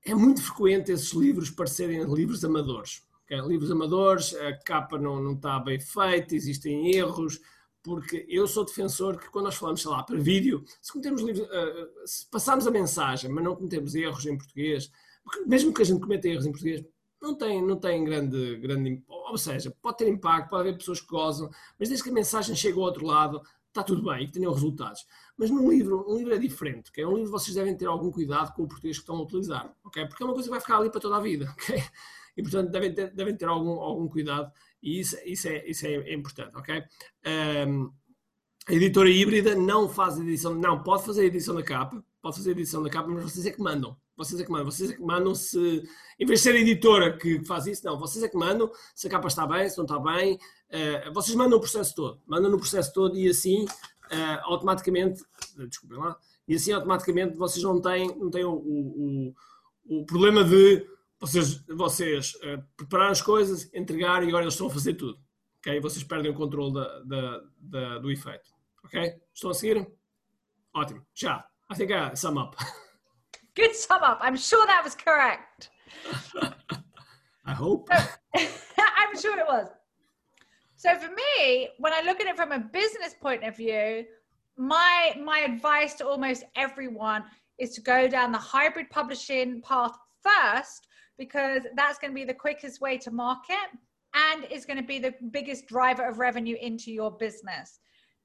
é 0.05 0.15
muito 0.15 0.41
frequente 0.41 0.93
esses 0.93 1.13
livros 1.13 1.51
parecerem 1.51 2.05
livros 2.05 2.45
amadores? 2.45 3.03
Livros 3.37 3.71
amadores 3.71 4.35
a 4.35 4.57
capa 4.65 4.99
não, 4.99 5.23
não 5.23 5.33
está 5.33 5.59
bem 5.59 5.79
feita 5.79 6.35
existem 6.35 6.95
erros 6.95 7.41
porque 7.83 8.27
eu 8.29 8.47
sou 8.47 8.65
defensor 8.65 9.19
que 9.19 9.31
quando 9.31 9.47
nós 9.47 9.55
falamos, 9.55 9.81
sei 9.83 9.91
lá, 9.91 10.03
para 10.03 10.19
vídeo, 10.19 10.63
se 10.81 10.93
cometemos 10.93 11.23
livros, 11.23 11.47
uh, 11.47 12.07
se 12.07 12.27
passamos 12.29 12.67
a 12.67 12.71
mensagem, 12.71 13.31
mas 13.31 13.43
não 13.43 13.57
cometemos 13.57 13.95
erros 13.95 14.27
em 14.27 14.37
português, 14.37 14.91
mesmo 15.47 15.73
que 15.73 15.83
a 15.83 15.85
gente 15.85 16.01
cometa 16.01 16.29
erros 16.29 16.47
em 16.47 16.51
português, 16.51 16.85
não 17.21 17.35
tem, 17.35 17.63
não 17.63 17.77
tem 17.77 18.03
grande, 18.05 18.57
grande. 18.57 19.03
Ou 19.07 19.37
seja, 19.39 19.75
pode 19.83 19.99
ter 19.99 20.09
impacto, 20.09 20.51
pode 20.51 20.69
haver 20.69 20.79
pessoas 20.79 21.01
que 21.01 21.07
gozam, 21.07 21.51
mas 21.79 21.89
desde 21.89 22.03
que 22.03 22.11
a 22.11 22.13
mensagem 22.13 22.57
chegue 22.57 22.79
ao 22.79 22.85
outro 22.85 23.07
lado, 23.07 23.43
está 23.69 23.83
tudo 23.83 24.03
bem 24.03 24.25
e 24.25 24.27
que 24.27 24.33
tenham 24.33 24.53
resultados. 24.53 25.07
Mas 25.37 25.51
num 25.51 25.71
livro, 25.71 26.05
um 26.09 26.17
livro 26.17 26.35
é 26.35 26.39
diferente, 26.39 26.91
okay? 26.91 27.05
um 27.05 27.17
livro 27.17 27.31
vocês 27.31 27.55
devem 27.55 27.77
ter 27.77 27.87
algum 27.87 28.11
cuidado 28.11 28.53
com 28.55 28.63
o 28.63 28.69
português 28.69 28.97
que 28.97 29.03
estão 29.03 29.17
a 29.17 29.23
utilizar, 29.23 29.73
ok? 29.85 30.07
Porque 30.07 30.23
é 30.23 30.27
uma 30.27 30.35
coisa 30.35 30.49
que 30.49 30.53
vai 30.53 30.61
ficar 30.61 30.79
ali 30.79 30.91
para 30.91 31.01
toda 31.01 31.17
a 31.17 31.21
vida, 31.21 31.49
ok? 31.53 31.83
E 32.37 32.43
portanto 32.43 32.71
devem 32.71 32.95
ter, 32.95 33.15
devem 33.15 33.37
ter 33.37 33.47
algum, 33.47 33.81
algum 33.81 34.09
cuidado. 34.09 34.51
E 34.83 35.01
isso, 35.01 35.17
isso, 35.25 35.49
é, 35.49 35.69
isso 35.69 35.87
é, 35.87 35.95
é 35.95 36.15
importante, 36.15 36.57
ok? 36.57 36.83
Um, 37.67 37.93
a 38.67 38.73
editora 38.75 39.11
híbrida 39.11 39.55
não 39.55 39.89
faz 39.89 40.19
edição, 40.19 40.55
não, 40.55 40.83
pode 40.83 41.05
fazer 41.05 41.23
a 41.23 41.25
edição 41.25 41.55
da 41.55 41.63
capa, 41.63 42.03
pode 42.23 42.37
fazer 42.37 42.51
a 42.51 42.53
edição 42.53 42.83
da 42.83 42.91
capa, 42.91 43.09
mas 43.09 43.25
vocês 43.25 43.47
é 43.47 43.51
que 43.51 43.61
mandam. 43.61 43.97
Vocês 44.17 44.39
é 44.39 44.45
que 44.45 44.51
mandam, 44.51 44.71
vocês 44.71 44.91
é 44.91 44.95
que 44.95 45.03
mandam 45.03 45.35
se, 45.35 45.83
em 46.19 46.27
vez 46.27 46.41
de 46.41 46.45
ser 46.45 46.55
a 46.55 46.61
editora 46.61 47.17
que 47.17 47.43
faz 47.47 47.67
isso, 47.67 47.87
não, 47.87 47.99
vocês 47.99 48.23
é 48.23 48.29
que 48.29 48.37
mandam 48.37 48.71
se 48.95 49.07
a 49.07 49.11
capa 49.11 49.29
está 49.29 49.47
bem, 49.47 49.69
se 49.69 49.79
não 49.79 49.85
está 49.85 49.99
bem, 49.99 50.35
uh, 50.35 51.13
vocês 51.15 51.35
mandam 51.35 51.57
o 51.57 51.61
processo 51.61 51.95
todo, 51.95 52.21
mandam 52.27 52.51
no 52.51 52.59
processo 52.59 52.93
todo 52.93 53.17
e 53.17 53.29
assim 53.31 53.65
uh, 53.65 54.41
automaticamente, 54.43 55.23
desculpem 55.67 55.99
lá, 55.99 56.19
e 56.47 56.55
assim 56.55 56.71
automaticamente 56.73 57.35
vocês 57.35 57.65
não 57.65 57.81
têm, 57.81 58.15
não 58.19 58.31
têm 58.31 58.45
o, 58.45 58.53
o, 58.53 59.35
o 59.89 60.05
problema 60.05 60.45
de 60.45 60.87
vocês, 61.21 61.63
vocês 61.67 62.35
uh, 62.37 62.65
preparar 62.77 63.11
as 63.11 63.21
coisas, 63.21 63.73
entregar 63.75 64.23
e 64.23 64.29
agora 64.29 64.45
eles 64.45 64.55
estão 64.55 64.69
a 64.69 64.71
fazer 64.71 64.95
tudo. 64.95 65.23
Ok? 65.59 65.79
Vocês 65.81 66.03
perdem 66.03 66.31
o 66.31 66.35
controle 66.35 66.73
da, 66.73 67.01
da, 67.01 67.41
da, 67.59 67.99
do 67.99 68.11
efeito. 68.11 68.51
Ok? 68.83 69.21
Estão 69.35 69.51
a 69.51 69.55
seguir? 69.55 69.87
Ótimo. 70.75 71.07
Já. 71.15 71.47
I 71.71 71.77
think 71.77 71.93
I 71.93 72.17
sum 72.17 72.39
up. 72.39 72.57
Good 73.55 73.75
sum 73.75 74.03
up. 74.03 74.21
I'm 74.23 74.37
sure 74.37 74.67
that 74.67 74.83
was 74.83 74.95
correct. 74.95 75.71
I 77.45 77.53
hope. 77.53 77.89
I'm 78.35 79.17
sure 79.21 79.39
it 79.39 79.47
was. 79.47 79.69
So 80.77 80.97
for 80.97 81.11
me, 81.11 81.69
when 81.79 81.93
I 81.93 82.01
look 82.01 82.21
at 82.21 82.27
it 82.27 82.37
from 82.37 82.53
a 82.53 82.59
business 82.59 83.15
point 83.21 83.45
of 83.45 83.57
view, 83.57 84.07
my 84.57 85.15
my 85.23 85.41
advice 85.41 85.95
to 85.97 86.07
almost 86.07 86.45
everyone 86.57 87.25
is 87.59 87.75
to 87.75 87.83
go 87.83 88.09
down 88.09 88.33
the 88.33 88.39
hybrid 88.39 88.89
publishing 88.89 89.61
path 89.61 89.97
first 90.23 90.87
because 91.21 91.65
that's 91.77 91.99
going 91.99 92.11
to 92.11 92.15
be 92.15 92.25
the 92.25 92.33
quickest 92.33 92.81
way 92.81 92.97
to 92.97 93.11
market 93.11 93.69
and 94.15 94.47
is 94.51 94.65
going 94.65 94.79
to 94.79 94.83
be 94.83 94.99
the 94.99 95.13
biggest 95.31 95.69
driver 95.69 96.03
of 96.09 96.19
revenue 96.19 96.57
into 96.63 96.91
your 96.91 97.11
business. 97.11 97.79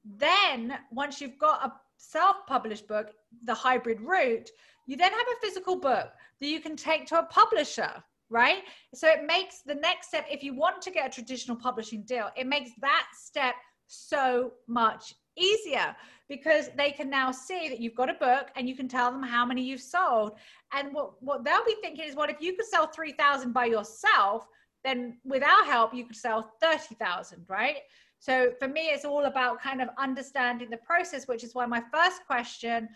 Then 0.05 0.77
once 0.91 1.19
you've 1.19 1.37
got 1.37 1.65
a 1.65 1.73
self-published 1.97 2.87
book, 2.87 3.07
the 3.43 3.53
hybrid 3.53 3.99
route, 3.99 4.49
you 4.87 4.95
then 4.95 5.11
have 5.11 5.27
a 5.27 5.45
physical 5.45 5.75
book 5.75 6.07
that 6.39 6.47
you 6.47 6.61
can 6.61 6.77
take 6.77 7.05
to 7.07 7.19
a 7.19 7.23
publisher, 7.25 7.91
right? 8.29 8.63
So 8.93 9.09
it 9.09 9.27
makes 9.27 9.59
the 9.65 9.75
next 9.75 10.07
step, 10.07 10.25
if 10.31 10.41
you 10.41 10.55
want 10.55 10.81
to 10.83 10.89
get 10.89 11.07
a 11.07 11.13
traditional 11.13 11.57
publishing 11.57 12.03
deal, 12.03 12.29
it 12.37 12.47
makes 12.47 12.71
that 12.79 13.07
step 13.13 13.55
so 13.87 14.53
much 14.69 15.13
easier 15.37 15.95
because 16.27 16.69
they 16.75 16.91
can 16.91 17.09
now 17.09 17.31
see 17.31 17.69
that 17.69 17.79
you've 17.79 17.95
got 17.95 18.09
a 18.09 18.15
book 18.15 18.47
and 18.55 18.67
you 18.67 18.75
can 18.75 18.87
tell 18.87 19.11
them 19.11 19.21
how 19.21 19.45
many 19.45 19.61
you've 19.61 19.81
sold. 19.81 20.33
And 20.73 20.93
what, 20.93 21.21
what 21.21 21.43
they'll 21.43 21.65
be 21.65 21.75
thinking 21.81 22.05
is, 22.05 22.15
what 22.15 22.29
if 22.29 22.41
you 22.41 22.55
could 22.55 22.65
sell 22.65 22.87
3,000 22.87 23.51
by 23.51 23.65
yourself, 23.65 24.47
then 24.83 25.17
with 25.23 25.43
our 25.43 25.63
help, 25.65 25.93
you 25.93 26.05
could 26.05 26.15
sell 26.15 26.51
30,000, 26.61 27.45
right? 27.47 27.77
So 28.19 28.51
for 28.57 28.67
me, 28.67 28.87
it's 28.87 29.05
all 29.05 29.25
about 29.25 29.61
kind 29.61 29.81
of 29.81 29.89
understanding 29.99 30.69
the 30.69 30.77
process, 30.77 31.27
which 31.27 31.43
is 31.43 31.53
why 31.53 31.65
my 31.65 31.83
first 31.93 32.25
question 32.25 32.89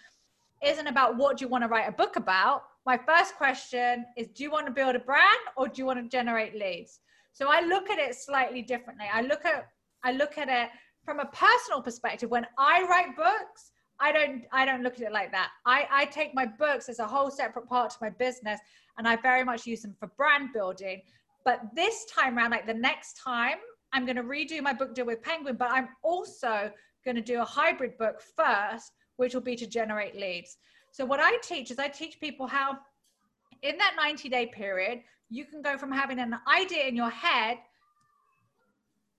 isn't 0.63 0.87
about 0.87 1.17
what 1.17 1.37
do 1.37 1.45
you 1.45 1.49
want 1.49 1.63
to 1.63 1.67
write 1.67 1.87
a 1.87 1.91
book 1.91 2.15
about. 2.15 2.63
My 2.85 2.97
first 2.97 3.35
question 3.35 4.05
is, 4.17 4.27
do 4.29 4.43
you 4.43 4.51
want 4.51 4.65
to 4.65 4.71
build 4.71 4.95
a 4.95 4.99
brand 4.99 5.39
or 5.55 5.67
do 5.67 5.73
you 5.77 5.85
want 5.85 6.03
to 6.03 6.09
generate 6.09 6.55
leads? 6.55 6.99
So 7.33 7.47
I 7.49 7.61
look 7.61 7.89
at 7.89 7.99
it 7.99 8.15
slightly 8.15 8.61
differently. 8.61 9.05
I 9.13 9.21
look 9.21 9.45
at 9.45 9.67
I 10.03 10.13
look 10.13 10.37
at 10.37 10.47
it 10.47 10.69
from 11.09 11.19
a 11.19 11.25
personal 11.25 11.81
perspective. 11.81 12.29
When 12.29 12.45
I 12.59 12.85
write 12.87 13.17
books, 13.17 13.71
I 13.99 14.11
don't 14.11 14.43
I 14.51 14.63
don't 14.63 14.83
look 14.83 14.93
at 14.93 15.01
it 15.01 15.11
like 15.11 15.31
that. 15.31 15.49
I, 15.65 15.87
I 15.89 16.05
take 16.05 16.35
my 16.35 16.45
books 16.45 16.87
as 16.87 16.99
a 16.99 17.07
whole 17.07 17.31
separate 17.31 17.67
part 17.67 17.89
to 17.89 17.97
my 17.99 18.11
business 18.11 18.59
and 18.99 19.07
I 19.07 19.15
very 19.15 19.43
much 19.43 19.65
use 19.65 19.81
them 19.81 19.95
for 19.99 20.05
brand 20.17 20.49
building. 20.53 21.01
But 21.45 21.61
this 21.73 22.05
time 22.05 22.37
around, 22.37 22.51
like 22.51 22.67
the 22.67 22.75
next 22.75 23.17
time, 23.17 23.57
I'm 23.91 24.05
going 24.05 24.17
to 24.17 24.23
redo 24.23 24.61
my 24.61 24.71
book 24.71 24.93
deal 24.93 25.07
with 25.07 25.23
Penguin, 25.23 25.55
but 25.55 25.71
I'm 25.71 25.89
also 26.03 26.71
going 27.03 27.15
to 27.15 27.23
do 27.23 27.41
a 27.41 27.45
hybrid 27.45 27.97
book 27.97 28.21
first, 28.21 28.91
which 29.17 29.33
will 29.33 29.41
be 29.41 29.55
to 29.55 29.65
generate 29.65 30.15
leads. 30.15 30.57
So 30.91 31.05
what 31.05 31.19
I 31.19 31.37
teach 31.41 31.71
is 31.71 31.79
I 31.79 31.87
teach 31.87 32.19
people 32.19 32.45
how 32.45 32.77
in 33.63 33.79
that 33.79 33.95
90 33.97 34.29
day 34.29 34.45
period, 34.45 34.99
you 35.31 35.43
can 35.45 35.63
go 35.63 35.75
from 35.75 35.91
having 35.91 36.19
an 36.19 36.35
idea 36.47 36.85
in 36.85 36.95
your 36.95 37.09
head 37.09 37.57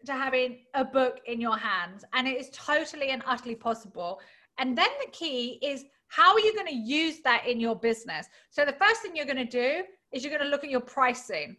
to 0.07 0.13
having 0.13 0.59
a 0.75 0.85
book 0.85 1.21
in 1.27 1.41
your 1.41 1.57
hands. 1.57 2.05
And 2.13 2.27
it 2.27 2.39
is 2.39 2.51
totally 2.53 3.11
and 3.11 3.23
utterly 3.27 3.55
possible. 3.55 4.21
And 4.59 4.77
then 4.77 4.89
the 5.05 5.11
key 5.11 5.59
is 5.63 5.85
how 6.09 6.33
are 6.35 6.41
you 6.41 6.55
going 6.55 6.67
to 6.67 6.75
use 6.75 7.21
that 7.21 7.47
in 7.47 7.61
your 7.61 7.77
business? 7.77 8.27
So 8.51 8.65
the 8.65 8.73
first 8.73 9.03
thing 9.03 9.15
you're 9.15 9.27
going 9.27 9.37
to 9.37 9.45
do 9.45 9.83
is 10.13 10.25
you're 10.25 10.37
going 10.37 10.45
to 10.45 10.51
look 10.51 10.65
at 10.65 10.71
your 10.71 10.81
pricing. 10.81 11.57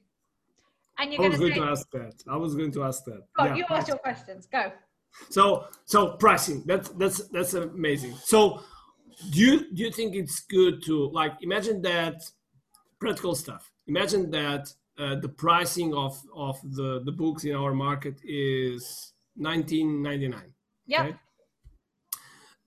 And 1.00 1.14
you're 1.14 1.24
I 1.24 1.30
was 1.30 1.40
going, 1.40 1.54
to, 1.54 1.64
ask 1.64 1.90
that. 1.92 2.24
I 2.30 2.36
was 2.36 2.56
going 2.56 2.72
to 2.74 2.84
ask 2.84 3.04
that. 3.06 3.22
Oh, 3.40 3.46
yeah, 3.46 3.56
you 3.56 3.66
ask 3.70 3.88
your 3.88 3.98
questions. 3.98 4.46
Go. 4.52 4.72
So, 5.30 5.66
so 5.86 6.16
pricing. 6.18 6.64
That's 6.66 6.90
that's 6.90 7.28
that's 7.30 7.54
amazing. 7.54 8.16
So, 8.24 8.62
do 9.32 9.40
you 9.40 9.74
do 9.74 9.84
you 9.84 9.92
think 9.92 10.16
it's 10.16 10.42
good 10.42 10.84
to 10.84 11.10
like 11.12 11.34
imagine 11.42 11.82
that 11.84 12.22
practical 13.00 13.36
stuff? 13.36 13.72
Imagine 13.88 14.30
that 14.32 14.74
uh, 15.02 15.16
the 15.16 15.30
pricing 15.30 15.94
of 15.94 16.22
of 16.36 16.60
the 16.76 17.02
the 17.06 17.12
books 17.12 17.44
in 17.44 17.56
our 17.56 17.74
market 17.74 18.20
is 18.24 19.14
19.99 19.40 20.36
yeah 20.86 21.04
okay? 21.04 21.16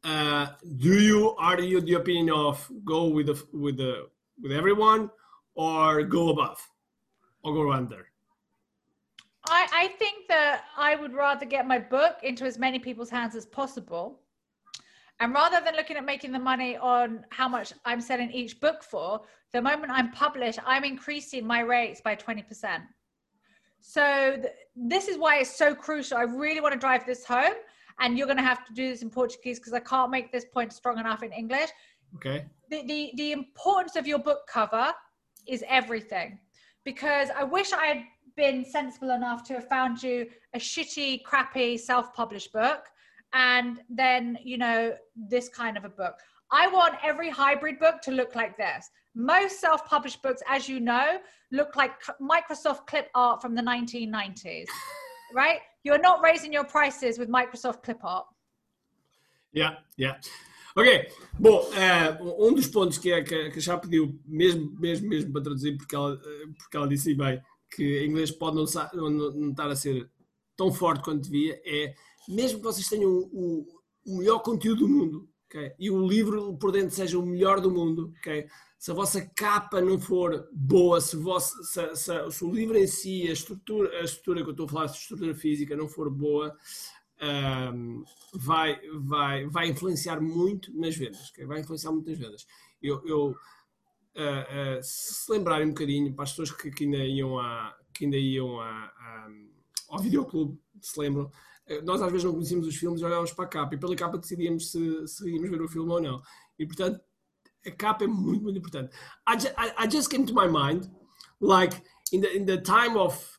uh, 0.02 0.46
do 0.76 1.00
you 1.00 1.36
are 1.38 1.60
you 1.60 1.80
the 1.80 1.94
opinion 1.94 2.30
of 2.34 2.56
go 2.84 3.04
with 3.06 3.26
the 3.26 3.36
with 3.52 3.76
the 3.76 4.08
with 4.42 4.52
everyone 4.52 5.10
or 5.54 6.02
go 6.02 6.30
above 6.30 6.60
or 7.44 7.54
go 7.54 7.72
under 7.72 8.08
I, 9.46 9.68
I 9.72 9.88
think 9.98 10.26
that 10.28 10.64
I 10.76 10.96
would 10.96 11.12
rather 11.12 11.44
get 11.44 11.66
my 11.66 11.78
book 11.78 12.16
into 12.22 12.44
as 12.44 12.58
many 12.58 12.78
people's 12.78 13.10
hands 13.10 13.34
as 13.34 13.44
possible. 13.44 14.20
And 15.20 15.32
rather 15.32 15.60
than 15.64 15.76
looking 15.76 15.96
at 15.96 16.04
making 16.04 16.32
the 16.32 16.38
money 16.38 16.76
on 16.76 17.24
how 17.30 17.48
much 17.48 17.72
I'm 17.84 18.00
selling 18.00 18.30
each 18.30 18.60
book 18.60 18.82
for, 18.82 19.20
the 19.52 19.62
moment 19.62 19.92
I'm 19.92 20.10
published, 20.10 20.58
I'm 20.66 20.84
increasing 20.84 21.46
my 21.46 21.60
rates 21.60 22.00
by 22.00 22.16
20%. 22.16 22.80
So 23.80 24.36
th- 24.36 24.52
this 24.74 25.08
is 25.08 25.18
why 25.18 25.38
it's 25.38 25.54
so 25.54 25.74
crucial. 25.74 26.18
I 26.18 26.22
really 26.22 26.60
want 26.60 26.72
to 26.72 26.80
drive 26.80 27.06
this 27.06 27.24
home. 27.24 27.54
And 28.00 28.18
you're 28.18 28.26
going 28.26 28.38
to 28.38 28.42
have 28.42 28.64
to 28.66 28.72
do 28.72 28.88
this 28.88 29.02
in 29.02 29.10
Portuguese 29.10 29.60
because 29.60 29.72
I 29.72 29.78
can't 29.78 30.10
make 30.10 30.32
this 30.32 30.44
point 30.44 30.72
strong 30.72 30.98
enough 30.98 31.22
in 31.22 31.30
English. 31.32 31.70
Okay. 32.16 32.46
The, 32.70 32.82
the, 32.86 33.12
the 33.16 33.32
importance 33.32 33.94
of 33.94 34.06
your 34.06 34.18
book 34.18 34.40
cover 34.48 34.92
is 35.46 35.62
everything. 35.68 36.40
Because 36.84 37.28
I 37.36 37.44
wish 37.44 37.72
I 37.72 37.86
had 37.86 38.02
been 38.36 38.64
sensible 38.64 39.10
enough 39.10 39.44
to 39.44 39.54
have 39.54 39.68
found 39.68 40.02
you 40.02 40.26
a 40.54 40.58
shitty, 40.58 41.22
crappy 41.22 41.76
self 41.76 42.12
published 42.12 42.52
book 42.52 42.86
and 43.34 43.80
then, 43.90 44.38
you 44.42 44.56
know, 44.56 44.94
this 45.16 45.48
kind 45.48 45.76
of 45.76 45.84
a 45.84 45.88
book. 45.88 46.14
I 46.50 46.68
want 46.68 46.94
every 47.02 47.28
hybrid 47.28 47.78
book 47.78 48.00
to 48.02 48.12
look 48.12 48.34
like 48.34 48.56
this. 48.56 48.88
Most 49.14 49.60
self 49.60 49.84
published 49.86 50.22
books, 50.22 50.40
as 50.48 50.68
you 50.68 50.80
know, 50.80 51.18
look 51.50 51.76
like 51.76 51.92
Microsoft 52.20 52.86
clip 52.86 53.08
art 53.14 53.42
from 53.42 53.54
the 53.54 53.62
1990s, 53.62 54.66
right? 55.34 55.58
You're 55.82 55.98
not 55.98 56.22
raising 56.22 56.52
your 56.52 56.64
prices 56.64 57.18
with 57.18 57.28
Microsoft 57.28 57.82
clip 57.82 58.02
art. 58.04 58.26
Yeah, 59.52 59.74
yeah. 59.96 60.14
Ok, 60.76 61.06
bom, 61.38 61.70
uh, 61.70 62.48
um 62.48 62.52
dos 62.52 62.66
pontos 62.66 62.98
que, 62.98 63.22
que, 63.22 63.50
que 63.50 63.60
já 63.60 63.78
pediu 63.78 64.18
mesmo, 64.26 64.72
mesmo, 64.80 65.08
mesmo 65.08 65.32
para 65.32 65.42
traduzir, 65.42 65.76
porque 65.76 65.94
ela, 65.94 66.14
eh, 66.14 66.46
porque 66.58 66.76
ela 66.76 66.88
disse 66.88 67.14
bem 67.14 67.40
que 67.70 68.00
em 68.00 68.10
inglês 68.10 68.32
pode 68.32 68.56
não, 68.56 68.64
não, 68.92 69.30
não 69.30 69.50
estar 69.50 69.68
a 69.68 69.76
ser 69.76 70.10
tão 70.56 70.72
forte 70.72 71.04
quanto 71.04 71.22
devia, 71.22 71.60
é 71.64 71.94
mesmo 72.28 72.58
que 72.58 72.64
vocês 72.64 72.88
tenham 72.88 73.10
o, 73.10 73.66
o 74.06 74.18
melhor 74.18 74.38
conteúdo 74.40 74.80
do 74.80 74.88
mundo, 74.88 75.28
okay? 75.46 75.72
e 75.78 75.90
o 75.90 76.06
livro 76.06 76.56
por 76.56 76.72
dentro 76.72 76.94
seja 76.94 77.18
o 77.18 77.26
melhor 77.26 77.60
do 77.60 77.70
mundo, 77.70 78.12
okay? 78.18 78.46
se 78.78 78.90
a 78.90 78.94
vossa 78.94 79.20
capa 79.34 79.80
não 79.80 79.98
for 79.98 80.46
boa, 80.52 81.00
se, 81.00 81.16
vossa, 81.16 81.62
se, 81.62 81.96
se, 81.96 82.30
se, 82.30 82.44
o 82.44 82.52
livro 82.52 82.76
em 82.76 82.86
si, 82.86 83.26
a 83.28 83.32
estrutura, 83.32 83.88
a 83.98 84.02
estrutura 84.02 84.42
que 84.42 84.48
eu 84.48 84.52
estou 84.52 84.66
a 84.66 84.68
falar, 84.68 84.82
a 84.82 84.86
estrutura 84.86 85.34
física 85.34 85.74
não 85.74 85.88
for 85.88 86.10
boa, 86.10 86.54
um, 87.72 88.04
vai, 88.34 88.78
vai, 89.00 89.46
vai 89.46 89.68
influenciar 89.68 90.20
muito 90.20 90.70
nas 90.78 90.94
vendas. 90.96 91.30
Okay? 91.30 91.46
Vai 91.46 91.60
influenciar 91.60 91.92
muito 91.92 92.10
nas 92.10 92.18
vendas. 92.18 92.46
Eu, 92.82 93.02
eu 93.06 93.28
uh, 93.28 93.30
uh, 93.30 94.82
se 94.82 95.32
lembrarem 95.32 95.66
um 95.66 95.70
bocadinho, 95.70 96.12
para 96.14 96.24
as 96.24 96.30
pessoas 96.30 96.50
que, 96.50 96.70
que 96.70 96.84
ainda 96.84 96.98
iam, 96.98 97.38
a, 97.38 97.74
que 97.92 98.04
ainda 98.04 98.18
iam 98.18 98.60
a, 98.60 98.68
a, 98.68 99.30
ao 99.88 99.98
videoclube, 99.98 100.58
se 100.80 100.98
lembram, 100.98 101.24
uh, 101.24 101.82
nós 101.84 102.00
às 102.02 102.10
vezes 102.10 102.24
não 102.24 102.32
conhecíamos 102.32 102.66
os 102.66 102.76
filmes 102.76 103.00
e 103.00 103.04
olhávamos 103.04 103.32
para 103.32 103.44
a 103.44 103.48
capa 103.48 103.74
e 103.74 103.78
pela 103.78 103.96
capa 103.96 104.18
decidíamos 104.18 104.70
se, 104.70 105.06
se 105.06 105.30
íamos 105.30 105.50
ver 105.50 105.62
o 105.62 105.68
filme 105.68 105.90
ou 105.90 106.00
não. 106.00 106.22
E 106.58 106.66
portanto, 106.66 107.00
a 107.66 107.70
capa 107.70 108.04
é 108.04 108.06
muito, 108.06 108.42
muito 108.42 108.58
importante. 108.58 108.94
I, 109.26 109.38
ju 109.38 109.48
I, 109.48 109.84
I 109.84 109.90
just 109.90 110.10
came 110.10 110.26
to 110.26 110.34
my 110.34 110.46
mind, 110.46 110.90
like 111.40 111.82
in 112.12 112.20
the 112.20 112.36
in 112.36 112.44
the 112.44 112.58
time 112.58 112.96
of 112.96 113.38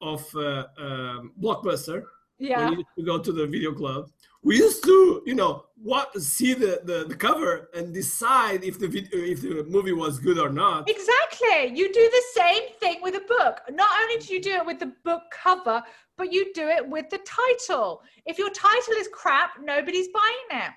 of 0.00 0.24
uh, 0.34 0.66
uh, 0.78 1.22
Blockbuster, 1.38 2.04
yeah. 2.38 2.70
when 2.70 2.84
you 2.96 3.04
go 3.04 3.18
to 3.18 3.32
the 3.32 3.46
video 3.46 3.74
club, 3.74 4.10
we 4.46 4.58
used 4.58 4.84
to, 4.84 5.22
you 5.26 5.34
know, 5.34 5.64
what 5.82 6.16
see 6.22 6.54
the, 6.54 6.80
the, 6.84 7.04
the 7.08 7.16
cover 7.16 7.68
and 7.74 7.92
decide 7.92 8.62
if 8.62 8.78
the 8.78 8.86
video 8.86 9.18
if 9.18 9.42
the 9.42 9.64
movie 9.68 9.92
was 9.92 10.20
good 10.20 10.38
or 10.38 10.50
not. 10.50 10.88
Exactly. 10.88 11.76
You 11.76 11.92
do 11.92 12.08
the 12.08 12.22
same 12.40 12.62
thing 12.78 12.98
with 13.02 13.16
a 13.16 13.24
book. 13.26 13.60
Not 13.72 13.88
only 14.00 14.18
do 14.18 14.32
you 14.32 14.40
do 14.40 14.52
it 14.52 14.64
with 14.64 14.78
the 14.78 14.92
book 15.04 15.22
cover, 15.32 15.82
but 16.16 16.32
you 16.32 16.54
do 16.54 16.68
it 16.68 16.88
with 16.88 17.10
the 17.10 17.18
title. 17.26 18.02
If 18.24 18.38
your 18.38 18.50
title 18.50 18.94
is 18.94 19.08
crap, 19.12 19.50
nobody's 19.60 20.08
buying 20.14 20.62
it. 20.62 20.70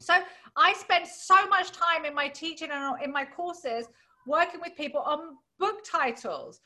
So 0.00 0.14
I 0.56 0.72
spend 0.72 1.06
so 1.06 1.46
much 1.46 1.70
time 1.70 2.04
in 2.06 2.12
my 2.12 2.26
teaching 2.26 2.70
and 2.72 3.00
in 3.04 3.12
my 3.12 3.24
courses 3.24 3.86
working 4.26 4.60
with 4.60 4.76
people 4.76 5.00
on 5.02 5.36
book 5.60 5.76
titles 5.88 6.60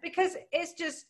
because 0.00 0.36
it's 0.52 0.74
just 0.74 1.06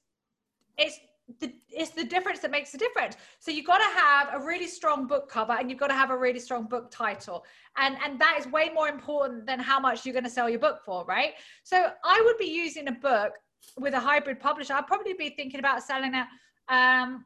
it's 0.78 0.98
the 1.40 1.54
it's 1.68 1.90
the 1.90 2.04
difference 2.04 2.40
that 2.40 2.50
makes 2.50 2.72
the 2.72 2.78
difference 2.78 3.16
so 3.38 3.50
you've 3.50 3.66
got 3.66 3.78
to 3.78 3.98
have 3.98 4.28
a 4.32 4.44
really 4.44 4.66
strong 4.66 5.06
book 5.06 5.28
cover 5.28 5.52
and 5.52 5.70
you've 5.70 5.78
got 5.78 5.88
to 5.88 5.94
have 5.94 6.10
a 6.10 6.16
really 6.16 6.38
strong 6.38 6.64
book 6.64 6.90
title 6.90 7.44
and 7.76 7.96
and 8.04 8.20
that 8.20 8.36
is 8.38 8.46
way 8.52 8.70
more 8.74 8.88
important 8.88 9.46
than 9.46 9.58
how 9.58 9.78
much 9.78 10.04
you're 10.04 10.12
going 10.12 10.24
to 10.24 10.30
sell 10.30 10.48
your 10.48 10.58
book 10.58 10.80
for 10.84 11.04
right 11.04 11.32
so 11.62 11.88
i 12.04 12.20
would 12.24 12.38
be 12.38 12.46
using 12.46 12.88
a 12.88 12.92
book 12.92 13.32
with 13.78 13.94
a 13.94 14.00
hybrid 14.00 14.40
publisher 14.40 14.74
i'd 14.74 14.86
probably 14.86 15.14
be 15.14 15.30
thinking 15.30 15.60
about 15.60 15.82
selling 15.82 16.14
it 16.14 16.26
um, 16.68 17.24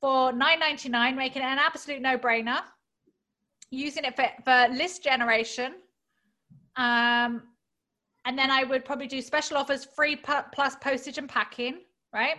for 0.00 0.32
9.99 0.32 1.16
making 1.16 1.42
it 1.42 1.46
an 1.46 1.58
absolute 1.58 2.00
no-brainer 2.00 2.60
using 3.72 4.04
it 4.04 4.14
for, 4.14 4.28
for 4.44 4.72
list 4.72 5.02
generation. 5.02 5.74
Um, 6.76 7.42
and 8.24 8.38
then 8.38 8.50
I 8.50 8.62
would 8.62 8.84
probably 8.84 9.08
do 9.08 9.20
special 9.20 9.56
offers, 9.56 9.84
free 9.84 10.14
plus 10.16 10.76
postage 10.80 11.18
and 11.18 11.28
packing, 11.28 11.80
right? 12.12 12.36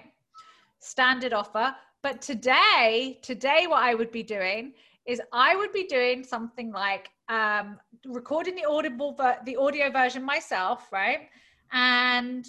Standard 0.83 1.33
offer. 1.33 1.73
But 2.01 2.21
today, 2.21 3.19
today, 3.21 3.65
what 3.67 3.81
I 3.81 3.95
would 3.95 4.11
be 4.11 4.23
doing 4.23 4.73
is 5.05 5.21
I 5.31 5.55
would 5.55 5.71
be 5.71 5.85
doing 5.85 6.23
something 6.23 6.71
like 6.71 7.09
um, 7.29 7.79
recording 8.05 8.55
the 8.55 8.65
audible, 8.65 9.17
the 9.45 9.55
audio 9.55 9.89
version 9.89 10.23
myself, 10.23 10.89
right? 10.91 11.29
And 11.71 12.45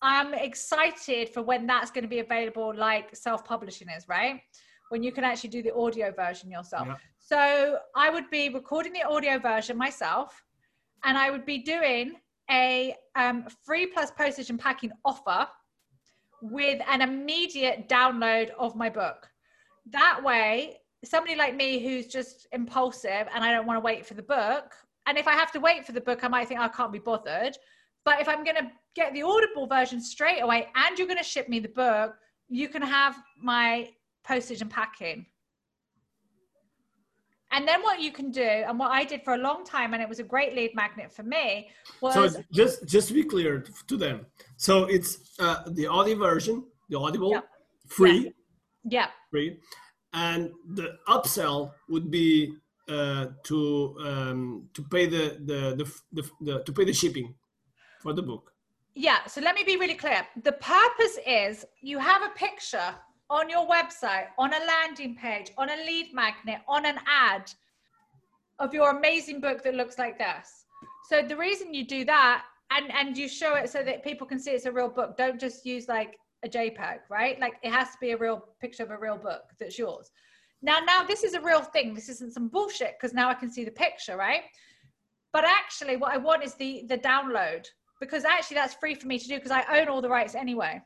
I'm 0.00 0.32
excited 0.34 1.28
for 1.28 1.42
when 1.42 1.66
that's 1.66 1.90
going 1.90 2.04
to 2.04 2.08
be 2.08 2.20
available, 2.20 2.72
like 2.74 3.14
self-publishing 3.14 3.88
is, 3.96 4.08
right? 4.08 4.40
When 4.88 5.02
you 5.02 5.12
can 5.12 5.24
actually 5.24 5.50
do 5.50 5.62
the 5.62 5.74
audio 5.74 6.12
version 6.12 6.50
yourself. 6.50 6.88
Yeah. 6.88 6.96
So 7.18 7.78
I 7.94 8.08
would 8.08 8.30
be 8.30 8.48
recording 8.48 8.94
the 8.94 9.02
audio 9.02 9.38
version 9.38 9.76
myself, 9.76 10.42
and 11.04 11.18
I 11.18 11.30
would 11.30 11.44
be 11.44 11.58
doing 11.58 12.14
a 12.50 12.94
um, 13.14 13.46
free 13.66 13.86
plus 13.86 14.10
postage 14.10 14.48
and 14.48 14.58
packing 14.58 14.90
offer 15.04 15.46
with 16.42 16.80
an 16.88 17.02
immediate 17.02 17.88
download 17.88 18.50
of 18.58 18.76
my 18.76 18.88
book. 18.88 19.28
That 19.90 20.22
way, 20.22 20.78
somebody 21.04 21.36
like 21.36 21.54
me 21.54 21.78
who's 21.78 22.06
just 22.06 22.46
impulsive 22.52 23.26
and 23.34 23.44
I 23.44 23.52
don't 23.52 23.66
want 23.66 23.76
to 23.76 23.84
wait 23.84 24.06
for 24.06 24.14
the 24.14 24.22
book. 24.22 24.74
And 25.06 25.16
if 25.16 25.26
I 25.26 25.32
have 25.32 25.52
to 25.52 25.60
wait 25.60 25.86
for 25.86 25.92
the 25.92 26.00
book, 26.00 26.22
I 26.22 26.28
might 26.28 26.48
think 26.48 26.60
oh, 26.60 26.64
I 26.64 26.68
can't 26.68 26.92
be 26.92 26.98
bothered. 26.98 27.56
But 28.04 28.20
if 28.20 28.28
I'm 28.28 28.44
going 28.44 28.56
to 28.56 28.70
get 28.94 29.12
the 29.14 29.22
Audible 29.22 29.66
version 29.66 30.00
straight 30.00 30.40
away 30.40 30.68
and 30.74 30.98
you're 30.98 31.06
going 31.06 31.18
to 31.18 31.24
ship 31.24 31.48
me 31.48 31.60
the 31.60 31.68
book, 31.68 32.14
you 32.48 32.68
can 32.68 32.82
have 32.82 33.16
my 33.40 33.90
postage 34.26 34.60
and 34.60 34.70
packing. 34.70 35.26
And 37.50 37.66
then 37.66 37.82
what 37.82 38.00
you 38.00 38.12
can 38.12 38.30
do, 38.30 38.42
and 38.42 38.78
what 38.78 38.90
I 38.90 39.04
did 39.04 39.22
for 39.22 39.34
a 39.34 39.38
long 39.38 39.64
time, 39.64 39.94
and 39.94 40.02
it 40.02 40.08
was 40.08 40.18
a 40.18 40.22
great 40.22 40.54
lead 40.54 40.74
magnet 40.74 41.12
for 41.12 41.22
me, 41.22 41.68
was 42.00 42.14
So 42.14 42.42
just 42.52 42.86
just 42.86 43.08
to 43.08 43.14
be 43.14 43.24
clear 43.24 43.64
to 43.86 43.96
them, 43.96 44.26
so 44.56 44.84
it's 44.84 45.18
uh, 45.38 45.62
the 45.72 45.86
audio 45.86 46.16
version, 46.16 46.64
the 46.90 46.98
Audible, 46.98 47.32
Yeah. 47.32 47.40
free, 47.88 48.32
yeah, 48.84 49.08
free, 49.30 49.58
and 50.12 50.50
the 50.74 50.98
upsell 51.08 51.72
would 51.88 52.10
be 52.10 52.52
uh, 52.88 53.26
to 53.44 53.96
um, 54.08 54.68
to 54.74 54.82
pay 54.82 55.06
the 55.06 55.24
the, 55.44 55.60
the 55.80 55.86
the 56.12 56.30
the 56.40 56.62
to 56.64 56.72
pay 56.72 56.84
the 56.84 56.92
shipping 56.92 57.34
for 58.02 58.12
the 58.12 58.22
book. 58.22 58.52
Yeah, 58.94 59.24
so 59.26 59.40
let 59.40 59.54
me 59.54 59.62
be 59.64 59.76
really 59.76 59.94
clear. 59.94 60.26
The 60.42 60.52
purpose 60.52 61.18
is 61.26 61.64
you 61.80 61.98
have 61.98 62.22
a 62.22 62.30
picture 62.30 62.94
on 63.30 63.50
your 63.50 63.66
website, 63.66 64.26
on 64.38 64.52
a 64.52 64.58
landing 64.66 65.14
page, 65.14 65.52
on 65.58 65.68
a 65.70 65.76
lead 65.76 66.14
magnet, 66.14 66.60
on 66.66 66.86
an 66.86 66.98
ad 67.06 67.50
of 68.58 68.74
your 68.74 68.90
amazing 68.96 69.40
book 69.40 69.62
that 69.62 69.74
looks 69.74 69.98
like 69.98 70.18
this. 70.18 70.64
So 71.08 71.22
the 71.22 71.36
reason 71.36 71.74
you 71.74 71.86
do 71.86 72.04
that 72.04 72.44
and 72.70 72.92
and 72.92 73.16
you 73.16 73.28
show 73.28 73.54
it 73.54 73.70
so 73.70 73.82
that 73.82 74.04
people 74.04 74.26
can 74.26 74.38
see 74.38 74.50
it's 74.50 74.66
a 74.66 74.72
real 74.72 74.88
book. 74.88 75.16
Don't 75.16 75.40
just 75.40 75.64
use 75.64 75.88
like 75.88 76.18
a 76.44 76.48
JPEG, 76.48 76.98
right? 77.10 77.38
Like 77.40 77.54
it 77.62 77.72
has 77.72 77.90
to 77.92 77.96
be 78.00 78.10
a 78.12 78.16
real 78.16 78.44
picture 78.60 78.82
of 78.82 78.90
a 78.90 78.98
real 78.98 79.16
book 79.16 79.42
that's 79.58 79.78
yours. 79.78 80.10
Now 80.62 80.80
now 80.80 81.02
this 81.02 81.24
is 81.24 81.34
a 81.34 81.40
real 81.40 81.62
thing. 81.62 81.94
This 81.94 82.08
isn't 82.08 82.34
some 82.34 82.48
bullshit 82.48 82.96
because 82.98 83.14
now 83.14 83.28
I 83.28 83.34
can 83.34 83.50
see 83.50 83.64
the 83.64 83.70
picture, 83.70 84.16
right? 84.16 84.42
But 85.32 85.44
actually 85.44 85.96
what 85.96 86.12
I 86.12 86.16
want 86.16 86.44
is 86.44 86.54
the 86.54 86.84
the 86.88 86.98
download 86.98 87.66
because 88.00 88.24
actually 88.24 88.56
that's 88.56 88.74
free 88.74 88.94
for 88.94 89.06
me 89.06 89.18
to 89.18 89.28
do 89.28 89.36
because 89.36 89.50
I 89.50 89.64
own 89.78 89.88
all 89.88 90.02
the 90.02 90.08
rights 90.08 90.34
anyway. 90.34 90.80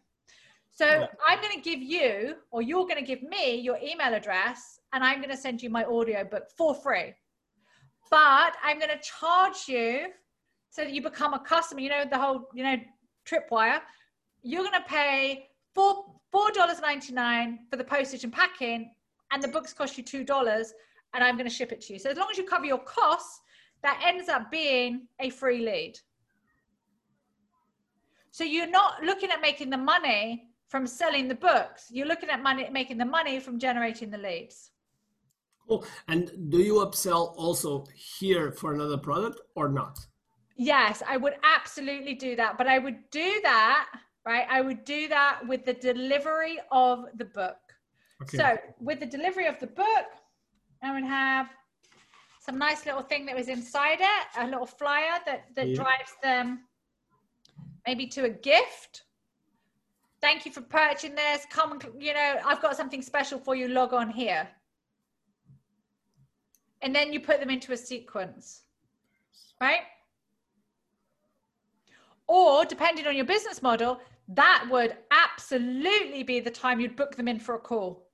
So 0.75 0.87
Yeah. 0.87 1.07
I'm 1.27 1.41
going 1.41 1.55
to 1.55 1.61
give 1.61 1.81
you, 1.83 2.37
or 2.51 2.63
you're 2.63 2.87
going 2.87 2.97
to 2.97 3.03
give 3.03 3.23
me 3.23 3.57
your 3.57 3.79
email 3.79 4.15
address, 4.15 4.81
and 4.93 5.05
I'm 5.05 5.19
going 5.19 5.31
to 5.31 5.37
send 5.37 5.63
you 5.63 5.71
my 5.71 5.85
audiobook 5.85 6.51
for 6.57 6.75
free. 6.75 7.15
But 8.11 8.57
I'm 8.63 8.79
going 8.79 8.91
to 8.91 9.01
charge 9.01 9.69
you 9.69 10.09
so 10.71 10.83
that 10.83 10.93
you 10.93 11.03
become 11.03 11.35
a 11.35 11.39
customer. 11.41 11.81
You 11.81 11.91
know, 11.91 12.05
the 12.11 12.19
whole, 12.19 12.49
you 12.55 12.65
know, 12.65 12.77
tripwire. 13.27 13.81
You're 14.43 14.65
going 14.65 14.83
to 14.83 14.89
pay 14.89 15.49
four 15.75 16.07
$4.99 16.35 17.59
for 17.69 17.77
the 17.77 17.85
postage 17.85 18.25
and 18.25 18.33
packing, 18.33 18.91
and 19.31 19.43
the 19.43 19.49
books 19.49 19.75
cost 19.75 19.99
you 19.99 20.05
$2, 20.05 20.73
and 21.13 21.23
I'm 21.23 21.37
going 21.37 21.49
to 21.49 21.55
ship 21.55 21.73
it 21.73 21.83
to 21.83 21.93
you. 21.93 21.99
So 21.99 22.09
as 22.09 22.17
long 22.17 22.29
as 22.31 22.39
you 22.39 22.45
cover 22.45 22.65
your 22.65 22.79
costs, 22.79 23.41
that 23.83 24.03
ends 24.05 24.31
up 24.31 24.51
being 24.51 25.09
a 25.21 25.29
free 25.29 25.65
lead. 25.65 25.99
So 28.31 28.45
you're 28.45 28.71
not 28.71 29.03
looking 29.03 29.31
at 29.31 29.43
making 29.43 29.69
the 29.69 29.77
money 29.77 30.49
from 30.73 30.87
selling 30.87 31.29
the 31.29 31.35
books. 31.35 31.89
You're 31.91 32.07
looking 32.07 32.31
at 32.31 32.43
money 32.43 32.67
making 32.73 32.97
the 32.97 33.11
money 33.19 33.39
from 33.39 33.59
generating 33.59 34.09
the 34.11 34.17
leads. 34.17 34.71
Cool. 35.69 35.85
And 36.09 36.51
do 36.51 36.59
you 36.69 36.77
upsell 36.87 37.35
also 37.37 37.85
here 37.95 38.51
for 38.51 38.73
another 38.73 38.97
product 38.97 39.39
or 39.55 39.69
not? 39.69 39.99
Yes, 40.57 41.03
I 41.07 41.19
would 41.19 41.37
absolutely 41.57 42.15
do 42.15 42.35
that, 42.37 42.57
but 42.57 42.67
I 42.67 42.79
would 42.79 43.01
do 43.11 43.31
that, 43.43 43.87
right? 44.25 44.47
I 44.49 44.63
would 44.63 44.83
do 44.87 45.09
that 45.09 45.41
with 45.47 45.63
the 45.67 45.75
delivery 45.75 46.57
of 46.71 47.05
the 47.21 47.27
book. 47.27 47.61
Okay. 48.23 48.39
So, 48.39 48.47
with 48.81 48.99
the 49.01 49.11
delivery 49.17 49.47
of 49.53 49.59
the 49.61 49.67
book, 49.85 50.09
I 50.83 50.89
would 50.95 51.05
have 51.05 51.49
some 52.41 52.57
nice 52.57 52.87
little 52.87 53.03
thing 53.03 53.27
that 53.27 53.37
was 53.37 53.49
inside 53.49 54.01
it, 54.01 54.25
a 54.39 54.47
little 54.53 54.71
flyer 54.81 55.17
that 55.27 55.41
that 55.57 55.69
Yeah. 55.69 55.81
drives 55.83 56.13
them 56.23 56.47
maybe 57.87 58.07
to 58.17 58.21
a 58.25 58.31
gift. 58.53 58.93
Thank 60.23 60.47
you 60.47 60.53
for 60.53 60.61
purchasing 60.61 61.17
this. 61.17 61.45
Come, 61.51 61.81
you 61.99 62.15
know, 62.15 62.37
I've 62.47 62.63
got 62.63 62.77
something 62.77 63.03
special 63.03 63.41
for 63.41 63.57
you. 63.57 63.67
Log 63.67 63.93
on 63.93 64.09
here. 64.09 64.49
And 66.81 66.95
then 66.95 67.13
you 67.13 67.21
put 67.21 67.41
them 67.41 67.51
into 67.51 67.73
a 67.73 67.77
sequence, 67.77 68.63
right? 69.61 69.83
Or 72.29 72.65
depending 72.65 73.07
on 73.07 73.17
your 73.17 73.25
business 73.25 73.63
model, 73.63 74.01
that 74.29 74.67
would 74.71 74.97
absolutely 75.11 76.23
be 76.23 76.39
the 76.41 76.51
time 76.51 76.81
you'd 76.81 76.97
book 76.97 77.17
them 77.17 77.29
in 77.29 77.39
for 77.41 77.57
a 77.57 77.59
call. 77.59 78.09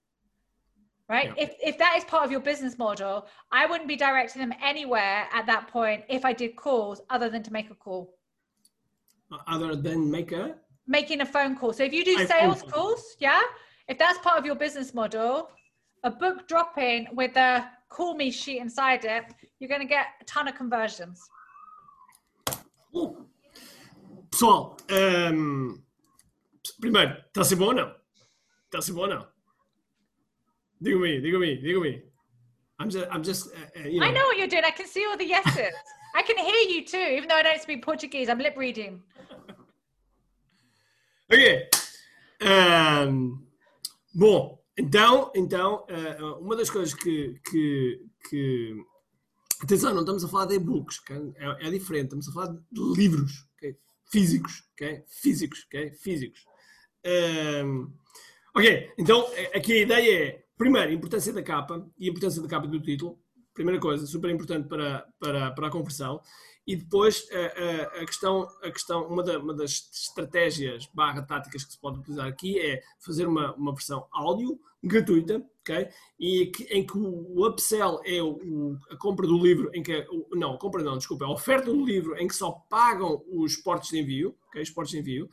Right? 1.08 1.32
Yeah. 1.36 1.44
If 1.44 1.54
if 1.62 1.78
that 1.78 1.94
is 1.96 2.04
part 2.04 2.24
of 2.24 2.30
your 2.30 2.40
business 2.40 2.76
model, 2.76 3.26
I 3.52 3.64
wouldn't 3.64 3.88
be 3.88 3.96
directing 3.96 4.40
them 4.40 4.52
anywhere 4.62 5.26
at 5.32 5.46
that 5.46 5.68
point 5.68 6.04
if 6.08 6.24
I 6.24 6.34
did 6.34 6.56
calls 6.56 7.00
other 7.08 7.30
than 7.30 7.42
to 7.44 7.52
make 7.52 7.70
a 7.70 7.74
call. 7.74 8.14
Other 9.46 9.74
than 9.74 10.10
make 10.10 10.32
a 10.32 10.56
Making 10.88 11.20
a 11.20 11.26
phone 11.26 11.54
call. 11.54 11.72
So 11.72 11.84
if 11.84 11.92
you 11.92 12.04
do 12.04 12.26
sales 12.26 12.62
calls, 12.62 13.16
yeah, 13.20 13.42
if 13.88 13.98
that's 13.98 14.18
part 14.18 14.38
of 14.38 14.46
your 14.46 14.54
business 14.54 14.94
model, 14.94 15.50
a 16.02 16.10
book 16.10 16.48
dropping 16.48 17.08
with 17.12 17.36
a 17.36 17.68
call 17.90 18.14
me 18.14 18.30
sheet 18.30 18.60
inside 18.60 19.04
it, 19.04 19.24
you're 19.60 19.68
going 19.68 19.82
to 19.82 19.86
get 19.86 20.06
a 20.20 20.24
ton 20.24 20.48
of 20.48 20.54
conversions. 20.54 21.20
Bom, 22.92 23.26
pessoal, 24.30 24.78
ehm, 24.88 25.82
primeiro, 26.80 27.16
está 27.28 27.42
a 27.42 27.44
ser 27.44 27.56
bom 27.56 27.66
ou 27.66 27.74
não? 27.74 27.94
Está 28.64 28.78
a 28.78 28.82
ser 28.82 28.92
bom 28.92 29.02
ou 29.02 29.08
não? 29.08 29.26
Diga-me, 30.80 31.20
diga-me, 31.20 31.60
diga-me. 31.60 32.02
I'm 32.78 32.88
just, 32.88 33.06
I'm 33.10 33.22
just, 33.22 33.48
uh, 33.48 33.80
uh, 33.80 33.88
you 33.88 34.00
know. 34.00 34.06
I 34.06 34.10
know 34.10 34.24
what 34.26 34.38
you're 34.38 34.46
doing. 34.46 34.64
I 34.64 34.70
can 34.70 34.86
see 34.86 35.04
all 35.04 35.16
the 35.16 35.26
yeses. 35.26 35.74
I 36.14 36.22
can 36.22 36.38
hear 36.38 36.76
you 36.76 36.84
too, 36.84 36.96
even 37.16 37.28
though 37.28 37.34
I 37.34 37.42
don't 37.42 37.60
speak 37.60 37.84
Portuguese. 37.84 38.28
I'm 38.28 38.38
lip 38.38 38.56
reading. 38.56 39.02
Ok. 41.30 41.68
Ehm, 42.40 43.38
bom, 44.14 44.58
então, 44.78 45.30
então 45.34 45.84
eh, 45.88 46.16
uma 46.40 46.56
das 46.56 46.70
coisas 46.70 46.94
que, 46.94 47.38
que, 47.50 48.06
que- 48.28 48.76
Atenção, 49.60 49.92
não 49.92 50.00
estamos 50.02 50.22
a 50.24 50.28
falar 50.28 50.46
de 50.46 50.54
e-books, 50.54 51.00
ok? 51.00 51.32
é, 51.36 51.66
é 51.66 51.70
diferente, 51.70 52.04
estamos 52.04 52.28
a 52.28 52.32
falar 52.32 52.52
de 52.70 52.80
livros 52.96 53.44
ok? 53.56 53.76
físicos, 54.10 54.62
ok? 54.72 55.02
Físicos? 55.08 55.66
Físicos. 56.00 56.44
Ehm, 57.02 57.88
ok, 58.54 58.92
então 58.96 59.26
aqui 59.54 59.72
a 59.72 59.82
ideia 59.82 60.22
é, 60.24 60.44
primeiro, 60.56 60.90
a 60.90 60.94
importância 60.94 61.32
da 61.32 61.42
capa 61.42 61.84
e 61.98 62.06
a 62.06 62.10
importância 62.10 62.40
da 62.40 62.48
capa 62.48 62.68
do 62.68 62.80
título. 62.80 63.18
Primeira 63.58 63.80
coisa, 63.80 64.06
super 64.06 64.30
importante 64.30 64.68
para, 64.68 65.04
para, 65.18 65.50
para 65.50 65.66
a 65.66 65.70
conversão. 65.70 66.20
E 66.64 66.76
depois 66.76 67.26
a, 67.32 67.98
a- 67.98 68.02
a 68.02 68.06
questão, 68.06 68.46
a 68.62 68.70
questão 68.70 69.06
uma, 69.08 69.22
da- 69.22 69.38
uma 69.38 69.52
das 69.52 69.90
estratégias 69.92 70.86
barra 70.94 71.22
táticas 71.22 71.64
que 71.64 71.72
se 71.72 71.80
pode 71.80 71.98
utilizar 71.98 72.26
aqui 72.28 72.58
é 72.60 72.80
fazer 73.00 73.26
uma, 73.26 73.52
uma 73.56 73.72
versão 73.72 74.06
áudio 74.12 74.60
gratuita, 74.80 75.44
ok? 75.62 75.88
E 76.20 76.46
que- 76.46 76.64
em 76.64 76.86
que 76.86 76.96
o 76.96 77.44
upsell 77.48 78.00
é 78.04 78.22
o, 78.22 78.32
o- 78.36 78.78
a 78.90 78.96
compra 78.96 79.26
do 79.26 79.36
livro, 79.42 79.70
em 79.74 79.82
que 79.82 79.90
é 79.92 80.06
o- 80.08 80.36
não, 80.36 80.54
a 80.54 80.58
compra 80.58 80.82
não, 80.84 80.96
desculpa, 80.96 81.24
a 81.24 81.32
oferta 81.32 81.72
do 81.72 81.84
livro 81.84 82.16
em 82.16 82.28
que 82.28 82.34
só 82.36 82.52
pagam 82.70 83.24
os 83.28 83.56
portos 83.56 83.88
de 83.90 83.98
envio, 83.98 84.36
ok? 84.48 84.62
Os 84.62 84.70
portos 84.70 84.92
de 84.92 84.98
envio. 85.00 85.28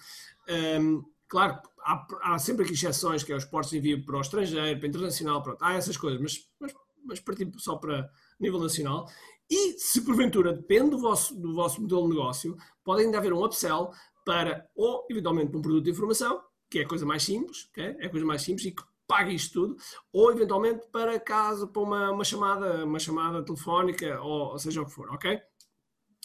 Ahm, 0.50 1.02
claro, 1.28 1.60
há, 1.84 2.08
há 2.24 2.40
sempre 2.40 2.64
aqui 2.66 2.74
exceções, 2.74 3.24
que 3.24 3.32
é 3.32 3.36
os 3.36 3.46
portos 3.46 3.70
de 3.72 3.78
envio 3.78 4.04
para 4.06 4.18
o 4.18 4.22
estrangeiro, 4.22 4.80
para 4.80 4.86
o 4.88 4.90
internacional, 4.90 5.44
pronto, 5.44 5.62
há 5.62 5.74
essas 5.76 5.98
coisas, 5.98 6.20
mas, 6.22 6.50
mas, 6.60 6.74
mas 7.06 7.20
partindo 7.20 7.60
só 7.60 7.76
para 7.76 8.10
nível 8.40 8.60
nacional. 8.60 9.08
E 9.50 9.74
se 9.78 10.02
porventura 10.02 10.54
depende 10.54 10.92
do 10.92 11.00
vosso, 11.00 11.36
do 11.40 11.54
vosso 11.54 11.82
modelo 11.82 12.04
de 12.04 12.16
negócio, 12.16 12.58
pode 12.84 13.04
ainda 13.04 13.18
haver 13.18 13.32
um 13.32 13.44
upsell 13.44 13.92
para, 14.26 14.68
ou 14.76 15.06
eventualmente 15.10 15.56
um 15.56 15.62
produto 15.62 15.84
de 15.84 15.92
informação, 15.92 16.42
que 16.70 16.80
é 16.80 16.82
a 16.84 16.88
coisa 16.88 17.06
mais 17.06 17.24
simples, 17.24 17.68
ok? 17.70 17.96
é 18.00 18.08
a 18.08 18.10
coisa 18.10 18.26
mais 18.26 18.42
simples 18.42 18.66
e 18.66 18.72
que 18.72 18.84
paga 19.08 19.32
isto 19.32 19.54
tudo, 19.54 19.78
ou 20.12 20.32
eventualmente 20.32 20.88
para 20.92 21.20
caso, 21.20 21.68
para 21.68 21.82
uma, 21.82 22.12
uma 22.12 22.24
chamada, 22.24 22.84
uma 22.84 23.00
chamada 23.00 23.46
telefónica, 23.46 24.20
ou, 24.20 24.52
ou 24.52 24.60
seja 24.60 24.82
o 24.82 24.86
que 24.86 24.92
for, 24.92 25.10
ok? 25.12 25.40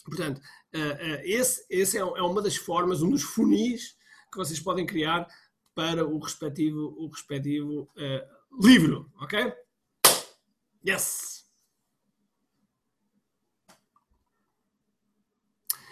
Portanto, 0.03 0.41
eh, 0.73 0.97
eh, 0.99 1.21
esse, 1.29 1.63
esse 1.69 1.97
é, 1.97 2.01
é 2.01 2.21
uma 2.23 2.41
das 2.41 2.55
formas, 2.55 3.03
um 3.03 3.09
dos 3.11 3.21
funis 3.21 3.95
que 4.31 4.37
vocês 4.37 4.59
podem 4.59 4.85
criar 4.85 5.27
para 5.75 6.05
o 6.05 6.17
respectivo, 6.17 6.95
o 6.97 7.07
respectivo 7.07 7.89
eh, 7.97 8.27
livro, 8.59 9.11
ok? 9.21 9.53
Yes! 10.83 11.45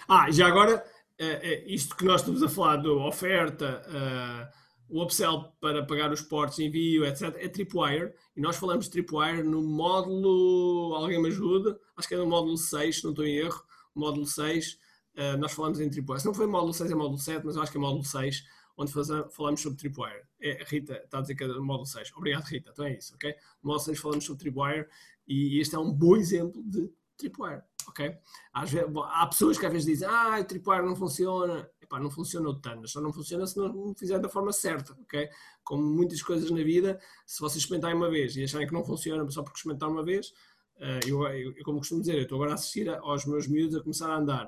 Ah, 0.07 0.31
já 0.31 0.47
agora, 0.47 0.83
eh, 1.19 1.39
eh, 1.43 1.63
isto 1.67 1.95
que 1.95 2.03
nós 2.05 2.21
estamos 2.21 2.41
a 2.41 2.49
falar 2.49 2.77
da 2.77 2.91
oferta, 2.91 3.83
eh, 3.87 4.51
o 4.89 5.03
upsell 5.03 5.53
para 5.61 5.85
pagar 5.85 6.11
os 6.11 6.21
portos 6.21 6.57
envio, 6.59 7.05
etc., 7.05 7.35
é 7.37 7.47
Tripwire. 7.47 8.13
E 8.35 8.41
nós 8.41 8.55
falamos 8.57 8.85
de 8.85 8.91
Tripwire 8.91 9.43
no 9.43 9.61
módulo, 9.61 10.95
alguém 10.95 11.21
me 11.21 11.27
ajuda? 11.29 11.79
Acho 11.95 12.07
que 12.07 12.15
é 12.15 12.17
no 12.17 12.25
módulo 12.25 12.57
6, 12.57 12.97
se 12.97 13.03
não 13.03 13.11
estou 13.11 13.25
em 13.25 13.37
erro. 13.37 13.61
Módulo 13.93 14.25
6, 14.25 14.79
eh, 15.15 15.37
nós 15.37 15.51
falamos 15.51 15.79
em 15.79 15.89
Tripwire. 15.89 16.19
Se 16.21 16.25
não 16.25 16.33
foi 16.33 16.47
módulo 16.47 16.73
6, 16.73 16.89
é 16.91 16.95
módulo 16.95 17.19
7, 17.19 17.45
mas 17.45 17.55
eu 17.55 17.61
acho 17.61 17.71
que 17.71 17.77
é 17.77 17.81
módulo 17.81 18.03
6, 18.03 18.43
onde 18.79 18.93
falamos 18.93 19.61
sobre 19.61 19.77
Tripwire. 19.77 20.23
É, 20.39 20.63
Rita 20.65 20.93
está 21.03 21.17
a 21.17 21.21
dizer 21.21 21.35
que 21.35 21.43
é 21.43 21.47
do 21.47 21.63
módulo 21.63 21.85
6. 21.85 22.13
Obrigado, 22.15 22.45
Rita. 22.45 22.69
Então 22.71 22.85
é 22.85 22.97
isso, 22.97 23.13
ok? 23.13 23.29
No 23.61 23.67
módulo 23.67 23.85
6 23.85 23.99
falamos 23.99 24.23
sobre 24.25 24.39
Tripwire 24.39 24.87
e 25.27 25.59
este 25.59 25.75
é 25.75 25.79
um 25.79 25.91
bom 25.91 26.15
exemplo 26.15 26.63
de 26.63 26.89
Tripwire, 27.17 27.61
ok? 27.89 28.17
Vezes, 28.65 28.87
há 29.11 29.27
pessoas 29.27 29.57
que 29.57 29.65
às 29.65 29.71
vezes 29.71 29.85
dizem, 29.85 30.07
ah, 30.09 30.41
Tripwire 30.45 30.85
não 30.85 30.95
funciona. 30.95 31.69
Epá, 31.81 31.99
não 31.99 32.09
funciona 32.09 32.47
o 32.47 32.55
tanto, 32.55 32.87
só 32.87 33.01
não 33.01 33.11
funciona 33.11 33.45
se 33.45 33.57
não 33.57 33.93
fizer 33.95 34.17
da 34.19 34.29
forma 34.29 34.53
certa, 34.53 34.93
ok? 35.01 35.27
Como 35.61 35.83
muitas 35.83 36.21
coisas 36.21 36.49
na 36.49 36.63
vida, 36.63 36.99
se 37.25 37.41
vocês 37.41 37.63
experimentarem 37.63 37.97
uma 37.97 38.09
vez 38.09 38.35
e 38.37 38.43
acharem 38.43 38.65
que 38.65 38.73
não 38.73 38.85
funciona 38.85 39.29
só 39.29 39.43
porque 39.43 39.57
experimentar 39.57 39.89
uma 39.89 40.03
vez, 40.03 40.29
uh, 40.77 41.05
eu, 41.05 41.23
eu, 41.27 41.53
eu, 41.57 41.63
como 41.65 41.79
costumo 41.79 41.99
dizer, 41.99 42.15
eu 42.15 42.23
estou 42.23 42.37
agora 42.37 42.51
a 42.51 42.55
assistir 42.55 42.87
aos 42.89 43.25
meus 43.25 43.47
miúdos 43.47 43.75
a 43.75 43.81
começar 43.81 44.09
a 44.09 44.15
andar. 44.15 44.45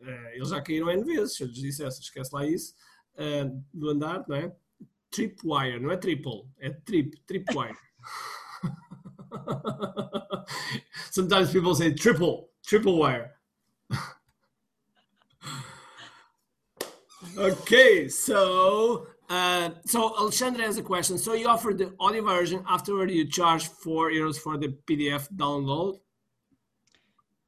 Uh, 0.00 0.28
eles 0.32 0.48
já 0.48 0.60
caíram 0.60 0.90
N 0.90 1.04
vezes, 1.04 1.36
se 1.36 1.44
eu 1.44 1.46
lhes 1.46 1.58
dissesse, 1.58 2.00
esquece 2.00 2.34
lá 2.34 2.44
isso, 2.44 2.74
uh, 3.18 3.62
do 3.74 3.90
andar, 3.90 4.24
não 4.28 4.36
é? 4.36 4.54
Tripwire, 5.10 5.80
não 5.80 5.90
é 5.90 5.96
triple, 5.96 6.44
é 6.58 6.70
trip, 6.70 7.18
tripwire. 7.26 7.76
Sometimes 11.10 11.50
people 11.50 11.74
say 11.74 11.92
triple, 11.94 12.50
triple 12.62 12.98
wire. 12.98 13.32
okay, 17.38 18.08
so 18.08 19.06
uh, 19.28 19.70
so 19.84 20.16
Alexandra 20.18 20.64
has 20.64 20.78
a 20.78 20.82
question. 20.82 21.18
So 21.18 21.34
you 21.34 21.48
offer 21.48 21.74
the 21.74 21.92
audio 22.00 22.24
version. 22.24 22.64
Afterward, 22.66 23.10
you 23.10 23.26
charge 23.26 23.68
four 23.68 24.10
euros 24.10 24.38
for 24.38 24.56
the 24.56 24.68
PDF 24.86 25.28
download. 25.34 26.00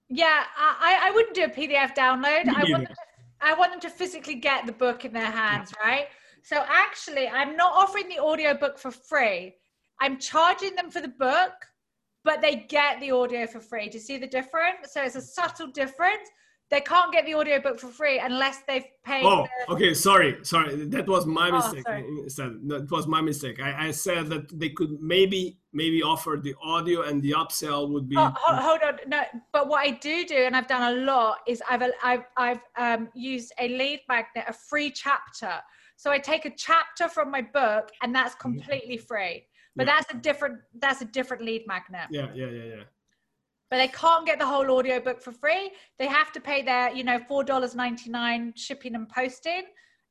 Yeah, 0.08 0.44
I, 0.56 0.98
I 1.04 1.10
wouldn't 1.12 1.34
do 1.34 1.44
a 1.44 1.48
PDF 1.48 1.94
download. 1.94 2.48
I 2.48 2.64
want, 2.64 2.68
them 2.68 2.86
to, 2.86 2.94
I 3.43 3.55
want 3.55 3.72
them 3.72 3.80
to 3.80 3.91
physically 3.91 4.36
get 4.36 4.66
the 4.66 4.72
book 4.72 5.05
in 5.05 5.12
their 5.12 5.30
hands, 5.30 5.72
right? 5.82 6.07
So 6.43 6.64
actually, 6.68 7.28
I'm 7.28 7.57
not 7.57 7.72
offering 7.74 8.09
the 8.09 8.18
audio 8.18 8.55
book 8.55 8.78
for 8.78 8.91
free. 8.91 9.55
I'm 10.01 10.18
charging 10.18 10.74
them 10.74 10.91
for 10.91 11.01
the 11.01 11.09
book 11.09 11.53
but 12.24 12.41
they 12.41 12.66
get 12.68 13.01
the 13.01 13.11
audio 13.11 13.47
for 13.47 13.61
free. 13.61 13.88
Do 13.88 13.99
you 13.99 14.03
see 14.03 14.18
the 14.18 14.26
difference? 14.26 14.93
So 14.93 15.03
it's 15.03 15.16
a 15.16 15.22
subtle 15.22 15.68
difference. 15.68 16.28
They 16.70 16.80
can't 16.80 17.12
get 17.12 17.26
the 17.26 17.34
audiobook 17.34 17.80
for 17.80 17.88
free 17.88 18.20
unless 18.20 18.59
they've 18.68 18.84
paid. 19.05 19.24
Oh, 19.24 19.47
the... 19.66 19.74
okay. 19.74 19.95
Sorry, 19.95 20.36
sorry. 20.45 20.84
That 20.86 21.09
was 21.09 21.26
my 21.26 21.49
oh, 21.49 21.57
mistake. 21.57 21.84
That 21.84 22.86
was 22.91 23.09
my 23.09 23.20
mistake. 23.20 23.61
I, 23.61 23.88
I, 23.88 23.91
said 23.91 24.28
that 24.28 24.57
they 24.57 24.68
could 24.68 25.01
maybe 25.01 25.59
maybe 25.72 26.02
offer 26.02 26.38
the 26.42 26.54
audio 26.62 27.02
and 27.02 27.22
the 27.22 27.32
upsell 27.32 27.90
would 27.90 28.08
be. 28.08 28.16
Oh, 28.16 28.32
hold, 28.36 28.80
on, 28.82 28.98
no. 29.06 29.22
But 29.52 29.68
what 29.68 29.86
I 29.86 29.90
do 29.90 30.24
do, 30.24 30.36
and 30.36 30.56
I've 30.56 30.66
done 30.66 30.94
a 30.94 31.00
lot, 31.02 31.38
is 31.46 31.62
I've 31.68 31.82
I've 32.02 32.24
I've 32.36 32.60
um, 32.76 33.08
used 33.14 33.52
a 33.58 33.68
lead 33.68 34.00
magnet, 34.08 34.44
a 34.48 34.52
free 34.52 34.90
chapter. 34.90 35.54
So 35.96 36.10
I 36.10 36.18
take 36.18 36.46
a 36.46 36.50
chapter 36.50 37.08
from 37.08 37.30
my 37.30 37.42
book, 37.42 37.90
and 38.02 38.14
that's 38.14 38.34
mm-hmm. 38.34 38.58
completely 38.58 38.96
free. 38.96 39.46
But 39.76 39.86
yeah. 39.86 39.94
that's 39.94 40.14
a 40.14 40.16
different 40.16 40.60
that's 40.78 41.02
a 41.02 41.04
different 41.04 41.44
lead 41.44 41.64
magnet. 41.66 42.08
Yeah, 42.10 42.28
yeah, 42.34 42.46
yeah, 42.46 42.64
yeah. 42.64 42.82
But 43.70 43.76
they 43.76 43.88
can't 43.88 44.26
get 44.26 44.40
the 44.40 44.46
whole 44.46 44.68
audiobook 44.68 45.22
for 45.22 45.30
free. 45.30 45.70
They 45.98 46.08
have 46.08 46.32
to 46.32 46.40
pay 46.40 46.62
their, 46.62 46.92
you 46.92 47.04
know, 47.04 47.20
four 47.28 47.44
dollars 47.44 47.76
ninety 47.76 48.10
nine 48.10 48.52
shipping 48.56 48.96
and 48.96 49.08
posting. 49.08 49.62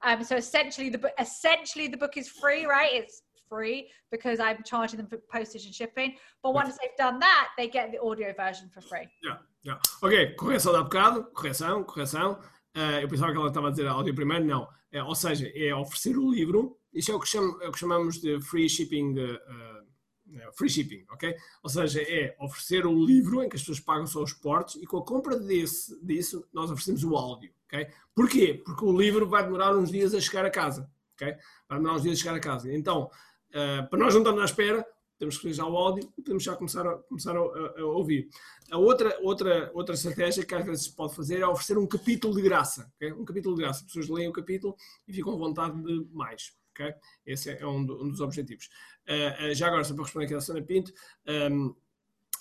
Um, 0.02 0.24
so 0.24 0.38
essentially, 0.38 0.90
the 0.90 0.98
book 0.98 1.12
essentially 1.20 1.88
the 1.90 1.98
book 1.98 2.16
is 2.16 2.30
free, 2.30 2.66
right? 2.66 2.94
It's 2.94 3.22
free 3.50 3.90
because 4.12 4.40
I'm 4.40 4.64
charging 4.64 4.98
them 4.98 5.08
for 5.08 5.18
postage 5.18 5.66
and 5.66 5.74
shipping. 5.74 6.16
But 6.44 6.54
once 6.54 6.78
they've 6.78 6.96
done 6.98 7.20
that, 7.20 7.50
they 7.58 7.68
get 7.68 7.92
the 7.92 8.00
audio 8.00 8.34
version 8.34 8.70
for 8.70 8.82
free. 8.82 9.08
Yeah, 9.24 9.40
yeah. 9.66 9.80
Ok, 10.02 10.36
correção 10.36 10.72
da 10.72 10.84
bocado, 10.84 11.26
correção, 11.34 11.84
correção. 11.84 12.40
Uh, 12.78 13.02
eu 13.02 13.08
pensava 13.10 13.32
que 13.32 13.38
ela 13.38 13.48
estava 13.48 13.68
a 13.68 13.72
dizer 13.72 13.88
áudio 13.88 14.14
primeiro, 14.14 14.46
não. 14.46 14.68
É, 14.92 15.04
ou 15.04 15.16
seja, 15.16 15.52
é 15.56 15.74
oferecer 15.74 16.18
o 16.18 16.32
livro 16.32 16.80
isto 16.94 17.12
é 17.12 17.16
o 17.16 17.20
que, 17.20 17.28
chamo, 17.28 17.62
é 17.62 17.68
o 17.68 17.72
que 17.72 17.80
chamamos 17.80 18.20
de 18.20 18.40
free 18.42 18.68
shipping, 18.68 19.14
uh, 19.20 20.54
free 20.54 20.70
shipping, 20.70 21.06
ok? 21.12 21.36
Ou 21.64 21.70
seja, 21.70 22.02
é 22.02 22.36
oferecer 22.40 22.86
um 22.86 23.06
livro 23.06 23.44
em 23.44 23.50
que 23.50 23.56
as 23.56 23.62
pessoas 23.62 23.80
pagam 23.80 24.08
só 24.08 24.24
os 24.24 24.34
portos 24.34 24.76
e 24.76 24.86
com 24.86 24.98
a 24.98 25.06
compra 25.06 25.38
desse, 25.40 26.00
disso 26.04 26.48
nós 26.52 26.72
oferecemos 26.72 27.04
o 27.04 27.16
áudio, 27.16 27.52
ok? 27.66 27.88
Porquê? 28.16 28.62
Porque 28.66 28.84
o 28.84 28.98
livro 28.98 29.28
vai 29.28 29.44
demorar 29.44 29.76
uns 29.76 29.92
dias 29.92 30.14
a 30.14 30.20
chegar 30.20 30.46
a 30.46 30.50
casa, 30.50 30.90
ok? 31.14 31.36
Vai 31.68 31.78
demorar 31.78 31.96
uns 31.96 32.04
dias 32.04 32.18
a 32.18 32.22
chegar 32.22 32.36
a 32.36 32.40
casa. 32.40 32.74
Então, 32.74 33.10
uh, 33.50 33.90
para 33.90 34.00
nós 34.00 34.14
não 34.14 34.22
estarmos 34.22 34.42
à 34.42 34.46
espera, 34.46 34.86
temos 35.20 35.38
que 35.38 35.52
já 35.52 35.66
o 35.66 35.78
áudio 35.78 36.10
e 36.18 36.22
podemos 36.22 36.44
já 36.44 36.56
começar 36.56 36.88
a, 36.88 36.98
começar 36.98 37.36
a, 37.36 37.40
a, 37.40 37.86
ouvir. 37.86 38.30
A 38.72 38.78
outra, 38.78 39.20
outra, 39.22 39.70
outra 39.74 39.94
estratégia 39.94 40.46
que 40.46 40.56
às 40.56 40.66
vezes 40.66 40.86
se 40.86 40.96
pode 40.96 41.14
fazer 41.14 41.42
é 41.42 41.46
oferecer 41.48 41.78
um 41.78 41.86
capítulo 41.86 42.34
de 42.34 42.42
graça. 42.42 42.90
Okay? 42.96 43.12
Um 43.12 43.26
capítulo 43.26 43.56
de 43.56 43.64
graça. 43.64 43.82
As 43.82 43.86
pessoas 43.86 44.08
leem 44.08 44.30
o 44.30 44.32
capítulo 44.32 44.76
e 45.06 45.14
ficam 45.14 45.34
à 45.34 45.38
vontade 45.38 45.80
de 45.84 46.08
mais. 46.14 46.54
Okay? 46.72 46.94
Esse 47.26 47.52
é 47.52 47.68
um, 47.68 47.80
um 47.80 48.10
dos 48.10 48.22
objetivos. 48.22 48.70
Uh, 49.08 49.52
uh, 49.52 49.54
já 49.54 49.68
agora, 49.68 49.84
só 49.84 49.94
para 49.94 50.04
responder 50.04 50.26
aqui 50.26 50.36
à 50.36 50.40
Sana 50.40 50.62
Pinto, 50.62 50.94
um, 51.28 51.32
ehm, 51.34 51.76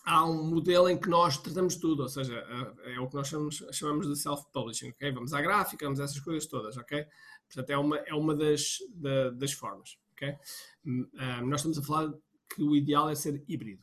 há 0.05 0.25
um 0.25 0.45
modelo 0.45 0.89
em 0.89 0.97
que 0.97 1.09
nós 1.09 1.37
tratamos 1.37 1.75
tudo, 1.77 2.05
ou 2.05 2.09
seja, 2.09 2.37
é 2.85 3.01
o 3.01 3.09
que 3.09 3.15
nós 3.17 3.27
chamamos, 3.27 3.65
chamamos 3.73 4.07
de 4.07 4.17
self-publishing? 4.17 4.95
Vamos 5.13 5.35
à 5.35 5.43
gráfica, 5.43 5.85
vamos 5.85 6.01
a 6.01 6.05
essas 6.05 6.21
coisas 6.21 6.47
todas? 6.47 6.77
Portanto, 6.77 7.71
é 7.71 7.77
uma, 7.77 7.97
é 7.99 8.15
uma 8.15 8.35
das, 8.35 8.79
da, 8.95 9.31
das 9.31 9.53
formas, 9.53 9.99
ok? 10.21 10.37
Um, 10.85 11.09
ehm, 11.19 11.47
nós 11.47 11.61
estamos 11.61 11.79
a 11.79 11.83
falar 11.83 12.13
que 12.55 12.63
o 12.63 12.75
ideal 12.75 13.09
é 13.09 13.15
ser 13.15 13.43
híbrido. 13.49 13.83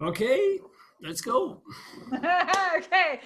Ok, 0.00 0.60
let's 1.00 1.20
go. 1.20 1.62
ok. 2.76 3.20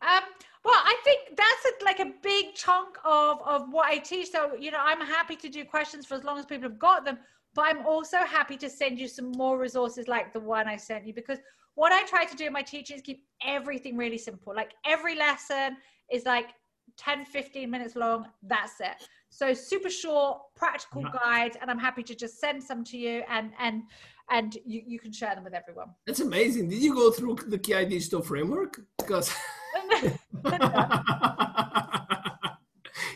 Um, 0.00 0.42
Well, 0.64 0.74
I 0.76 0.96
think 1.02 1.36
that's 1.36 1.64
a, 1.66 1.84
like 1.84 1.98
a 1.98 2.12
big 2.22 2.54
chunk 2.54 2.96
of, 3.04 3.40
of 3.44 3.72
what 3.72 3.86
I 3.86 3.98
teach. 3.98 4.30
So, 4.30 4.54
you 4.54 4.70
know, 4.70 4.78
I'm 4.80 5.00
happy 5.00 5.34
to 5.36 5.48
do 5.48 5.64
questions 5.64 6.06
for 6.06 6.14
as 6.14 6.22
long 6.22 6.38
as 6.38 6.46
people 6.46 6.68
have 6.68 6.78
got 6.78 7.04
them, 7.04 7.18
but 7.52 7.62
I'm 7.62 7.84
also 7.84 8.18
happy 8.18 8.56
to 8.58 8.70
send 8.70 8.98
you 8.98 9.08
some 9.08 9.32
more 9.32 9.58
resources 9.58 10.06
like 10.06 10.32
the 10.32 10.38
one 10.38 10.68
I 10.68 10.76
sent 10.76 11.04
you 11.04 11.12
because 11.12 11.38
what 11.74 11.90
I 11.90 12.04
try 12.04 12.24
to 12.24 12.36
do 12.36 12.46
in 12.46 12.52
my 12.52 12.62
teaching 12.62 12.96
is 12.96 13.02
keep 13.02 13.24
everything 13.44 13.96
really 13.96 14.18
simple. 14.18 14.54
Like 14.54 14.72
every 14.86 15.16
lesson 15.16 15.78
is 16.12 16.24
like 16.26 16.50
10, 16.96 17.24
15 17.24 17.68
minutes 17.68 17.96
long. 17.96 18.26
That's 18.42 18.80
it. 18.80 19.08
So 19.32 19.54
super 19.54 19.88
short, 19.88 20.40
practical 20.54 21.00
yeah. 21.00 21.08
guides, 21.10 21.56
and 21.58 21.70
I'm 21.70 21.78
happy 21.78 22.02
to 22.02 22.14
just 22.14 22.38
send 22.38 22.62
some 22.62 22.84
to 22.84 22.98
you 22.98 23.22
and 23.30 23.52
and 23.58 23.84
and 24.30 24.58
you, 24.66 24.82
you 24.86 24.98
can 24.98 25.10
share 25.10 25.34
them 25.34 25.42
with 25.42 25.54
everyone. 25.54 25.88
That's 26.06 26.20
amazing. 26.20 26.68
Did 26.68 26.82
you 26.82 26.94
go 26.94 27.10
through 27.10 27.36
the 27.46 27.56
KI 27.58 27.86
digital 27.86 28.20
framework? 28.20 28.78
Because 28.98 29.34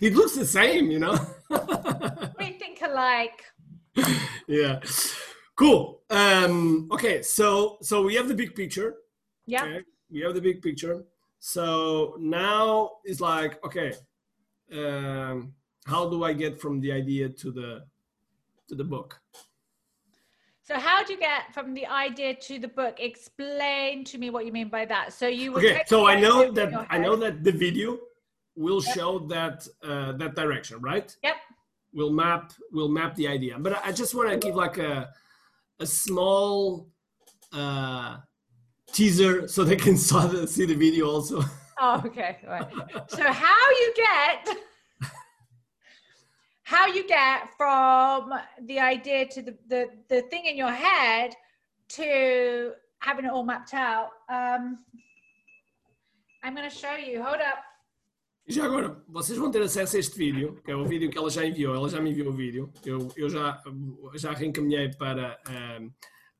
it 0.00 0.14
looks 0.14 0.34
the 0.36 0.46
same, 0.46 0.90
you 0.90 1.00
know. 1.00 1.18
we 2.38 2.52
think 2.52 2.80
alike. 2.80 3.44
Yeah. 4.48 4.80
Cool. 5.54 6.00
Um, 6.08 6.88
okay, 6.92 7.20
so 7.20 7.76
so 7.82 8.02
we 8.02 8.14
have 8.14 8.28
the 8.28 8.34
big 8.34 8.54
picture. 8.54 8.94
Yeah. 9.44 9.64
Okay? 9.64 9.82
We 10.10 10.20
have 10.22 10.32
the 10.32 10.40
big 10.40 10.62
picture. 10.62 11.04
So 11.40 12.16
now 12.18 12.92
it's 13.04 13.20
like, 13.20 13.62
okay, 13.66 13.92
um, 14.72 15.52
how 15.86 16.08
do 16.08 16.24
I 16.24 16.32
get 16.32 16.60
from 16.60 16.80
the 16.80 16.90
idea 16.92 17.28
to 17.28 17.50
the 17.50 17.84
to 18.68 18.74
the 18.74 18.84
book? 18.84 19.20
So 20.62 20.74
how 20.74 21.04
do 21.04 21.12
you 21.12 21.18
get 21.18 21.54
from 21.54 21.74
the 21.74 21.86
idea 21.86 22.34
to 22.34 22.58
the 22.58 22.66
book? 22.66 22.98
Explain 22.98 24.02
to 24.06 24.18
me 24.18 24.30
what 24.30 24.46
you 24.46 24.52
mean 24.52 24.68
by 24.68 24.84
that. 24.86 25.12
So 25.12 25.28
you 25.28 25.56
okay? 25.56 25.82
So 25.86 26.06
I 26.08 26.18
know 26.18 26.50
that 26.50 26.86
I 26.90 26.98
know 26.98 27.14
that 27.16 27.44
the 27.44 27.52
video 27.52 27.98
will 28.56 28.82
yep. 28.84 28.94
show 28.94 29.20
that 29.28 29.66
uh, 29.84 30.12
that 30.12 30.34
direction, 30.34 30.80
right? 30.80 31.14
Yep. 31.22 31.36
We'll 31.94 32.12
map 32.12 32.52
we'll 32.72 32.88
map 32.88 33.14
the 33.14 33.28
idea, 33.28 33.56
but 33.58 33.80
I 33.86 33.92
just 33.92 34.14
want 34.14 34.28
to 34.30 34.36
give 34.36 34.56
like 34.56 34.78
a 34.78 35.08
a 35.78 35.86
small 35.86 36.88
uh, 37.52 38.16
teaser 38.92 39.46
so 39.46 39.62
they 39.62 39.76
can 39.76 39.96
saw 40.08 40.26
the, 40.26 40.48
see 40.48 40.66
the 40.66 40.74
video 40.74 41.06
also. 41.08 41.44
Oh, 41.78 42.02
okay. 42.06 42.38
Right. 42.48 42.66
so 43.08 43.22
how 43.22 43.70
you 43.70 43.94
get 43.94 44.56
how 46.66 46.86
you 46.88 47.06
get 47.06 47.48
from 47.56 48.32
the 48.66 48.80
idea 48.80 49.24
to 49.24 49.40
the, 49.40 49.54
the, 49.68 49.88
the 50.08 50.22
thing 50.22 50.46
in 50.46 50.56
your 50.56 50.72
head 50.72 51.30
to 51.88 52.72
having 52.98 53.24
it 53.24 53.30
all 53.30 53.44
mapped 53.44 53.72
out. 53.72 54.10
Um, 54.28 54.78
I'm 56.42 56.54
going 56.56 56.68
to 56.68 56.76
show 56.76 56.96
you. 56.96 57.22
Hold 57.22 57.40
up. 57.40 57.58
Já 58.48 58.64
agora, 58.64 58.96
vocês 59.08 59.38
vão 59.38 59.50
ter 59.50 59.62
acesso 59.62 59.96
a 59.96 60.00
este 60.00 60.16
vídeo, 60.16 60.60
que 60.64 60.70
é 60.70 60.76
o 60.76 60.84
vídeo 60.84 61.10
que 61.10 61.18
ela 61.18 61.30
já 61.30 61.44
enviou. 61.44 61.74
Ela 61.74 61.88
já 61.88 62.00
me 62.00 62.10
enviou 62.10 62.28
o 62.28 62.32
vídeo. 62.32 62.72
Eu, 62.84 63.12
eu 63.16 63.28
já, 63.28 63.60
já 64.14 64.32
reencaminhei 64.32 64.90
para 64.94 65.40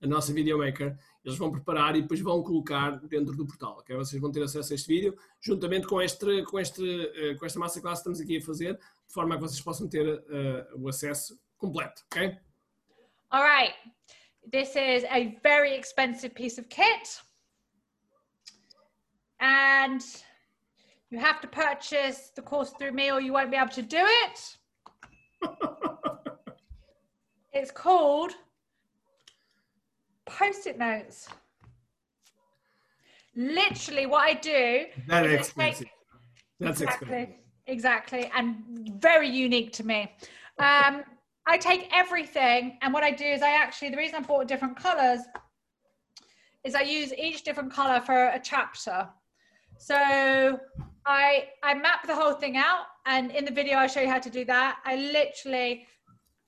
a 0.02 0.06
nossa 0.06 0.32
videomaker 0.32 0.96
eles 1.26 1.36
vão 1.36 1.50
preparar 1.50 1.96
e 1.96 2.02
depois 2.02 2.20
vão 2.20 2.40
colocar 2.40 3.00
dentro 3.08 3.34
do 3.36 3.44
portal. 3.44 3.78
Okay? 3.80 3.96
Vocês 3.96 4.22
vão 4.22 4.30
ter 4.30 4.44
acesso 4.44 4.72
a 4.72 4.76
este 4.76 4.86
vídeo, 4.86 5.16
juntamente 5.40 5.84
com, 5.84 6.00
este, 6.00 6.44
com, 6.44 6.56
este, 6.56 6.82
eh, 6.84 7.34
com 7.34 7.44
esta 7.44 7.58
massa 7.58 7.80
classe 7.80 8.00
que 8.00 8.10
estamos 8.10 8.20
aqui 8.20 8.38
a 8.38 8.42
fazer, 8.42 8.78
de 9.06 9.14
forma 9.14 9.34
a 9.34 9.38
que 9.38 9.42
vocês 9.42 9.60
possam 9.60 9.88
ter 9.88 10.06
uh, 10.06 10.82
o 10.82 10.88
acesso 10.88 11.38
completo. 11.58 12.02
Ok? 12.06 12.36
All 13.30 13.42
right. 13.42 13.74
This 14.50 14.76
is 14.76 15.04
a 15.10 15.38
very 15.42 15.74
expensive 15.74 16.34
piece 16.34 16.58
of 16.58 16.68
kit. 16.68 17.20
And 19.40 20.00
you 21.10 21.18
have 21.18 21.40
to 21.40 21.48
purchase 21.48 22.30
the 22.34 22.42
course 22.42 22.70
through 22.78 22.92
me 22.92 23.10
or 23.10 23.20
you 23.20 23.32
won't 23.32 23.50
be 23.50 23.56
able 23.56 23.70
to 23.70 23.82
do 23.82 24.02
it. 24.02 24.56
it's 27.52 27.70
called 27.70 28.32
post-it 30.26 30.78
notes. 30.78 31.28
Literally, 33.34 34.06
what 34.06 34.22
I 34.22 34.34
do. 34.34 34.86
That 35.08 35.26
is 35.26 35.32
I 35.32 35.34
expensive. 35.34 35.88
That's 36.58 36.80
exactly, 36.80 37.06
expensive. 37.08 37.45
Exactly, 37.66 38.30
and 38.36 38.56
very 39.00 39.28
unique 39.28 39.72
to 39.74 39.84
me. 39.84 40.12
Um, 40.58 41.04
I 41.46 41.58
take 41.58 41.88
everything, 41.92 42.78
and 42.82 42.92
what 42.92 43.04
I 43.04 43.10
do 43.10 43.24
is 43.24 43.42
I 43.42 43.50
actually 43.50 43.90
the 43.90 43.96
reason 43.96 44.16
I 44.16 44.20
bought 44.20 44.48
different 44.48 44.76
colors 44.76 45.20
is 46.64 46.74
I 46.74 46.82
use 46.82 47.12
each 47.14 47.44
different 47.44 47.72
color 47.72 48.00
for 48.00 48.28
a 48.28 48.40
chapter. 48.42 49.08
So 49.78 50.58
I 51.06 51.48
I 51.62 51.74
map 51.74 52.06
the 52.06 52.14
whole 52.14 52.34
thing 52.34 52.56
out, 52.56 52.86
and 53.06 53.30
in 53.30 53.44
the 53.44 53.52
video 53.52 53.78
I 53.78 53.86
show 53.86 54.00
you 54.00 54.08
how 54.08 54.18
to 54.18 54.30
do 54.30 54.44
that. 54.46 54.78
I 54.84 54.96
literally 54.96 55.86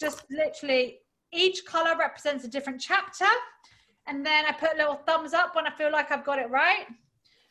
just 0.00 0.24
literally 0.30 1.00
each 1.32 1.64
color 1.64 1.96
represents 1.96 2.44
a 2.44 2.48
different 2.48 2.80
chapter, 2.80 3.26
and 4.06 4.24
then 4.24 4.46
I 4.46 4.52
put 4.52 4.74
a 4.74 4.78
little 4.78 5.00
thumbs 5.06 5.32
up 5.34 5.54
when 5.54 5.66
I 5.66 5.70
feel 5.70 5.92
like 5.92 6.10
I've 6.10 6.24
got 6.24 6.38
it 6.38 6.50
right. 6.50 6.86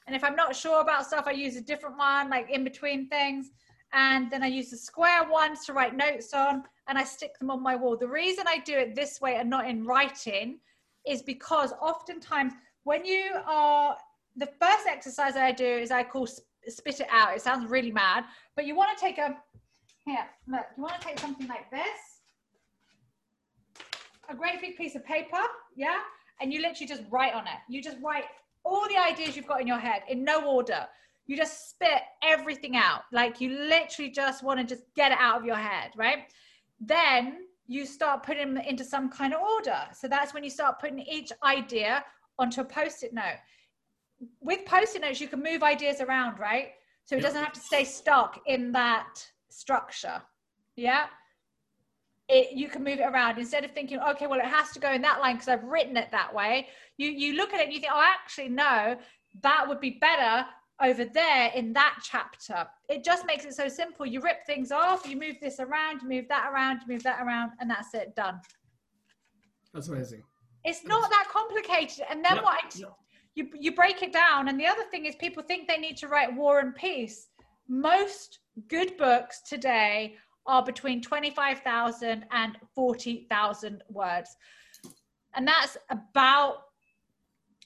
And 0.08 0.16
if 0.16 0.24
I'm 0.24 0.36
not 0.36 0.56
sure 0.56 0.82
about 0.82 1.06
stuff, 1.06 1.26
I 1.28 1.32
use 1.32 1.58
a 1.58 1.62
different 1.62 1.98
one, 1.98 2.30
like 2.30 2.50
in 2.50 2.64
between 2.64 3.08
things. 3.10 3.52
And 3.94 4.32
then 4.32 4.42
I 4.42 4.48
use 4.48 4.70
the 4.70 4.78
square 4.78 5.30
ones 5.30 5.66
to 5.66 5.74
write 5.74 5.96
notes 5.96 6.34
on, 6.34 6.64
and 6.88 6.98
I 6.98 7.04
stick 7.04 7.38
them 7.40 7.52
on 7.52 7.62
my 7.62 7.76
wall. 7.76 7.98
The 7.98 8.08
reason 8.08 8.46
I 8.48 8.60
do 8.60 8.74
it 8.74 8.96
this 8.96 9.20
way 9.22 9.36
and 9.36 9.50
not 9.50 9.68
in 9.68 9.86
writing 9.86 10.60
is 11.06 11.22
because 11.22 11.74
oftentimes 11.82 12.54
when 12.84 13.06
you 13.06 13.32
are, 13.46 13.98
the 14.36 14.50
first 14.62 14.88
exercise 14.88 15.36
I 15.36 15.52
do 15.52 15.66
is 15.66 15.92
I 15.92 16.04
call 16.04 16.26
spit 16.26 17.00
it 17.00 17.08
out. 17.12 17.36
It 17.36 17.42
sounds 17.42 17.70
really 17.70 17.92
mad, 17.92 18.26
but 18.56 18.66
you 18.66 18.76
want 18.76 18.98
to 18.98 19.02
take 19.02 19.18
a, 19.18 19.38
here, 20.06 20.26
look, 20.48 20.66
you 20.76 20.84
want 20.84 21.00
to 21.00 21.08
take 21.08 21.20
something 21.20 21.48
like 21.48 21.70
this, 21.70 22.22
a 24.30 24.36
great 24.36 24.60
big 24.62 24.78
piece 24.78 24.96
of 24.96 25.06
paper, 25.06 25.42
yeah? 25.76 26.00
And 26.42 26.54
you 26.54 26.62
literally 26.62 26.88
just 26.88 27.04
write 27.10 27.34
on 27.34 27.48
it. 27.48 27.60
You 27.70 27.82
just 27.82 27.98
write 28.04 28.26
all 28.68 28.88
the 28.88 28.98
ideas 28.98 29.36
you've 29.36 29.48
got 29.48 29.62
in 29.62 29.68
your 29.68 29.80
head 29.80 30.04
in 30.10 30.24
no 30.24 30.46
order. 30.46 30.86
You 31.26 31.36
just 31.36 31.70
spit 31.70 32.02
everything 32.24 32.76
out. 32.76 33.02
Like 33.12 33.42
you 33.42 33.50
literally 33.50 34.12
just 34.12 34.44
want 34.44 34.60
to 34.60 34.66
just 34.66 34.84
get 34.96 35.12
it 35.12 35.18
out 35.20 35.40
of 35.40 35.46
your 35.46 35.56
head, 35.56 35.92
right? 35.96 36.20
Then 36.80 37.48
you 37.68 37.86
start 37.86 38.24
putting 38.24 38.54
them 38.54 38.64
into 38.64 38.84
some 38.84 39.10
kind 39.10 39.34
of 39.34 39.42
order. 39.42 39.80
So 39.94 40.08
that's 40.08 40.34
when 40.34 40.44
you 40.44 40.50
start 40.50 40.80
putting 40.80 41.00
each 41.00 41.32
idea 41.44 42.04
onto 42.40 42.62
a 42.62 42.66
post-it 42.66 43.14
note. 43.14 43.40
With 44.40 44.66
post-it 44.66 45.02
notes, 45.02 45.20
you 45.20 45.28
can 45.28 45.44
move 45.44 45.64
ideas 45.64 46.00
around, 46.00 46.40
right? 46.40 46.70
So 47.04 47.16
it 47.16 47.22
doesn't 47.22 47.44
have 47.44 47.54
to 47.54 47.60
stay 47.60 47.84
stuck 47.84 48.40
in 48.48 48.72
that 48.74 49.26
structure. 49.50 50.22
Yeah 50.76 51.08
it, 52.30 52.58
you 52.58 52.68
can 52.68 52.84
move 52.84 53.00
it 53.00 53.04
around 53.04 53.38
instead 53.38 53.64
of 53.64 53.72
thinking, 53.72 54.00
okay, 54.00 54.28
well, 54.28 54.40
it 54.40 54.46
has 54.46 54.72
to 54.72 54.80
go 54.80 54.92
in 54.92 55.02
that 55.02 55.22
line 55.22 55.36
because 55.36 55.48
I've 55.48 55.64
written 55.64 55.96
it 55.96 56.10
that 56.12 56.34
way. 56.34 56.68
You 56.98 57.10
you 57.10 57.34
look 57.36 57.54
at 57.54 57.60
it 57.60 57.66
and 57.66 57.74
you 57.74 57.80
think, 57.80 57.94
oh, 57.94 58.02
actually, 58.02 58.50
no, 58.50 58.98
that 59.42 59.66
would 59.68 59.80
be 59.80 59.98
better 60.02 60.46
over 60.82 61.06
there 61.06 61.52
in 61.56 61.74
that 61.74 62.00
chapter. 62.04 62.68
It 62.90 63.04
just 63.04 63.26
makes 63.26 63.46
it 63.46 63.54
so 63.54 63.68
simple. 63.68 64.06
You 64.06 64.22
rip 64.22 64.46
things 64.46 64.72
off, 64.72 65.08
you 65.08 65.18
move 65.18 65.36
this 65.42 65.60
around, 65.60 66.02
you 66.02 66.10
move 66.10 66.28
that 66.28 66.52
around, 66.54 66.82
you 66.82 66.94
move 66.94 67.04
that 67.04 67.22
around, 67.22 67.52
and 67.60 67.70
that's 67.70 67.94
it, 67.94 68.16
done. 68.16 68.40
That's 69.74 69.88
amazing. 69.88 70.24
It's 70.64 70.84
not 70.84 71.10
that 71.10 71.28
complicated. 71.32 72.06
And 72.10 72.24
then 72.24 72.36
Yep, 72.36 72.44
what 72.44 72.58
I 72.64 72.70
you 73.38 73.48
you 73.58 73.72
break 73.72 74.02
it 74.02 74.12
down 74.12 74.50
and 74.50 74.60
the 74.60 74.66
other 74.66 74.84
thing 74.90 75.06
is 75.06 75.16
people 75.16 75.44
think 75.44 75.68
they 75.68 75.78
need 75.78 75.96
to 75.98 76.08
write 76.08 76.36
war 76.36 76.60
and 76.60 76.76
peace 76.76 77.28
most 77.70 78.40
good 78.68 78.98
books 78.98 79.42
today 79.48 80.16
are 80.48 80.64
between 80.64 81.02
25,000 81.02 82.26
and 82.32 82.58
40,000 82.74 83.84
words 83.90 84.36
and 85.36 85.48
that's 85.48 85.78
about 85.90 86.64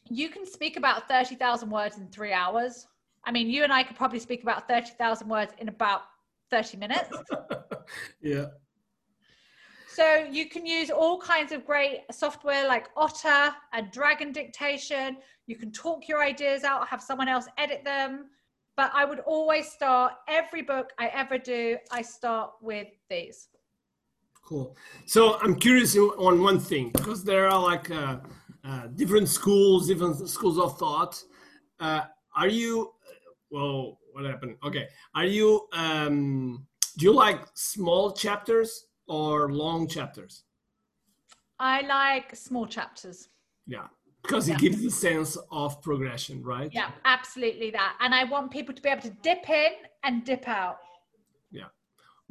you 0.10 0.30
can 0.30 0.46
speak 0.46 0.78
about 0.78 1.08
30,000 1.08 1.70
words 1.70 1.98
in 1.98 2.08
3 2.08 2.34
hours 2.34 2.88
i 3.26 3.32
mean 3.32 3.50
you 3.50 3.64
and 3.64 3.72
i 3.72 3.84
could 3.84 3.96
probably 3.96 4.20
speak 4.20 4.44
about 4.44 4.68
30,000 4.68 5.28
words 5.28 5.54
in 5.60 5.70
about 5.70 6.02
30 6.50 6.78
minutes 6.78 7.10
yeah. 8.22 8.46
So 9.94 10.26
you 10.32 10.48
can 10.48 10.66
use 10.66 10.90
all 10.90 11.20
kinds 11.20 11.52
of 11.52 11.66
great 11.66 12.04
software 12.14 12.66
like 12.66 12.88
Otter 12.96 13.54
and 13.74 13.92
Dragon 13.92 14.32
Dictation. 14.32 15.18
You 15.48 15.58
can 15.58 15.70
talk 15.74 16.08
your 16.08 16.24
ideas 16.24 16.64
out, 16.64 16.88
have 16.88 17.02
someone 17.02 17.28
else 17.28 17.48
edit 17.58 17.84
them. 17.84 18.28
But 18.82 18.90
I 18.96 19.06
would 19.06 19.20
always 19.20 19.72
start 19.72 20.14
every 20.28 20.64
book 20.64 20.92
I 20.98 21.06
ever 21.14 21.38
do, 21.38 21.78
I 21.92 22.02
start 22.02 22.50
with 22.64 22.88
these. 23.12 23.48
Cool. 24.44 24.76
So 25.06 25.38
I'm 25.40 25.54
curious 25.54 25.96
on 25.96 26.42
one 26.42 26.60
thing 26.60 26.90
because 26.90 27.24
there 27.24 27.48
are 27.48 27.62
like 27.62 27.92
uh, 27.92 28.18
uh, 28.64 28.88
different 28.96 29.30
schools, 29.30 29.88
different 29.88 30.28
schools 30.28 30.58
of 30.58 30.80
thought. 30.80 31.24
Uh, 31.80 32.06
are 32.36 32.48
you? 32.48 32.92
Well, 33.52 34.00
what 34.14 34.26
happened? 34.26 34.56
Okay. 34.64 34.88
Are 35.14 35.26
you? 35.26 35.68
Um, 35.74 36.66
do 36.98 37.06
you 37.06 37.14
like 37.14 37.42
small 37.54 38.12
chapters 38.14 38.88
or 39.08 39.52
long 39.52 39.88
chapters? 39.88 40.44
I 41.60 41.82
like 41.82 42.36
small 42.36 42.66
chapters. 42.66 43.30
Yeah, 43.68 43.86
because 44.22 44.48
it 44.48 44.54
Yeah. 44.54 44.58
gives 44.60 44.86
a 44.86 44.92
sense 44.92 45.38
of 45.52 45.82
progression, 45.82 46.44
right? 46.44 46.72
Yeah, 46.74 46.92
absolutely 47.06 47.72
that. 47.72 47.98
And 48.00 48.14
I 48.14 48.24
want 48.26 48.52
people 48.52 48.74
to 48.76 48.82
be 48.82 48.90
able 48.90 49.02
to 49.04 49.10
dip 49.22 49.50
in 49.50 49.74
and 50.04 50.24
dip 50.24 50.48
out. 50.48 50.80
Yeah 51.52 51.66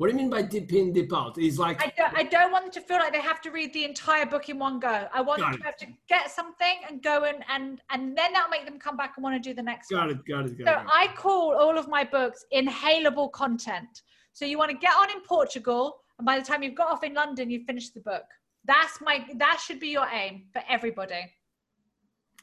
what 0.01 0.07
do 0.07 0.12
you 0.14 0.16
mean 0.22 0.30
by 0.30 0.41
dip 0.41 0.72
in, 0.72 0.95
dip 0.95 1.12
out? 1.12 1.36
It's 1.36 1.59
like 1.59 1.84
I 1.84 1.93
don't, 1.95 2.16
I 2.16 2.22
don't 2.22 2.51
want 2.51 2.64
them 2.64 2.72
to 2.72 2.80
feel 2.80 2.97
like 2.97 3.12
they 3.12 3.20
have 3.20 3.43
to 3.43 3.51
read 3.51 3.74
the 3.74 3.84
entire 3.84 4.24
book 4.24 4.49
in 4.49 4.59
one 4.59 4.80
go. 4.80 5.07
I 5.12 5.20
want 5.20 5.43
them 5.43 5.53
to 5.53 5.59
able 5.61 5.76
to 5.78 5.86
get 6.09 6.30
something 6.30 6.76
and 6.88 7.03
go 7.03 7.24
in 7.24 7.34
and 7.51 7.82
and 7.91 8.16
then 8.16 8.32
that'll 8.32 8.49
make 8.49 8.64
them 8.64 8.78
come 8.78 8.97
back 8.97 9.12
and 9.18 9.22
want 9.22 9.34
to 9.43 9.47
do 9.47 9.55
the 9.55 9.62
next 9.62 9.93
one. 9.93 10.01
got 10.01 10.11
it, 10.11 10.24
got 10.24 10.47
it, 10.47 10.57
got 10.57 10.66
So 10.68 10.72
it. 10.80 10.86
got. 10.86 10.86
I 10.91 11.09
call 11.14 11.55
all 11.55 11.76
of 11.76 11.86
my 11.86 12.03
books 12.03 12.47
inhalable 12.51 13.30
content. 13.32 14.01
So 14.32 14.47
you 14.47 14.57
want 14.57 14.70
to 14.70 14.76
get 14.78 14.95
on 14.97 15.11
in 15.11 15.20
Portugal, 15.20 15.99
and 16.18 16.24
by 16.24 16.38
the 16.38 16.47
time 16.47 16.62
you've 16.62 16.76
got 16.76 16.91
off 16.91 17.05
in 17.05 17.12
London, 17.12 17.51
you've 17.51 17.64
finished 17.66 17.93
the 17.93 18.01
book. 18.01 18.24
That's 18.64 19.03
my 19.03 19.26
that 19.36 19.61
should 19.62 19.80
be 19.80 19.88
your 19.88 20.09
aim 20.11 20.47
for 20.55 20.62
everybody. 20.66 21.30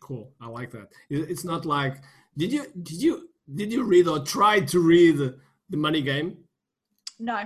Cool. 0.07 0.31
I 0.39 0.47
like 0.47 0.71
that. 0.71 0.87
It's 1.09 1.43
not 1.43 1.65
like 1.65 1.95
did 2.37 2.51
you 2.53 2.63
did 2.81 3.01
you 3.01 3.29
did 3.53 3.73
you 3.73 3.83
read 3.83 4.07
or 4.07 4.19
try 4.19 4.61
to 4.61 4.79
read 4.79 5.17
the 5.17 5.77
Money 5.77 6.01
Game? 6.01 6.37
No, 7.19 7.43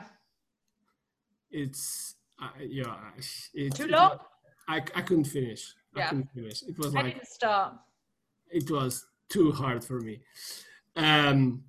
It's 1.50 2.16
uh, 2.40 2.50
yeah. 2.60 2.96
It's, 3.18 3.78
too 3.78 3.88
long. 3.88 4.20
I 4.68 4.78
I 4.96 5.02
couldn't 5.02 5.26
finish. 5.38 5.74
I 5.96 6.00
Yeah. 6.00 6.10
couldn't 6.10 6.30
finish. 6.36 6.62
It 6.64 6.78
was 6.78 6.94
I 6.96 7.02
like 7.02 7.14
didn't 7.16 7.28
start. 7.28 7.74
it 8.52 8.70
was 8.70 9.06
too 9.28 9.52
hard 9.52 9.84
for 9.84 10.00
me. 10.00 10.22
Um, 10.96 11.64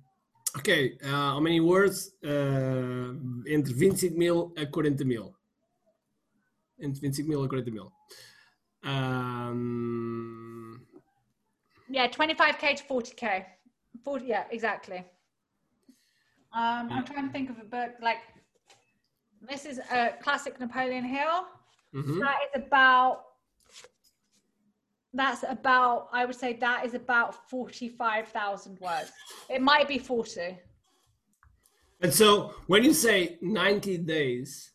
ok, 0.57 0.69
uh, 1.03 1.07
how 1.35 1.39
many 1.39 1.59
words? 1.59 2.11
Uh, 2.23 3.13
entre 3.49 3.73
25 3.73 4.11
mil 4.15 4.53
a 4.57 4.65
40 4.67 5.03
mil. 5.05 5.33
Entre 6.83 6.99
25 6.99 7.27
mil 7.27 7.43
a 7.43 7.47
40 7.49 7.71
mil. 7.71 7.91
Um, 8.83 10.81
Yeah, 11.89 12.07
25k 12.07 12.75
to 12.77 12.83
40k. 12.85 13.45
40, 14.03 14.25
yeah, 14.25 14.45
exactly. 14.51 15.03
Um, 16.53 16.89
I'm 16.91 17.03
trying 17.05 17.25
to 17.27 17.31
think 17.31 17.49
of 17.49 17.57
a 17.59 17.63
book 17.63 17.91
like 18.01 18.17
this 19.41 19.65
is 19.65 19.79
a 19.91 20.13
classic 20.21 20.59
Napoleon 20.59 21.03
Hill. 21.03 21.47
mhm. 21.93 22.19
That 22.19 22.37
is 22.45 22.51
about 22.65 23.25
that's 25.15 25.43
about 25.47 26.09
I 26.11 26.25
would 26.25 26.35
say 26.35 26.53
that 26.53 26.85
is 26.85 26.93
about 26.95 27.49
45,000 27.49 28.79
words. 28.79 29.11
It 29.49 29.61
might 29.61 29.87
be 29.87 29.99
40. 29.99 30.57
And 32.01 32.13
so 32.13 32.53
when 32.67 32.83
you 32.83 32.93
say 32.93 33.37
90 33.41 33.97
days, 33.99 34.72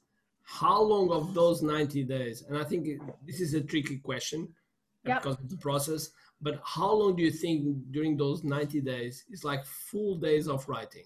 how 0.51 0.81
long 0.81 1.11
of 1.11 1.35
those 1.35 1.61
90 1.63 2.05
days? 2.05 2.43
And 2.49 2.57
I 2.57 2.65
think 2.65 2.89
this 3.27 3.39
is 3.41 3.53
a 3.53 3.61
tricky 3.61 3.99
question 3.99 4.49
Yep. 5.05 5.23
because 5.23 5.39
of 5.39 5.49
the 5.51 5.57
process, 5.59 6.11
but 6.41 6.61
how 6.65 6.91
long 6.93 7.17
do 7.17 7.23
you 7.23 7.31
think 7.31 7.91
during 7.93 8.17
those 8.17 8.43
90 8.45 8.81
days 8.81 9.25
is 9.31 9.45
like 9.45 9.65
full 9.65 10.17
days 10.17 10.49
of 10.49 10.67
writing? 10.69 11.05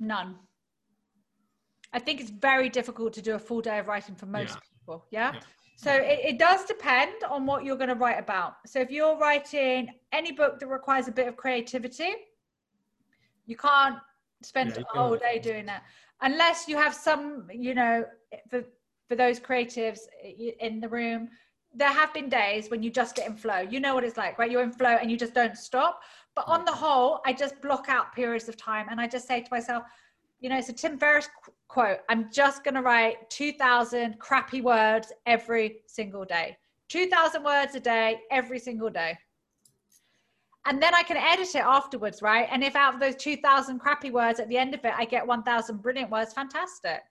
None. 0.00 0.38
I 1.92 1.98
think 1.98 2.20
it's 2.20 2.30
very 2.30 2.68
difficult 2.68 3.12
to 3.14 3.22
do 3.22 3.34
a 3.34 3.38
full 3.38 3.60
day 3.60 3.78
of 3.78 3.86
writing 3.88 4.14
for 4.16 4.26
most 4.26 4.54
Yeah. 4.54 4.60
people. 4.78 5.06
Yeah. 5.10 5.32
Yeah. 5.34 5.40
So 5.76 5.92
it, 5.92 6.20
it 6.30 6.38
does 6.38 6.64
depend 6.64 7.22
on 7.24 7.44
what 7.46 7.64
you're 7.64 7.76
going 7.76 7.88
to 7.90 7.94
write 7.94 8.18
about. 8.18 8.56
So 8.66 8.80
if 8.80 8.90
you're 8.90 9.16
writing 9.18 9.88
any 10.12 10.32
book 10.32 10.58
that 10.60 10.66
requires 10.66 11.08
a 11.08 11.12
bit 11.12 11.28
of 11.28 11.36
creativity, 11.36 12.10
you 13.46 13.56
can't 13.56 13.98
spend 14.42 14.70
Yeah, 14.76 14.82
whole 14.88 15.16
day 15.16 15.38
doing 15.38 15.66
that 15.66 15.84
unless 16.24 16.66
you 16.68 16.76
have 16.76 16.94
some, 16.94 17.46
you 17.52 17.74
know, 17.74 18.04
for 18.50 18.64
for 19.08 19.16
those 19.16 19.38
creatives 19.38 20.00
in 20.60 20.80
the 20.80 20.88
room. 20.88 21.28
There 21.76 21.92
have 21.92 22.14
been 22.14 22.28
days 22.28 22.70
when 22.70 22.82
you 22.82 22.90
just 22.90 23.16
get 23.16 23.28
in 23.28 23.36
flow. 23.36 23.58
You 23.58 23.80
know 23.80 23.94
what 23.94 24.04
it's 24.04 24.16
like, 24.16 24.38
right? 24.38 24.50
You're 24.50 24.62
in 24.62 24.72
flow 24.72 24.96
and 25.00 25.10
you 25.10 25.16
just 25.16 25.34
don't 25.34 25.56
stop. 25.56 26.00
But 26.34 26.46
on 26.48 26.64
the 26.64 26.72
whole, 26.72 27.20
I 27.26 27.32
just 27.32 27.60
block 27.60 27.86
out 27.88 28.14
periods 28.14 28.48
of 28.48 28.56
time 28.56 28.86
and 28.90 29.00
I 29.00 29.06
just 29.06 29.26
say 29.26 29.40
to 29.40 29.48
myself, 29.50 29.84
you 30.40 30.48
know, 30.48 30.58
it's 30.58 30.68
a 30.68 30.72
Tim 30.72 30.98
Ferriss 30.98 31.28
qu- 31.44 31.52
quote. 31.68 31.98
I'm 32.08 32.30
just 32.32 32.64
going 32.64 32.74
to 32.74 32.82
write 32.82 33.28
2,000 33.30 34.18
crappy 34.18 34.60
words 34.60 35.12
every 35.26 35.80
single 35.86 36.24
day. 36.24 36.56
2,000 36.88 37.42
words 37.42 37.74
a 37.74 37.80
day, 37.80 38.20
every 38.30 38.58
single 38.58 38.90
day. 38.90 39.18
And 40.66 40.82
then 40.82 40.94
I 40.94 41.02
can 41.02 41.16
edit 41.16 41.54
it 41.54 41.58
afterwards, 41.58 42.22
right? 42.22 42.48
And 42.50 42.64
if 42.64 42.74
out 42.74 42.94
of 42.94 43.00
those 43.00 43.16
2,000 43.16 43.78
crappy 43.78 44.10
words 44.10 44.40
at 44.40 44.48
the 44.48 44.56
end 44.56 44.74
of 44.74 44.84
it, 44.84 44.94
I 44.96 45.04
get 45.04 45.26
1,000 45.26 45.82
brilliant 45.82 46.10
words, 46.10 46.32
fantastic. 46.32 47.02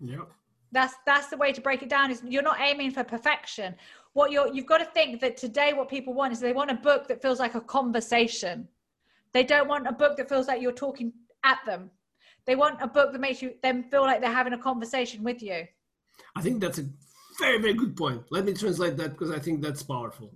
Yeah. 0.00 0.24
That's 0.72 0.94
that's 1.04 1.28
the 1.28 1.36
way 1.36 1.52
to 1.52 1.60
break 1.60 1.82
it 1.82 1.88
down. 1.88 2.10
Is 2.10 2.22
you're 2.26 2.42
not 2.42 2.60
aiming 2.60 2.92
for 2.92 3.02
perfection. 3.02 3.74
What 4.12 4.30
you're 4.30 4.52
you've 4.52 4.66
got 4.66 4.78
to 4.78 4.84
think 4.84 5.20
that 5.20 5.36
today 5.36 5.72
what 5.72 5.88
people 5.88 6.14
want 6.14 6.32
is 6.32 6.40
they 6.40 6.52
want 6.52 6.70
a 6.70 6.74
book 6.74 7.08
that 7.08 7.20
feels 7.20 7.38
like 7.38 7.54
a 7.54 7.60
conversation. 7.60 8.68
They 9.32 9.44
don't 9.44 9.68
want 9.68 9.86
a 9.86 9.92
book 9.92 10.16
that 10.16 10.28
feels 10.28 10.46
like 10.46 10.62
you're 10.62 10.72
talking 10.72 11.12
at 11.44 11.58
them. 11.66 11.90
They 12.46 12.54
want 12.54 12.80
a 12.80 12.86
book 12.86 13.12
that 13.12 13.20
makes 13.20 13.42
you 13.42 13.54
them 13.62 13.84
feel 13.84 14.02
like 14.02 14.20
they're 14.20 14.32
having 14.32 14.52
a 14.52 14.58
conversation 14.58 15.22
with 15.22 15.42
you. 15.42 15.66
I 16.36 16.42
think 16.42 16.60
that's 16.60 16.78
a 16.78 16.84
very, 17.38 17.60
very 17.60 17.74
good 17.74 17.96
point. 17.96 18.22
Let 18.30 18.44
me 18.44 18.52
translate 18.52 18.96
that 18.96 19.10
because 19.10 19.30
I 19.30 19.38
think 19.38 19.62
that's 19.62 19.82
powerful. 19.82 20.32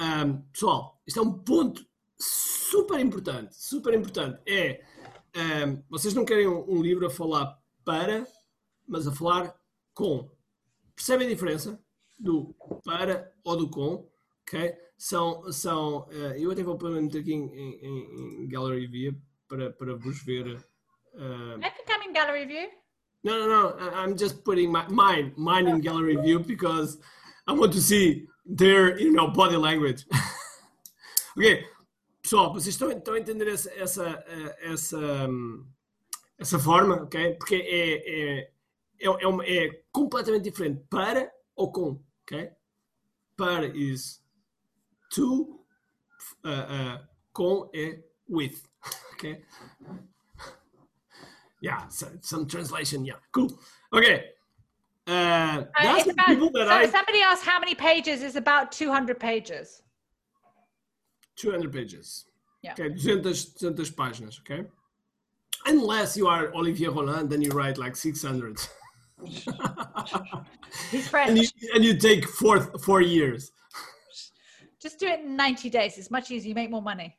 Um, 0.00 0.42
pessoal, 0.52 1.00
isto 1.06 1.20
é 1.20 1.22
um 1.22 1.32
ponto 1.32 1.86
super 2.18 2.98
importante, 2.98 3.54
super 3.54 3.94
importante. 3.94 4.40
É, 4.46 4.84
um, 5.66 5.82
vocês 5.88 6.14
não 6.14 6.24
querem 6.24 6.48
um, 6.48 6.64
um 6.68 6.82
livro 6.82 7.06
a 7.06 7.10
falar 7.10 7.58
para, 7.84 8.26
mas 8.86 9.06
a 9.06 9.12
falar 9.12 9.54
com. 9.92 10.30
Percebem 10.94 11.26
a 11.26 11.30
diferença 11.30 11.80
do 12.18 12.54
para 12.84 13.32
ou 13.44 13.56
do 13.56 13.68
com? 13.68 14.08
Ok? 14.42 14.74
São, 14.96 15.50
são 15.52 16.06
uh, 16.08 16.36
eu 16.36 16.50
até 16.50 16.62
vou 16.62 16.78
pôr 16.78 16.96
aqui 16.96 17.32
em, 17.32 17.52
em, 17.52 18.44
em, 18.44 18.48
Gallery 18.48 18.86
View 18.86 19.20
para, 19.48 19.72
para 19.72 19.96
vos 19.96 20.22
ver. 20.24 20.56
Uh, 21.14 21.58
I 21.58 21.70
can 21.70 21.84
come 21.86 22.08
in 22.08 22.12
Gallery 22.12 22.46
View. 22.46 22.68
No, 23.24 23.38
no, 23.38 23.46
no. 23.48 23.90
I'm 23.94 24.16
just 24.16 24.44
putting 24.44 24.70
my, 24.70 24.86
mine, 24.88 25.32
mine 25.36 25.66
in 25.66 25.80
gallery 25.80 26.16
view 26.16 26.40
because 26.40 26.98
I 27.46 27.54
want 27.54 27.72
to 27.72 27.80
see 27.80 28.28
their, 28.44 28.98
you 28.98 29.12
know, 29.12 29.28
body 29.28 29.56
language. 29.56 30.06
ok, 31.36 31.66
pessoal, 32.22 32.52
vocês 32.52 32.74
estão, 32.74 32.90
estão 32.90 33.14
a 33.14 33.18
entender 33.18 33.48
essa, 33.48 33.70
essa, 33.74 34.24
essa, 34.60 35.28
essa 36.38 36.58
forma, 36.58 37.02
ok? 37.02 37.34
Porque 37.34 37.56
é, 37.56 38.38
é, 38.38 38.50
é, 39.00 39.08
é, 39.08 39.66
é 39.66 39.82
completamente 39.90 40.44
diferente 40.44 40.84
para 40.88 41.30
ou 41.56 41.72
com, 41.72 42.00
ok? 42.22 42.50
Para 43.36 43.66
is 43.66 44.22
to, 45.10 45.64
uh, 46.44 46.48
uh, 46.48 47.08
com 47.32 47.70
é 47.74 48.02
with, 48.28 48.62
ok? 49.14 49.44
yeah, 51.64 51.88
so, 51.88 52.06
some 52.20 52.46
translation. 52.46 53.04
Yeah, 53.04 53.16
cool. 53.32 53.58
Okay. 53.92 54.33
Uh, 55.06 55.64
uh, 55.78 56.04
about, 56.10 56.28
people 56.28 56.50
that 56.52 56.66
so 56.66 56.72
I, 56.72 56.86
somebody 56.86 57.20
asked 57.20 57.44
how 57.44 57.58
many 57.60 57.74
pages 57.74 58.22
is 58.22 58.36
about 58.36 58.72
200 58.72 59.20
pages. 59.20 59.82
200 61.36 61.72
pages. 61.72 62.24
Yeah. 62.62 62.72
Okay, 62.72 62.94
200, 62.94 63.36
200 63.58 63.86
páginas, 63.96 64.40
okay? 64.40 64.64
Unless 65.66 66.16
you 66.16 66.26
are 66.26 66.54
Olivier 66.54 66.88
Roland, 66.88 67.28
then 67.28 67.42
you 67.42 67.50
write 67.50 67.76
like 67.76 67.96
600. 67.96 68.58
He's 70.90 71.08
French. 71.08 71.28
And 71.28 71.38
you, 71.38 71.48
and 71.74 71.84
you 71.84 71.96
take 71.98 72.26
four, 72.26 72.60
four 72.78 73.02
years. 73.02 73.52
Just 74.80 74.98
do 74.98 75.06
it 75.06 75.20
in 75.20 75.36
90 75.36 75.70
days. 75.70 75.98
It's 75.98 76.10
much 76.10 76.30
easier. 76.30 76.48
You 76.50 76.54
make 76.54 76.70
more 76.70 76.82
money. 76.82 77.16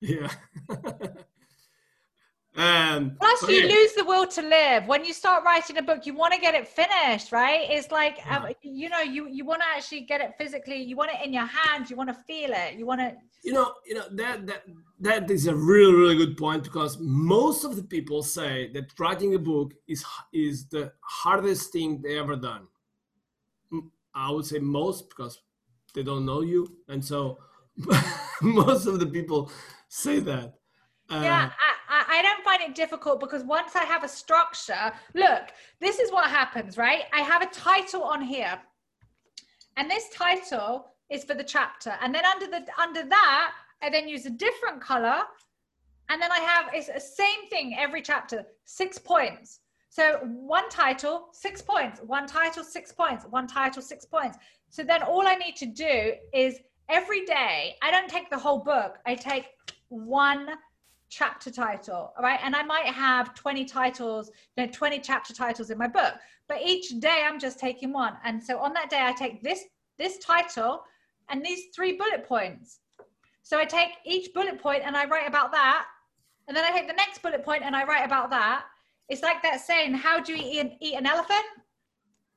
Yeah. 0.00 0.30
Um, 2.58 3.12
Plus, 3.20 3.48
you 3.48 3.60
yeah. 3.60 3.72
lose 3.72 3.92
the 3.92 4.04
will 4.04 4.26
to 4.26 4.42
live 4.42 4.88
when 4.88 5.04
you 5.04 5.12
start 5.12 5.44
writing 5.44 5.78
a 5.78 5.82
book. 5.82 6.06
You 6.06 6.14
want 6.14 6.34
to 6.34 6.40
get 6.40 6.56
it 6.56 6.66
finished, 6.66 7.30
right? 7.30 7.64
It's 7.70 7.92
like 7.92 8.18
um, 8.28 8.48
you 8.62 8.88
know, 8.88 9.00
you 9.00 9.28
you 9.28 9.44
want 9.44 9.62
to 9.62 9.68
actually 9.76 10.00
get 10.00 10.20
it 10.20 10.34
physically. 10.36 10.82
You 10.82 10.96
want 10.96 11.12
it 11.12 11.24
in 11.24 11.32
your 11.32 11.46
hands. 11.46 11.88
You 11.88 11.94
want 11.94 12.08
to 12.08 12.16
feel 12.26 12.50
it. 12.52 12.74
You 12.74 12.84
want 12.84 13.00
to. 13.00 13.14
You 13.44 13.52
know, 13.52 13.74
you 13.86 13.94
know 13.94 14.06
that 14.10 14.44
that 14.48 14.64
that 14.98 15.30
is 15.30 15.46
a 15.46 15.54
really 15.54 15.94
really 15.94 16.16
good 16.16 16.36
point 16.36 16.64
because 16.64 16.98
most 16.98 17.62
of 17.62 17.76
the 17.76 17.84
people 17.84 18.24
say 18.24 18.72
that 18.72 18.86
writing 18.98 19.36
a 19.36 19.38
book 19.38 19.72
is 19.86 20.04
is 20.32 20.66
the 20.66 20.90
hardest 21.00 21.70
thing 21.70 22.02
they 22.02 22.18
ever 22.18 22.34
done. 22.34 22.66
I 24.12 24.32
would 24.32 24.46
say 24.46 24.58
most 24.58 25.10
because 25.10 25.40
they 25.94 26.02
don't 26.02 26.26
know 26.26 26.40
you, 26.40 26.66
and 26.88 27.04
so 27.04 27.38
most 28.42 28.86
of 28.86 28.98
the 28.98 29.06
people 29.06 29.48
say 29.88 30.18
that. 30.18 30.54
Uh, 31.10 31.20
yeah, 31.22 31.50
I, 31.58 31.77
I 32.18 32.22
don't 32.22 32.42
find 32.42 32.60
it 32.60 32.74
difficult 32.74 33.20
because 33.20 33.44
once 33.44 33.76
I 33.76 33.84
have 33.84 34.02
a 34.02 34.08
structure, 34.08 34.92
look, 35.14 35.44
this 35.80 36.00
is 36.00 36.10
what 36.10 36.28
happens, 36.28 36.76
right? 36.76 37.04
I 37.12 37.20
have 37.20 37.42
a 37.42 37.46
title 37.46 38.02
on 38.02 38.20
here, 38.20 38.58
and 39.76 39.88
this 39.88 40.08
title 40.12 40.86
is 41.10 41.22
for 41.22 41.34
the 41.34 41.44
chapter, 41.44 41.92
and 42.02 42.12
then 42.12 42.24
under 42.24 42.46
the 42.46 42.66
under 42.76 43.04
that, 43.04 43.52
I 43.82 43.88
then 43.88 44.08
use 44.08 44.26
a 44.26 44.30
different 44.30 44.80
color, 44.80 45.18
and 46.08 46.20
then 46.20 46.32
I 46.32 46.40
have 46.40 46.70
it's 46.74 46.88
the 46.88 46.98
same 46.98 47.48
thing 47.50 47.76
every 47.78 48.02
chapter, 48.02 48.44
six 48.64 48.98
points. 48.98 49.60
So 49.88 50.18
one 50.24 50.68
title, 50.70 51.28
six 51.32 51.62
points. 51.62 52.00
One 52.00 52.26
title, 52.26 52.64
six 52.64 52.90
points. 52.90 53.26
One 53.30 53.46
title, 53.46 53.80
six 53.80 54.04
points. 54.04 54.38
So 54.70 54.82
then 54.82 55.04
all 55.04 55.26
I 55.28 55.36
need 55.36 55.54
to 55.56 55.66
do 55.66 56.14
is 56.34 56.58
every 56.88 57.24
day. 57.26 57.76
I 57.80 57.92
don't 57.92 58.10
take 58.10 58.28
the 58.28 58.38
whole 58.38 58.58
book. 58.58 58.98
I 59.06 59.14
take 59.14 59.46
one 59.88 60.48
chapter 61.08 61.50
title 61.50 62.12
all 62.16 62.22
right? 62.22 62.40
And 62.42 62.54
i 62.54 62.62
might 62.62 62.86
have 62.86 63.34
20 63.34 63.64
titles 63.64 64.30
you 64.56 64.64
know 64.66 64.72
20 64.72 65.00
chapter 65.00 65.32
titles 65.34 65.70
in 65.70 65.78
my 65.78 65.88
book 65.88 66.14
but 66.48 66.58
each 66.64 66.98
day 67.00 67.24
i'm 67.26 67.38
just 67.38 67.58
taking 67.58 67.92
one. 67.92 68.14
And 68.24 68.42
so 68.42 68.58
on 68.58 68.72
that 68.74 68.90
day 68.90 69.00
i 69.00 69.12
take 69.12 69.42
this 69.42 69.64
this 69.98 70.18
title 70.18 70.82
and 71.28 71.44
these 71.44 71.66
three 71.74 71.96
bullet 71.96 72.26
points. 72.26 72.80
So 73.42 73.58
i 73.58 73.64
take 73.64 73.90
each 74.04 74.32
bullet 74.34 74.60
point 74.60 74.82
and 74.84 74.96
i 74.96 75.06
write 75.06 75.28
about 75.28 75.52
that. 75.52 75.86
And 76.46 76.56
then 76.56 76.64
i 76.64 76.70
take 76.70 76.88
the 76.88 76.94
next 76.94 77.22
bullet 77.22 77.44
point 77.44 77.62
and 77.62 77.76
i 77.76 77.84
write 77.84 78.04
about 78.04 78.30
that. 78.30 78.64
It's 79.08 79.22
like 79.22 79.42
that 79.42 79.60
saying 79.60 79.94
how 79.94 80.20
do 80.20 80.34
you 80.34 80.42
eat 80.42 80.60
an, 80.60 80.76
eat 80.80 80.94
an 80.94 81.06
elephant? 81.06 81.46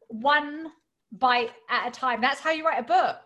One 0.07 0.71
bite 1.13 1.51
at 1.69 1.87
a 1.87 1.91
time. 1.91 2.21
That's 2.21 2.39
how 2.39 2.51
you 2.51 2.65
write 2.65 2.79
a 2.79 2.83
book. 2.83 3.19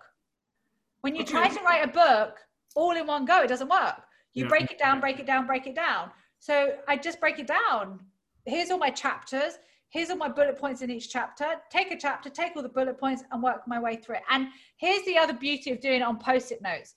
When 1.01 1.15
you 1.15 1.21
okay. 1.21 1.31
try 1.31 1.47
to 1.49 1.63
write 1.63 1.83
a 1.83 1.91
book 1.91 2.39
all 2.75 2.91
in 2.91 3.07
one 3.07 3.25
go 3.25 3.41
it 3.41 3.47
doesn't 3.47 3.69
work 3.69 4.04
you 4.36 4.43
yeah. 4.43 4.49
break 4.49 4.69
it 4.69 4.77
down, 4.77 4.99
break 4.99 5.19
it 5.19 5.25
down, 5.25 5.47
break 5.47 5.65
it 5.65 5.75
down. 5.75 6.11
So 6.39 6.75
I 6.88 6.97
just 6.97 7.19
break 7.19 7.39
it 7.39 7.47
down. 7.47 7.99
Here's 8.45 8.69
all 8.69 8.77
my 8.77 8.91
chapters. 8.91 9.57
Here's 9.89 10.09
all 10.09 10.17
my 10.17 10.27
bullet 10.27 10.59
points 10.59 10.81
in 10.81 10.91
each 10.91 11.09
chapter. 11.09 11.45
Take 11.71 11.91
a 11.91 11.97
chapter, 11.97 12.29
take 12.29 12.55
all 12.55 12.61
the 12.61 12.69
bullet 12.69 12.99
points, 12.99 13.23
and 13.31 13.41
work 13.41 13.61
my 13.65 13.79
way 13.79 13.95
through 13.95 14.15
it. 14.15 14.23
And 14.29 14.49
here's 14.77 15.03
the 15.05 15.17
other 15.17 15.33
beauty 15.33 15.71
of 15.71 15.79
doing 15.79 16.01
it 16.01 16.03
on 16.03 16.19
post 16.19 16.51
it 16.51 16.61
notes. 16.61 16.93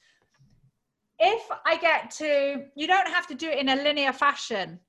If 1.21 1.49
I 1.65 1.77
get 1.77 2.11
to, 2.19 2.65
you 2.75 2.87
don't 2.87 3.09
have 3.09 3.27
to 3.29 3.35
do 3.35 3.49
it 3.49 3.59
in 3.59 3.69
a 3.69 3.77
linear 3.77 4.13
fashion. 4.13 4.81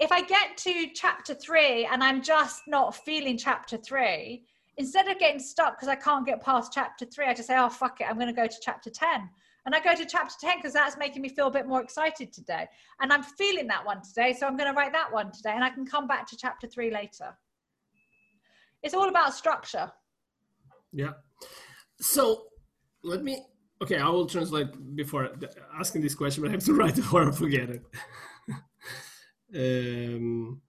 If 0.00 0.10
I 0.10 0.22
get 0.22 0.56
to 0.58 0.88
chapter 0.92 1.34
three 1.34 1.86
and 1.86 2.02
I'm 2.02 2.20
just 2.22 2.62
not 2.66 2.96
feeling 2.96 3.38
chapter 3.38 3.76
three, 3.76 4.44
instead 4.76 5.06
of 5.06 5.18
getting 5.20 5.38
stuck 5.40 5.76
because 5.76 5.88
I 5.88 5.94
can't 5.94 6.26
get 6.26 6.42
past 6.42 6.72
chapter 6.72 7.04
three, 7.04 7.26
I 7.26 7.34
just 7.34 7.46
say, 7.46 7.56
oh, 7.56 7.68
fuck 7.68 8.00
it, 8.00 8.08
I'm 8.08 8.16
going 8.16 8.26
to 8.26 8.32
go 8.32 8.46
to 8.46 8.56
chapter 8.60 8.90
10 8.90 9.30
and 9.64 9.74
I 9.74 9.80
go 9.80 9.94
to 9.94 10.04
chapter 10.04 10.34
10 10.40 10.58
because 10.58 10.72
that's 10.72 10.96
making 10.96 11.22
me 11.22 11.28
feel 11.28 11.46
a 11.46 11.50
bit 11.50 11.66
more 11.66 11.80
excited 11.80 12.32
today. 12.32 12.68
And 13.00 13.12
I'm 13.12 13.22
feeling 13.22 13.68
that 13.68 13.84
one 13.84 14.02
today. 14.02 14.34
So 14.38 14.46
I'm 14.46 14.56
going 14.56 14.68
to 14.68 14.76
write 14.76 14.92
that 14.92 15.12
one 15.12 15.30
today 15.30 15.52
and 15.54 15.62
I 15.62 15.70
can 15.70 15.86
come 15.86 16.08
back 16.08 16.26
to 16.30 16.36
chapter 16.36 16.66
three 16.66 16.90
later. 16.90 17.36
It's 18.82 18.94
all 18.94 19.08
about 19.08 19.34
structure. 19.34 19.90
Yeah. 20.92 21.12
So 22.00 22.46
let 23.04 23.22
me, 23.22 23.44
okay, 23.80 23.98
I 23.98 24.08
will 24.08 24.26
translate 24.26 24.96
before 24.96 25.30
asking 25.78 26.02
this 26.02 26.16
question, 26.16 26.42
but 26.42 26.48
I 26.48 26.52
have 26.52 26.64
to 26.64 26.74
write 26.80 26.98
it 26.98 27.12
or 27.12 27.28
I 27.28 27.32
forget 27.32 27.70
it. 27.70 27.82
um, 29.54 30.60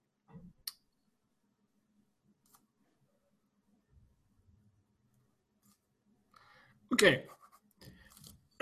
okay. 6.92 7.24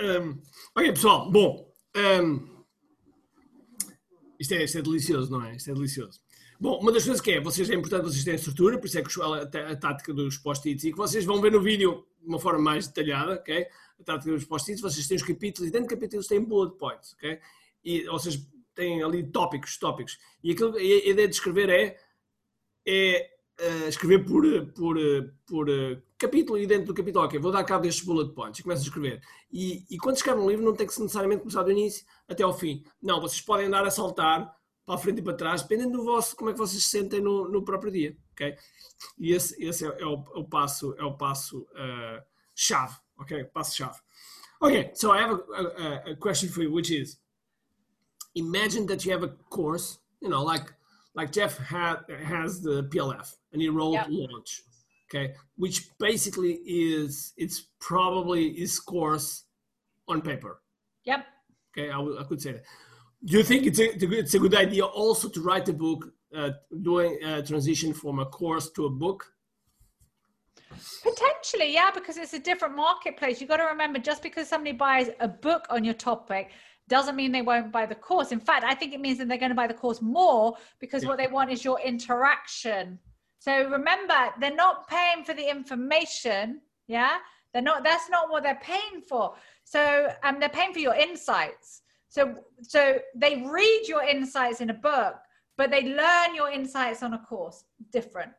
Um, 0.03 0.37
ok, 0.75 0.91
pessoal, 0.91 1.31
bom. 1.31 1.73
Um, 1.95 2.65
isto, 4.37 4.53
é, 4.53 4.65
isto 4.65 4.77
é 4.77 4.81
delicioso, 4.81 5.31
não 5.31 5.45
é? 5.45 5.55
Isto 5.55 5.71
é 5.71 5.73
delicioso. 5.73 6.19
Bom, 6.59 6.79
uma 6.79 6.91
das 6.91 7.05
coisas 7.05 7.21
que 7.21 7.31
é, 7.31 7.39
vocês 7.39 7.69
é 7.69 7.73
importante 7.73 8.03
vocês 8.03 8.23
terem 8.23 8.37
estrutura, 8.37 8.77
por 8.77 8.85
isso 8.85 8.99
é 8.99 9.01
que 9.01 9.57
a, 9.57 9.75
tática 9.77 10.13
dos 10.13 10.37
post-its 10.37 10.83
e 10.83 10.91
que 10.91 10.97
vocês 10.97 11.23
vão 11.23 11.39
ver 11.39 11.51
no 11.53 11.61
vídeo 11.61 12.05
de 12.21 12.27
uma 12.27 12.39
forma 12.39 12.59
mais 12.59 12.85
detalhada, 12.87 13.35
ok? 13.35 13.65
A 13.99 14.03
tática 14.03 14.31
dos 14.31 14.43
post-its, 14.43 14.81
vocês 14.81 15.07
têm 15.07 15.15
os 15.15 15.23
capítulos 15.23 15.69
e 15.69 15.71
dentro 15.71 15.87
de 15.87 15.95
capítulos 15.95 16.27
têm 16.27 16.43
bullet 16.43 16.77
points, 16.77 17.13
ok? 17.13 17.39
E, 17.85 18.07
ou 18.09 18.19
seja, 18.19 18.45
têm 18.75 19.01
ali 19.01 19.23
tópicos, 19.23 19.77
tópicos. 19.77 20.17
E 20.43 20.51
aquilo, 20.51 20.75
a 20.75 20.83
ideia 20.83 21.27
de 21.29 21.35
escrever 21.35 21.69
é, 21.69 21.97
é 22.85 23.29
uh, 23.61 23.87
escrever 23.87 24.25
por, 24.25 24.43
por, 24.73 24.97
por 25.45 25.69
uh, 25.69 26.01
capítulo 26.23 26.57
e 26.57 26.65
dentro 26.65 26.87
do 26.87 26.93
capítulo, 26.93 27.25
ok, 27.25 27.37
vou 27.37 27.51
dar 27.51 27.63
cabo 27.63 27.83
destes 27.83 28.05
bullet 28.05 28.33
points 28.33 28.59
e 28.59 28.63
começo 28.63 28.81
a 28.81 28.85
escrever. 28.85 29.21
E, 29.51 29.85
e 29.89 29.97
quando 29.97 30.15
escreve 30.15 30.39
um 30.39 30.49
livro 30.49 30.63
não 30.63 30.73
tem 30.73 30.87
que 30.87 30.99
necessariamente 30.99 31.41
começar 31.41 31.63
do 31.63 31.71
início 31.71 32.05
até 32.27 32.43
ao 32.43 32.53
fim. 32.53 32.83
Não, 33.01 33.19
vocês 33.19 33.41
podem 33.41 33.67
andar 33.67 33.85
a 33.85 33.91
saltar 33.91 34.55
para 34.85 34.95
a 34.95 34.97
frente 34.97 35.19
e 35.19 35.21
para 35.21 35.33
trás, 35.33 35.61
dependendo 35.61 35.97
do 35.97 36.03
vosso, 36.03 36.35
como 36.35 36.49
é 36.49 36.53
que 36.53 36.59
vocês 36.59 36.83
se 36.83 36.89
sentem 36.89 37.21
no, 37.21 37.49
no 37.49 37.63
próprio 37.63 37.91
dia, 37.91 38.17
ok? 38.31 38.55
E 39.17 39.31
esse, 39.31 39.61
esse 39.63 39.85
é, 39.85 40.01
é, 40.01 40.05
o, 40.05 40.23
é 40.35 40.39
o 40.39 40.43
passo, 40.43 40.95
é 40.97 41.03
o 41.03 41.15
passo 41.17 41.61
uh, 41.71 42.21
chave, 42.55 42.95
ok? 43.17 43.43
Passo 43.45 43.75
chave. 43.75 43.99
Okay, 44.61 44.91
so 44.93 45.11
I 45.11 45.19
have 45.19 45.33
a, 45.33 45.61
a, 45.61 46.11
a 46.11 46.15
question 46.15 46.49
for 46.49 46.63
you, 46.63 46.71
which 46.71 46.89
is, 46.89 47.17
imagine 48.35 48.85
that 48.87 49.05
you 49.05 49.11
have 49.11 49.23
a 49.23 49.29
course, 49.49 49.99
you 50.21 50.29
know, 50.29 50.43
like 50.43 50.73
like 51.15 51.31
Jeff 51.31 51.57
had, 51.57 51.97
has 52.25 52.61
the 52.61 52.83
PLF 52.83 53.35
and 53.51 53.61
he 53.61 53.69
wrote 53.69 53.93
yep. 53.93 54.07
launch, 54.09 54.63
okay, 55.13 55.33
which 55.55 55.89
basically 55.99 56.53
is 56.65 57.33
it's 57.37 57.67
probably 57.79 58.53
his 58.53 58.79
course 58.79 59.43
on 60.07 60.21
paper. 60.21 60.61
Yep. 61.05 61.25
Okay, 61.77 61.89
I, 61.91 61.99
I 61.99 62.23
could 62.23 62.41
say 62.41 62.53
that. 62.53 62.63
Do 63.25 63.37
you 63.37 63.43
think 63.43 63.65
it's 63.65 63.79
a, 63.79 63.95
it's 64.19 64.33
a 64.33 64.39
good 64.39 64.55
idea 64.55 64.85
also 64.85 65.29
to 65.29 65.41
write 65.41 65.69
a 65.69 65.73
book 65.73 66.11
uh, 66.35 66.51
doing 66.81 67.17
a 67.23 67.41
transition 67.41 67.93
from 67.93 68.19
a 68.19 68.25
course 68.25 68.69
to 68.71 68.85
a 68.85 68.89
book? 68.89 69.25
Potentially, 71.03 71.73
yeah, 71.73 71.91
because 71.93 72.17
it's 72.17 72.33
a 72.33 72.39
different 72.39 72.75
marketplace. 72.75 73.39
You've 73.39 73.49
got 73.49 73.57
to 73.57 73.65
remember 73.65 73.99
just 73.99 74.23
because 74.23 74.49
somebody 74.49 74.75
buys 74.75 75.09
a 75.19 75.27
book 75.27 75.65
on 75.69 75.83
your 75.83 75.93
topic 75.93 76.51
doesn't 76.89 77.15
mean 77.15 77.31
they 77.31 77.41
won't 77.41 77.71
buy 77.71 77.85
the 77.85 77.95
course. 77.95 78.31
In 78.31 78.39
fact, 78.39 78.65
I 78.65 78.75
think 78.75 78.93
it 78.93 78.99
means 78.99 79.17
that 79.19 79.29
they're 79.29 79.37
going 79.37 79.51
to 79.51 79.55
buy 79.55 79.67
the 79.67 79.73
course 79.73 80.01
more 80.01 80.57
because 80.79 81.03
yeah. 81.03 81.09
what 81.09 81.17
they 81.17 81.27
want 81.27 81.49
is 81.49 81.63
your 81.63 81.79
interaction. 81.79 82.99
So 83.43 83.51
remember, 83.69 84.31
they're 84.39 84.55
not 84.55 84.87
paying 84.87 85.25
for 85.25 85.33
the 85.33 85.49
information. 85.49 86.61
Yeah. 86.87 87.17
They're 87.51 87.61
not, 87.61 87.83
that's 87.83 88.09
not 88.09 88.31
what 88.31 88.43
they're 88.43 88.61
paying 88.63 89.01
for. 89.05 89.33
So 89.65 90.07
um, 90.23 90.39
they're 90.39 90.47
paying 90.47 90.71
for 90.71 90.79
your 90.79 90.95
insights. 90.95 91.81
So, 92.07 92.35
so 92.61 92.99
they 93.13 93.43
read 93.45 93.81
your 93.85 94.01
insights 94.01 94.61
in 94.61 94.69
a 94.69 94.73
book, 94.73 95.15
but 95.57 95.71
they 95.71 95.83
learn 95.83 96.33
your 96.33 96.51
insights 96.51 97.03
on 97.03 97.15
a 97.15 97.19
course 97.19 97.65
different. 97.91 98.31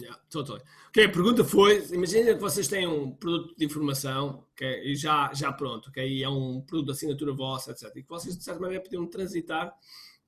Yeah, 0.00 0.16
totally. 0.30 0.62
Ok, 0.88 1.04
a 1.04 1.08
pergunta 1.08 1.44
foi: 1.44 1.84
imagina 1.92 2.34
que 2.34 2.40
vocês 2.40 2.66
têm 2.66 2.86
um 2.88 3.12
produto 3.12 3.54
de 3.56 3.64
informação 3.64 4.46
okay, 4.52 4.82
e 4.84 4.96
já, 4.96 5.32
já 5.32 5.52
pronto, 5.52 5.90
ok? 5.90 6.06
E 6.06 6.24
é 6.24 6.28
um 6.28 6.60
produto 6.60 6.86
de 6.86 6.92
assinatura 6.92 7.32
vossa, 7.32 7.70
etc. 7.70 7.94
E 7.96 8.02
que 8.02 8.08
vocês, 8.08 8.36
de 8.36 8.42
certa 8.42 8.60
maneira, 8.60 8.82
podiam 8.82 9.06
transitar, 9.06 9.72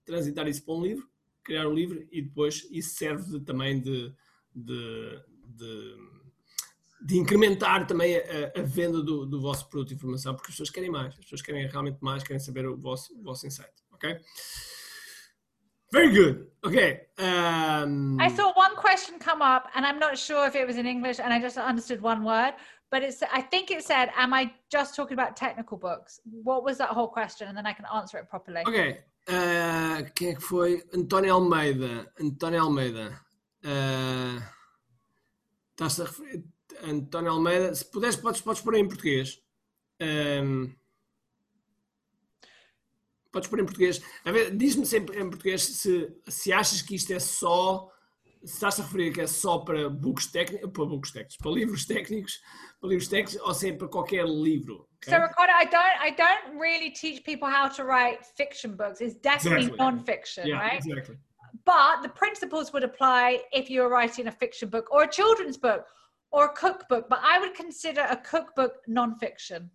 transitar 0.05 0.47
isso 0.49 0.65
para 0.65 0.75
um 0.75 0.83
livro, 0.83 1.10
criar 1.45 1.69
um 1.69 1.73
livro 1.73 2.07
e 2.11 2.23
depois 2.23 2.67
isso 2.71 2.97
serve 2.97 3.39
de, 3.39 3.41
também 3.41 3.81
de, 3.81 4.15
de, 4.55 5.23
de, 5.45 5.97
de, 7.03 7.19
incrementar 7.19 7.87
também 7.87 8.17
a, 8.17 8.61
a 8.61 8.63
venda 8.63 9.03
do, 9.03 9.27
do, 9.27 9.41
vosso 9.41 9.69
produto 9.69 9.89
de 9.89 9.95
informação, 9.95 10.35
porque 10.35 10.49
as 10.49 10.55
pessoas 10.55 10.71
querem 10.71 10.91
mais, 10.91 11.09
as 11.09 11.17
pessoas 11.17 11.43
querem 11.43 11.67
realmente 11.67 11.99
mais, 12.01 12.23
querem 12.23 12.41
saber 12.41 12.67
o 12.67 12.77
vosso, 12.77 13.19
o 13.19 13.23
vosso 13.23 13.47
insight, 13.47 13.73
ok? 13.93 14.21
Very 15.93 16.11
good. 16.11 16.47
Okay. 16.65 17.01
Um, 17.19 18.17
I 18.21 18.29
saw 18.29 18.53
one 18.55 18.77
question 18.77 19.19
come 19.19 19.43
up, 19.43 19.69
and 19.75 19.85
I'm 19.85 19.99
not 19.99 20.17
sure 20.17 20.47
if 20.47 20.55
it 20.55 20.65
was 20.67 20.77
in 20.77 20.87
English, 20.87 21.19
and 21.19 21.33
I 21.33 21.41
just 21.41 21.59
understood 21.59 22.01
one 22.01 22.23
word. 22.23 22.55
But 22.93 23.03
it's, 23.03 23.23
I 23.33 23.41
think 23.41 23.71
it 23.71 23.83
said, 23.85 24.11
"Am 24.17 24.33
I 24.33 24.53
just 24.71 24.95
talking 24.95 25.15
about 25.15 25.37
technical 25.37 25.77
books?" 25.77 26.21
What 26.25 26.65
was 26.65 26.79
that 26.79 26.91
whole 26.91 27.09
question? 27.09 27.49
And 27.49 27.57
then 27.57 27.67
I 27.67 27.73
can 27.73 27.87
answer 27.93 28.19
it 28.19 28.29
properly. 28.29 28.63
Okay. 28.69 29.01
Uh, 29.31 30.13
quem 30.13 30.31
é 30.31 30.35
que 30.35 30.43
foi? 30.43 30.85
António 30.93 31.35
Almeida. 31.35 32.13
António 32.21 32.63
Almeida. 32.63 33.21
Uh, 33.65 34.43
a 35.81 35.87
referir? 35.87 36.45
António 36.83 37.31
Almeida. 37.31 37.73
Se 37.73 37.85
puderes, 37.85 38.17
podes, 38.17 38.41
podes 38.41 38.61
pôr 38.61 38.75
em 38.75 38.89
português. 38.89 39.41
Um, 40.43 40.75
podes 43.31 43.49
pôr 43.49 43.61
em 43.61 43.65
português. 43.65 44.03
Diz-me 44.57 44.85
sempre 44.85 45.21
em 45.21 45.31
português 45.31 45.63
se, 45.63 46.13
se 46.27 46.53
achas 46.53 46.83
que 46.83 46.97
isto 46.97 47.13
é 47.13 47.21
só. 47.21 47.89
Se 48.43 48.55
estás 48.55 48.81
a 48.81 48.83
referir 48.83 49.13
que 49.13 49.21
é 49.21 49.27
só 49.29 49.59
para 49.59 49.89
books 49.89 50.27
técnicos, 50.27 50.73
para 50.73 50.87
books 50.87 51.13
técnicos, 51.13 51.37
para 51.37 51.51
livros 51.53 51.85
técnicos, 51.85 52.41
para 52.81 52.89
livros 52.89 53.09
técnicos, 53.09 53.47
ou 53.47 53.55
se 53.55 53.69
é 53.69 53.73
para 53.75 53.87
qualquer 53.87 54.27
livro. 54.27 54.89
So 55.03 55.19
Ricardo, 55.19 55.53
I 55.55 55.65
don't, 55.65 55.97
I 56.01 56.11
don't 56.11 56.59
really 56.59 56.91
teach 56.91 57.25
people 57.25 57.49
how 57.49 57.69
to 57.69 57.85
write 57.85 58.25
fiction 58.25 58.77
books. 58.77 59.01
It's 59.01 59.15
definitely 59.15 59.67
exactly. 59.67 59.79
non-fiction, 59.79 60.47
yeah, 60.47 60.59
right? 60.59 60.85
Exactly. 60.85 61.17
But 61.65 62.03
the 62.03 62.11
principles 62.11 62.73
would 62.73 62.85
apply 62.85 63.41
if 63.53 63.71
you 63.71 63.81
were 63.81 63.89
writing 63.89 64.27
a 64.27 64.33
fiction 64.33 64.69
book 64.69 64.93
or 64.93 65.05
a 65.05 65.09
children's 65.09 65.57
book 65.57 65.87
or 66.31 66.47
a 66.47 66.53
cookbook. 66.53 67.09
But 67.09 67.21
I 67.23 67.41
would 67.41 67.55
consider 67.55 68.03
a 68.11 68.17
cookbook 68.17 68.75
non-fiction. 68.87 69.71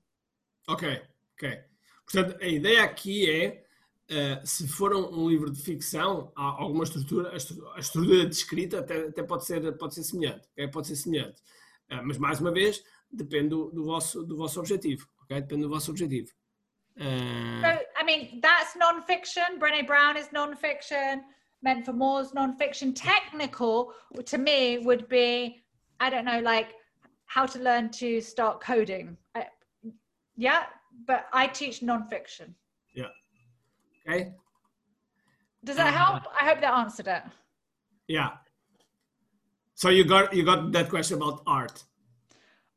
Ok, 0.67 1.01
ok. 1.33 1.59
Portanto, 2.05 2.37
a 2.41 2.47
ideia 2.47 2.83
aqui 2.83 3.29
é, 3.29 3.63
uh, 4.11 4.45
se 4.45 4.67
for 4.67 4.95
um, 4.95 5.23
um, 5.23 5.29
livro 5.29 5.51
de 5.51 5.61
ficção, 5.61 6.31
há 6.35 6.43
alguma 6.43 6.83
estrutura, 6.83 7.31
a 7.31 7.79
estrutura 7.79 8.27
de 8.27 8.35
escrita 8.35 8.79
até, 8.79 9.07
até 9.07 9.23
pode, 9.23 9.45
ser, 9.45 9.75
pode 9.77 9.95
ser 9.95 10.03
semelhante, 10.03 10.47
okay? 10.53 10.67
pode 10.67 10.87
ser 10.87 10.95
semelhante. 10.95 11.41
Uh, 11.91 12.03
mas, 12.03 12.17
mais 12.17 12.39
uma 12.39 12.51
vez, 12.51 12.83
depende 13.11 13.49
do, 13.49 13.71
do, 13.71 13.83
vosso, 13.85 14.23
do 14.23 14.37
vosso 14.37 14.59
objetivo, 14.59 15.07
ok? 15.29 15.41
Depende 15.41 15.63
do 15.63 15.69
vosso 15.69 15.91
objetivo. 15.91 16.31
Uh... 16.99 17.61
So, 17.61 17.79
I 17.97 18.03
mean, 18.05 18.39
that's 18.41 18.75
non-fiction. 18.75 19.59
Brené 19.59 19.85
Brown 19.85 20.17
is 20.17 20.31
non-fiction. 20.31 21.23
Meant 21.61 21.85
for 21.85 21.93
More 21.93 22.21
is 22.21 22.33
non-fiction. 22.33 22.93
Technical, 22.93 23.93
to 24.25 24.37
me, 24.37 24.77
would 24.79 25.07
be, 25.09 25.61
I 25.99 26.09
don't 26.09 26.25
know, 26.25 26.39
like 26.39 26.73
how 27.25 27.45
to 27.45 27.59
learn 27.59 27.89
to 27.91 28.21
start 28.21 28.61
coding. 28.61 29.17
I, 29.33 29.47
yeah, 30.37 30.63
but 31.07 31.27
I 31.33 31.47
teach 31.47 31.81
non-fiction. 31.81 32.55
Yeah. 32.93 33.07
Okay. 34.07 34.33
Does 35.63 35.77
that 35.77 35.93
help? 35.93 36.23
I 36.39 36.45
hope 36.45 36.61
that 36.61 36.73
answered 36.73 37.07
it. 37.07 37.23
Yeah. 38.07 38.29
So 39.73 39.89
you 39.89 40.05
got 40.05 40.33
you 40.33 40.43
got 40.45 40.71
that 40.71 40.89
question 40.89 41.17
about 41.17 41.41
art. 41.47 41.83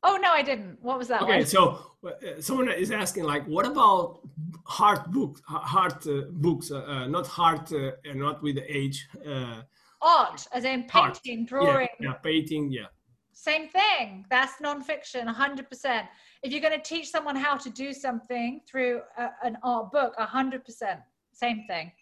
Oh 0.02 0.16
no, 0.16 0.32
I 0.32 0.42
didn't. 0.42 0.78
What 0.80 0.98
was 0.98 1.08
that? 1.08 1.22
Okay, 1.22 1.38
one? 1.38 1.46
so 1.46 1.92
uh, 2.06 2.40
someone 2.40 2.70
is 2.70 2.90
asking 2.90 3.24
like, 3.24 3.44
what 3.46 3.66
about 3.66 4.20
hard 4.64 5.10
books? 5.10 5.40
Hard 5.46 6.06
uh, 6.06 6.22
books, 6.30 6.70
uh, 6.70 6.84
uh 6.84 7.06
not 7.06 7.26
hard, 7.26 7.72
uh, 7.72 7.92
and 8.04 8.20
not 8.20 8.42
with 8.42 8.56
the 8.56 8.76
age. 8.76 9.08
Uh, 9.26 9.62
art, 10.00 10.46
as 10.52 10.64
in 10.64 10.84
painting, 10.84 11.40
art. 11.40 11.48
drawing. 11.48 11.88
Yeah, 12.00 12.10
yeah, 12.10 12.12
painting. 12.14 12.70
Yeah. 12.70 12.86
Same 13.32 13.68
thing. 13.68 14.26
That's 14.30 14.54
nonfiction, 14.60 15.32
100%. 15.32 16.08
If 16.42 16.52
you're 16.52 16.60
going 16.60 16.76
to 16.76 16.82
teach 16.82 17.08
someone 17.08 17.36
how 17.36 17.56
to 17.56 17.70
do 17.70 17.92
something 17.92 18.60
through 18.68 19.02
a, 19.16 19.30
an 19.44 19.56
art 19.62 19.92
book, 19.92 20.16
100%. 20.18 21.00
Same 21.32 21.64
thing. 21.68 21.92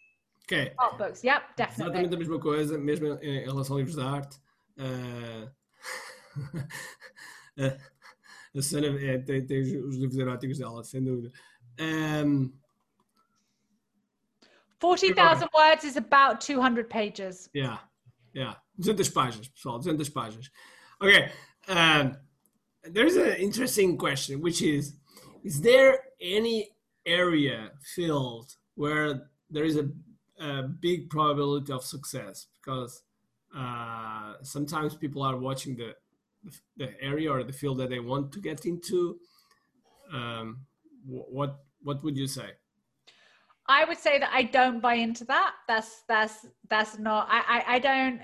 Ok. 0.44 0.72
Art 0.78 0.96
books, 0.96 1.22
yep, 1.22 1.42
definitely. 1.56 1.92
Exatamente 1.92 2.14
a 2.14 2.18
mesma 2.18 2.38
coisa, 2.38 2.78
mesmo 2.78 3.18
em, 3.20 3.44
relação 3.44 3.76
a 3.76 3.80
livros 3.80 3.96
de 3.96 4.02
arte. 4.02 4.38
A 8.56 8.62
Susana 8.62 8.86
é, 8.86 9.18
tem, 9.18 9.44
tem, 9.44 9.60
os 9.60 9.96
livros 9.96 10.16
eróticos 10.18 10.56
dela, 10.56 10.82
sem 10.82 11.04
dúvida. 11.04 11.30
Um, 11.78 12.50
40,000 14.80 15.48
words 15.54 15.84
is 15.84 15.96
about 15.96 16.40
200 16.40 16.88
pages. 16.88 17.50
Yeah, 17.54 17.80
yeah. 18.34 18.56
200 18.82 19.12
páginas, 19.12 19.48
pessoal, 19.48 19.78
200 19.78 20.08
páginas. 20.10 20.50
Okay. 21.02 21.30
Um, 21.68 22.16
there's 22.90 23.16
an 23.16 23.36
interesting 23.36 23.98
question, 23.98 24.40
which 24.40 24.62
is 24.62 24.96
Is 25.46 25.60
there 25.60 26.00
any 26.20 26.70
area, 27.06 27.70
field, 27.94 28.56
where 28.74 29.28
there 29.48 29.62
is 29.62 29.76
a, 29.76 29.88
a 30.44 30.64
big 30.64 31.08
probability 31.08 31.72
of 31.72 31.84
success? 31.84 32.48
Because 32.56 33.04
uh, 33.56 34.34
sometimes 34.42 34.96
people 34.96 35.22
are 35.22 35.36
watching 35.36 35.76
the, 35.76 35.94
the 36.76 36.90
area 37.02 37.30
or 37.30 37.42
the 37.44 37.52
field 37.52 37.78
that 37.78 37.90
they 37.90 38.00
want 38.00 38.32
to 38.32 38.40
get 38.40 38.64
into. 38.66 39.18
Um, 40.12 40.66
what 41.06 41.60
what 41.82 42.02
would 42.02 42.16
you 42.16 42.26
say? 42.26 42.50
I 43.68 43.84
would 43.84 43.98
say 43.98 44.18
that 44.18 44.30
I 44.32 44.44
don't 44.44 44.80
buy 44.80 44.94
into 44.94 45.24
that. 45.24 45.54
That's 45.68 46.02
that's 46.08 46.46
that's 46.68 46.98
not. 46.98 47.28
I 47.30 47.40
I, 47.58 47.74
I 47.74 47.78
don't 47.78 48.20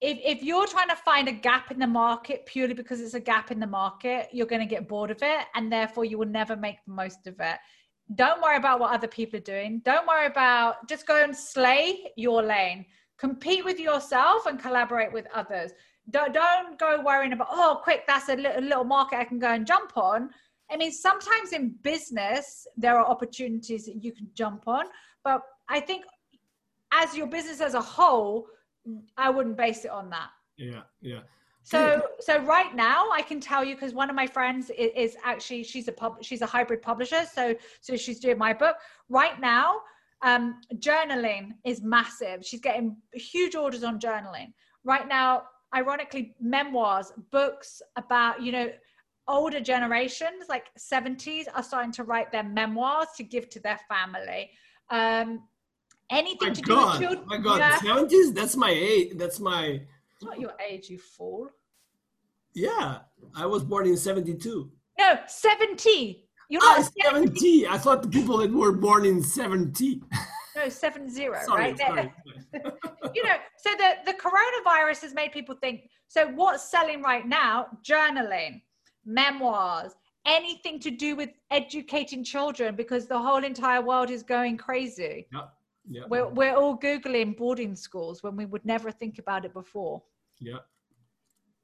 if, 0.00 0.18
if 0.22 0.42
you're 0.42 0.66
trying 0.66 0.88
to 0.88 0.96
find 0.96 1.28
a 1.28 1.32
gap 1.32 1.70
in 1.70 1.78
the 1.78 1.86
market 1.86 2.44
purely 2.46 2.74
because 2.74 3.00
it's 3.00 3.14
a 3.14 3.20
gap 3.20 3.50
in 3.50 3.58
the 3.58 3.66
market, 3.66 4.28
you're 4.30 4.46
going 4.46 4.60
to 4.60 4.66
get 4.66 4.88
bored 4.88 5.10
of 5.10 5.22
it 5.22 5.46
and 5.54 5.72
therefore 5.72 6.04
you 6.04 6.18
will 6.18 6.26
never 6.26 6.54
make 6.56 6.76
the 6.86 6.92
most 6.92 7.26
of 7.26 7.40
it. 7.40 7.58
Don't 8.14 8.42
worry 8.42 8.56
about 8.56 8.78
what 8.78 8.94
other 8.94 9.08
people 9.08 9.38
are 9.38 9.42
doing. 9.42 9.80
Don't 9.84 10.06
worry 10.06 10.26
about 10.26 10.86
just 10.88 11.06
go 11.06 11.22
and 11.22 11.34
slay 11.34 12.12
your 12.16 12.42
lane. 12.42 12.84
Compete 13.18 13.64
with 13.64 13.80
yourself 13.80 14.46
and 14.46 14.60
collaborate 14.60 15.12
with 15.12 15.26
others. 15.34 15.72
Don't, 16.10 16.32
don't 16.32 16.78
go 16.78 17.02
worrying 17.02 17.32
about, 17.32 17.48
oh, 17.50 17.80
quick, 17.82 18.04
that's 18.06 18.28
a 18.28 18.36
little, 18.36 18.62
little 18.62 18.84
market 18.84 19.18
I 19.18 19.24
can 19.24 19.38
go 19.38 19.48
and 19.48 19.66
jump 19.66 19.96
on. 19.96 20.30
I 20.70 20.76
mean, 20.76 20.92
sometimes 20.92 21.52
in 21.52 21.74
business, 21.82 22.66
there 22.76 22.98
are 22.98 23.06
opportunities 23.06 23.86
that 23.86 24.02
you 24.02 24.12
can 24.12 24.28
jump 24.34 24.66
on. 24.66 24.86
But 25.24 25.42
I 25.68 25.80
think 25.80 26.04
as 26.92 27.16
your 27.16 27.26
business 27.26 27.60
as 27.60 27.74
a 27.74 27.80
whole, 27.80 28.46
I 29.16 29.30
wouldn't 29.30 29.56
base 29.56 29.84
it 29.84 29.90
on 29.90 30.10
that. 30.10 30.30
Yeah, 30.56 30.82
yeah. 31.00 31.20
So, 31.62 32.00
so 32.20 32.38
right 32.42 32.76
now, 32.76 33.10
I 33.10 33.22
can 33.22 33.40
tell 33.40 33.64
you 33.64 33.74
because 33.74 33.92
one 33.92 34.08
of 34.08 34.14
my 34.14 34.28
friends 34.28 34.70
is, 34.70 34.90
is, 34.94 35.16
actually 35.24 35.64
she's 35.64 35.88
a 35.88 35.92
pub, 35.92 36.22
she's 36.22 36.40
a 36.40 36.46
hybrid 36.46 36.80
publisher. 36.80 37.24
So, 37.32 37.56
so 37.80 37.96
she's 37.96 38.20
doing 38.20 38.38
my 38.38 38.52
book 38.52 38.76
right 39.08 39.40
now. 39.40 39.80
Um, 40.22 40.60
journaling 40.76 41.54
is 41.64 41.82
massive. 41.82 42.46
She's 42.46 42.60
getting 42.60 42.96
huge 43.12 43.56
orders 43.56 43.82
on 43.82 43.98
journaling 43.98 44.52
right 44.84 45.08
now. 45.08 45.42
Ironically, 45.76 46.34
memoirs, 46.40 47.12
books 47.30 47.82
about 47.96 48.40
you 48.40 48.50
know 48.50 48.70
older 49.28 49.60
generations, 49.60 50.44
like 50.48 50.66
70s, 50.78 51.44
are 51.54 51.62
starting 51.62 51.92
to 51.92 52.04
write 52.04 52.32
their 52.32 52.44
memoirs 52.44 53.08
to 53.18 53.22
give 53.24 53.50
to 53.50 53.60
their 53.60 53.78
family. 53.88 54.50
Um, 54.90 55.42
anything 56.10 56.48
My 56.48 56.54
to 56.54 56.62
God, 56.62 56.98
do 57.00 57.08
with 57.08 57.08
children. 57.18 57.28
my 57.28 57.38
God, 57.38 57.58
Yeah. 57.58 57.78
seventies. 57.80 58.32
That's 58.32 58.56
my 58.56 58.70
age. 58.70 59.12
That's 59.16 59.38
my 59.38 59.64
It's 60.14 60.24
not 60.24 60.40
your 60.40 60.54
age, 60.66 60.88
you 60.88 60.98
fool. 60.98 61.50
yeah. 62.54 63.00
I 63.34 63.44
was 63.44 63.62
born 63.62 63.86
in 63.86 63.96
seventy-two. 63.98 64.70
No, 64.98 65.18
70. 65.26 66.26
You're 66.48 66.62
Ah, 66.64 66.76
not 66.78 66.92
70. 67.04 67.26
seventy. 67.40 67.68
I 67.68 67.76
thought 67.76 68.02
the 68.02 68.08
people 68.08 68.38
that 68.38 68.50
were 68.50 68.72
born 68.72 69.04
in 69.04 69.22
seventy. 69.22 70.02
No, 70.56 70.68
70, 70.68 71.10
sorry, 71.14 71.30
right? 71.30 71.78
sorry. 71.78 72.12
you 73.14 73.22
know, 73.24 73.36
so 73.58 73.70
the, 73.76 73.96
the 74.06 74.14
coronavirus 74.14 75.02
has 75.02 75.14
made 75.14 75.32
people 75.32 75.54
think 75.54 75.90
so 76.08 76.28
what's 76.28 76.70
selling 76.70 77.02
right 77.02 77.26
now? 77.26 77.66
Journaling, 77.84 78.62
memoirs, 79.04 79.92
anything 80.24 80.78
to 80.80 80.90
do 80.90 81.14
with 81.16 81.30
educating 81.50 82.24
children 82.24 82.74
because 82.74 83.06
the 83.06 83.18
whole 83.18 83.44
entire 83.44 83.82
world 83.82 84.10
is 84.10 84.22
going 84.22 84.56
crazy. 84.56 85.26
Yeah, 85.32 85.40
yeah, 85.88 86.02
We're, 86.08 86.28
we're 86.28 86.54
all 86.54 86.78
Googling 86.78 87.36
boarding 87.36 87.76
schools 87.76 88.22
when 88.22 88.36
we 88.36 88.46
would 88.46 88.64
never 88.64 88.90
think 88.90 89.18
about 89.18 89.44
it 89.44 89.52
before. 89.52 90.02
yeah, 90.40 90.58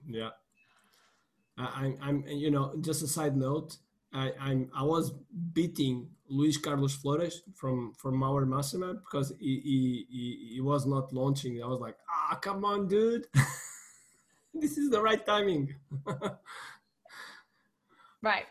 yeah. 0.07 0.31
I, 1.59 1.85
I'm, 1.85 1.99
I'm, 2.03 2.27
you 2.27 2.51
know, 2.51 2.75
just 2.81 3.03
a 3.03 3.07
side 3.07 3.37
note. 3.37 3.77
I, 4.13 4.33
I'm, 4.41 4.71
I 4.75 4.83
was 4.83 5.13
beating 5.53 6.09
Luis 6.29 6.57
Carlos 6.57 6.95
Flores 6.95 7.43
from 7.55 7.93
from 7.99 8.23
our 8.23 8.45
mastermind 8.47 8.99
because 9.01 9.33
he, 9.39 9.61
he, 9.65 10.07
he, 10.11 10.55
he 10.55 10.61
was 10.61 10.87
not 10.87 11.13
launching. 11.13 11.63
I 11.63 11.67
was 11.67 11.81
like, 11.81 11.97
ah, 12.11 12.39
come 12.41 12.65
on, 12.65 12.89
dude. 12.89 13.27
this 14.55 14.77
is 14.79 14.91
the 14.91 15.01
right 15.01 15.25
timing. 15.25 15.75
Right. 18.23 18.45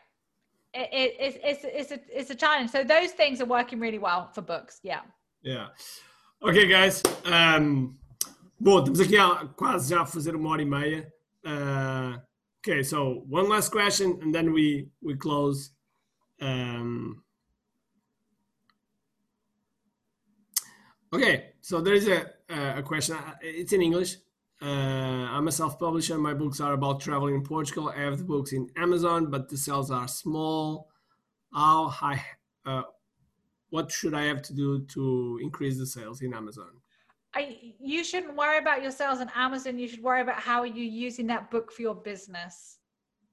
It, 0.73 0.89
it, 0.91 1.15
it's, 1.19 1.37
it's, 1.43 1.63
it's, 1.63 1.91
a, 1.91 2.19
it's 2.19 2.29
a 2.29 2.35
challenge. 2.35 2.71
So 2.71 2.83
those 2.83 3.11
things 3.11 3.41
are 3.41 3.45
working 3.45 3.79
really 3.79 3.99
well 3.99 4.29
for 4.33 4.41
books. 4.41 4.79
Yeah. 4.83 5.01
Yeah. 5.41 5.67
Ok, 6.41 6.67
guys. 6.67 7.01
Um, 7.25 7.97
bom, 8.59 8.79
estamos 8.79 8.99
aqui 8.99 9.17
há, 9.17 9.47
quase 9.55 9.89
já 9.89 10.01
a 10.01 10.05
fazer 10.05 10.35
uma 10.35 10.49
hora 10.49 10.61
e 10.61 10.65
meia. 10.65 11.13
Uh, 11.45 12.19
okay, 12.61 12.83
so 12.83 13.23
one 13.27 13.49
last 13.49 13.69
question 13.71 14.19
and 14.21 14.33
then 14.33 14.53
we 14.53 14.87
we 15.01 15.15
close. 15.15 15.71
Um, 16.39 17.23
okay, 21.13 21.51
so 21.61 21.81
there 21.81 21.93
is 21.93 22.07
a 22.07 22.31
a 22.49 22.83
question. 22.83 23.15
Uh, 23.15 23.35
It's 23.41 23.73
in 23.73 23.81
English. 23.81 24.17
Uh, 24.61 25.25
I'm 25.35 25.47
a 25.47 25.51
self-publisher. 25.51 26.17
My 26.17 26.33
books 26.35 26.59
are 26.59 26.73
about 26.73 26.99
traveling 26.99 27.35
in 27.35 27.43
Portugal. 27.43 27.89
I 27.89 28.01
have 28.01 28.17
the 28.19 28.23
books 28.23 28.53
in 28.53 28.69
Amazon, 28.77 29.31
but 29.31 29.49
the 29.49 29.57
sales 29.57 29.89
are 29.89 30.07
small. 30.07 30.89
How 31.53 31.87
high? 31.87 32.23
Uh, 32.65 32.83
what 33.69 33.91
should 33.91 34.13
I 34.13 34.23
have 34.25 34.41
to 34.43 34.53
do 34.53 34.85
to 34.87 35.39
increase 35.41 35.77
the 35.79 35.87
sales 35.87 36.21
in 36.21 36.33
Amazon? 36.33 36.81
I, 37.33 37.73
you 37.79 38.03
shouldn't 38.03 38.35
worry 38.35 38.57
about 38.57 38.81
your 38.81 38.91
sales 38.91 39.19
on 39.19 39.31
Amazon. 39.35 39.79
You 39.79 39.87
should 39.87 40.03
worry 40.03 40.21
about 40.21 40.39
how 40.39 40.59
are 40.59 40.67
you 40.67 40.83
using 40.83 41.27
that 41.27 41.49
book 41.49 41.71
for 41.71 41.81
your 41.81 41.95
business. 41.95 42.77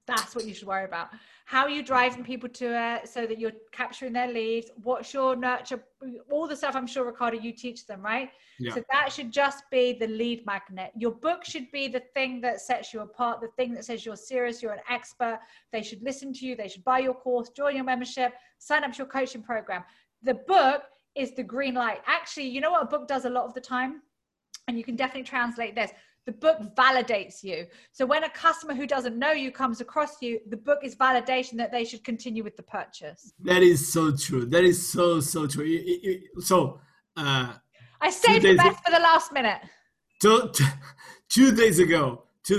That's 0.06 0.34
what 0.34 0.46
you 0.46 0.54
should 0.54 0.68
worry 0.68 0.86
about. 0.86 1.10
How 1.44 1.64
are 1.64 1.70
you 1.70 1.82
driving 1.82 2.24
people 2.24 2.48
to 2.48 2.96
it 2.96 3.08
so 3.08 3.26
that 3.26 3.38
you're 3.38 3.52
capturing 3.72 4.14
their 4.14 4.32
leads? 4.32 4.70
What's 4.82 5.12
your 5.12 5.36
nurture? 5.36 5.84
All 6.30 6.48
the 6.48 6.56
stuff 6.56 6.74
I'm 6.74 6.86
sure, 6.86 7.04
Ricardo, 7.04 7.38
you 7.38 7.52
teach 7.52 7.86
them, 7.86 8.00
right? 8.00 8.30
Yeah. 8.58 8.72
So 8.72 8.84
that 8.90 9.12
should 9.12 9.30
just 9.30 9.64
be 9.70 9.92
the 9.92 10.06
lead 10.06 10.46
magnet. 10.46 10.92
Your 10.96 11.10
book 11.10 11.44
should 11.44 11.70
be 11.72 11.88
the 11.88 12.02
thing 12.14 12.40
that 12.40 12.62
sets 12.62 12.94
you 12.94 13.00
apart, 13.00 13.42
the 13.42 13.48
thing 13.58 13.74
that 13.74 13.84
says 13.84 14.06
you're 14.06 14.16
serious, 14.16 14.62
you're 14.62 14.72
an 14.72 14.80
expert. 14.88 15.40
They 15.72 15.82
should 15.82 16.02
listen 16.02 16.32
to 16.34 16.46
you. 16.46 16.56
They 16.56 16.68
should 16.68 16.84
buy 16.84 17.00
your 17.00 17.14
course, 17.14 17.50
join 17.50 17.76
your 17.76 17.84
membership, 17.84 18.32
sign 18.58 18.84
up 18.84 18.92
to 18.92 18.98
your 18.98 19.06
coaching 19.08 19.42
program. 19.42 19.84
The 20.22 20.34
book 20.34 20.84
is 21.14 21.34
the 21.34 21.42
green 21.42 21.74
light. 21.74 22.00
Actually, 22.06 22.48
you 22.48 22.60
know 22.60 22.70
what 22.70 22.82
a 22.82 22.86
book 22.86 23.08
does 23.08 23.24
a 23.24 23.30
lot 23.30 23.44
of 23.44 23.54
the 23.54 23.60
time? 23.60 24.02
And 24.66 24.76
you 24.76 24.84
can 24.84 24.96
definitely 24.96 25.24
translate 25.24 25.74
this. 25.74 25.90
The 26.26 26.32
book 26.32 26.58
validates 26.76 27.42
you. 27.42 27.66
So 27.92 28.04
when 28.04 28.24
a 28.24 28.28
customer 28.30 28.74
who 28.74 28.86
doesn't 28.86 29.18
know 29.18 29.32
you 29.32 29.50
comes 29.50 29.80
across 29.80 30.20
you, 30.20 30.40
the 30.48 30.58
book 30.58 30.80
is 30.82 30.94
validation 30.94 31.56
that 31.56 31.72
they 31.72 31.84
should 31.84 32.04
continue 32.04 32.44
with 32.44 32.56
the 32.56 32.62
purchase. 32.62 33.32
That 33.40 33.62
is 33.62 33.90
so 33.92 34.14
true. 34.14 34.44
That 34.44 34.64
is 34.64 34.92
so 34.92 35.20
so 35.20 35.46
true. 35.46 35.64
You- 35.64 35.80
you- 35.80 36.00
you- 36.34 36.40
So, 36.42 36.80
uh, 37.16 37.54
I 38.00 38.10
saved 38.10 38.44
the 38.44 38.56
best 38.56 38.84
for 38.84 38.90
the 38.90 39.00
last 39.00 39.32
minute. 39.32 39.60
two, 40.20 40.50
two- 40.52 40.64
two 41.30 41.52
days 41.54 41.78
ago, 41.78 42.24
two, 42.44 42.58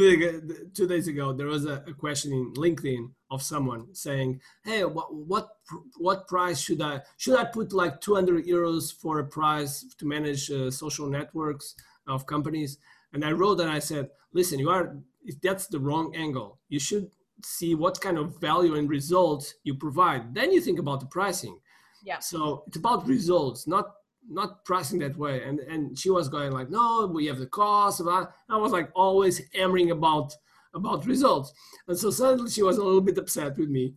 two 0.74 0.88
days 0.88 1.08
ago, 1.08 1.32
there 1.34 1.48
was 1.48 1.66
a, 1.66 1.84
a 1.88 1.94
question 1.94 2.34
in 2.34 2.54
LinkedIn 2.54 3.12
of 3.32 3.42
someone 3.42 3.94
saying, 3.94 4.42
"Hey, 4.64 4.84
what 4.86 5.14
what 5.14 5.50
what 5.98 6.28
price 6.28 6.60
should 6.60 6.82
I 6.82 7.02
should 7.18 7.38
I 7.38 7.46
put 7.46 7.74
like 7.74 8.02
200 8.02 8.46
euros 8.46 8.94
for 8.94 9.20
a 9.20 9.26
price 9.26 9.86
to 9.98 10.06
manage 10.06 10.50
uh, 10.52 10.72
social 10.72 11.08
networks 11.08 11.76
of 12.08 12.26
companies?" 12.26 12.78
And 13.14 13.24
I 13.26 13.32
wrote 13.32 13.60
and 13.60 13.70
I 13.70 13.80
said, 13.80 14.10
"Listen, 14.34 14.60
you 14.60 14.70
are 14.70 14.98
that's 15.42 15.68
the 15.68 15.80
wrong 15.80 16.16
angle. 16.16 16.60
You 16.70 16.80
should 16.80 17.12
see 17.44 17.76
what 17.76 18.02
kind 18.02 18.18
of 18.18 18.40
value 18.42 18.76
and 18.76 18.90
results 18.90 19.56
you 19.64 19.76
provide. 19.76 20.34
Then 20.34 20.52
you 20.52 20.62
think 20.62 20.80
about 20.80 21.00
the 21.00 21.08
pricing." 21.08 21.60
Yeah. 22.04 22.20
So 22.20 22.64
it's 22.68 22.78
about 22.78 23.08
results, 23.08 23.68
not 23.68 23.96
not 24.28 24.64
pricing 24.66 25.00
that 25.00 25.18
way. 25.18 25.44
And 25.44 25.60
and 25.60 25.98
she 25.98 26.10
was 26.10 26.30
going 26.30 26.52
like, 26.52 26.70
no, 26.70 27.08
we 27.08 27.26
have 27.28 27.40
the 27.40 27.48
cost. 27.48 28.02
I 28.02 28.58
was 28.58 28.72
like 28.72 28.90
always 28.96 29.42
hammering 29.54 29.92
about 29.92 30.34
about 30.74 31.06
results. 31.06 31.54
And 31.88 31.98
so 31.98 32.10
suddenly 32.10 32.52
she 32.52 32.64
was 32.64 32.78
a 32.78 32.84
little 32.84 33.02
bit 33.02 33.18
upset 33.18 33.58
with 33.58 33.70
me. 33.70 33.94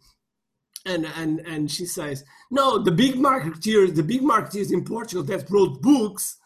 And 0.85 1.07
and 1.17 1.41
and 1.47 1.71
she 1.71 1.87
says, 1.87 2.25
no, 2.51 2.79
the 2.79 2.91
big 2.91 3.15
marketeers, 3.15 3.95
the 3.95 4.03
big 4.03 4.23
marketeers 4.23 4.73
in 4.73 4.85
Portugal 4.85 5.23
that 5.25 5.49
wrote 5.49 5.81
books, 5.81 6.39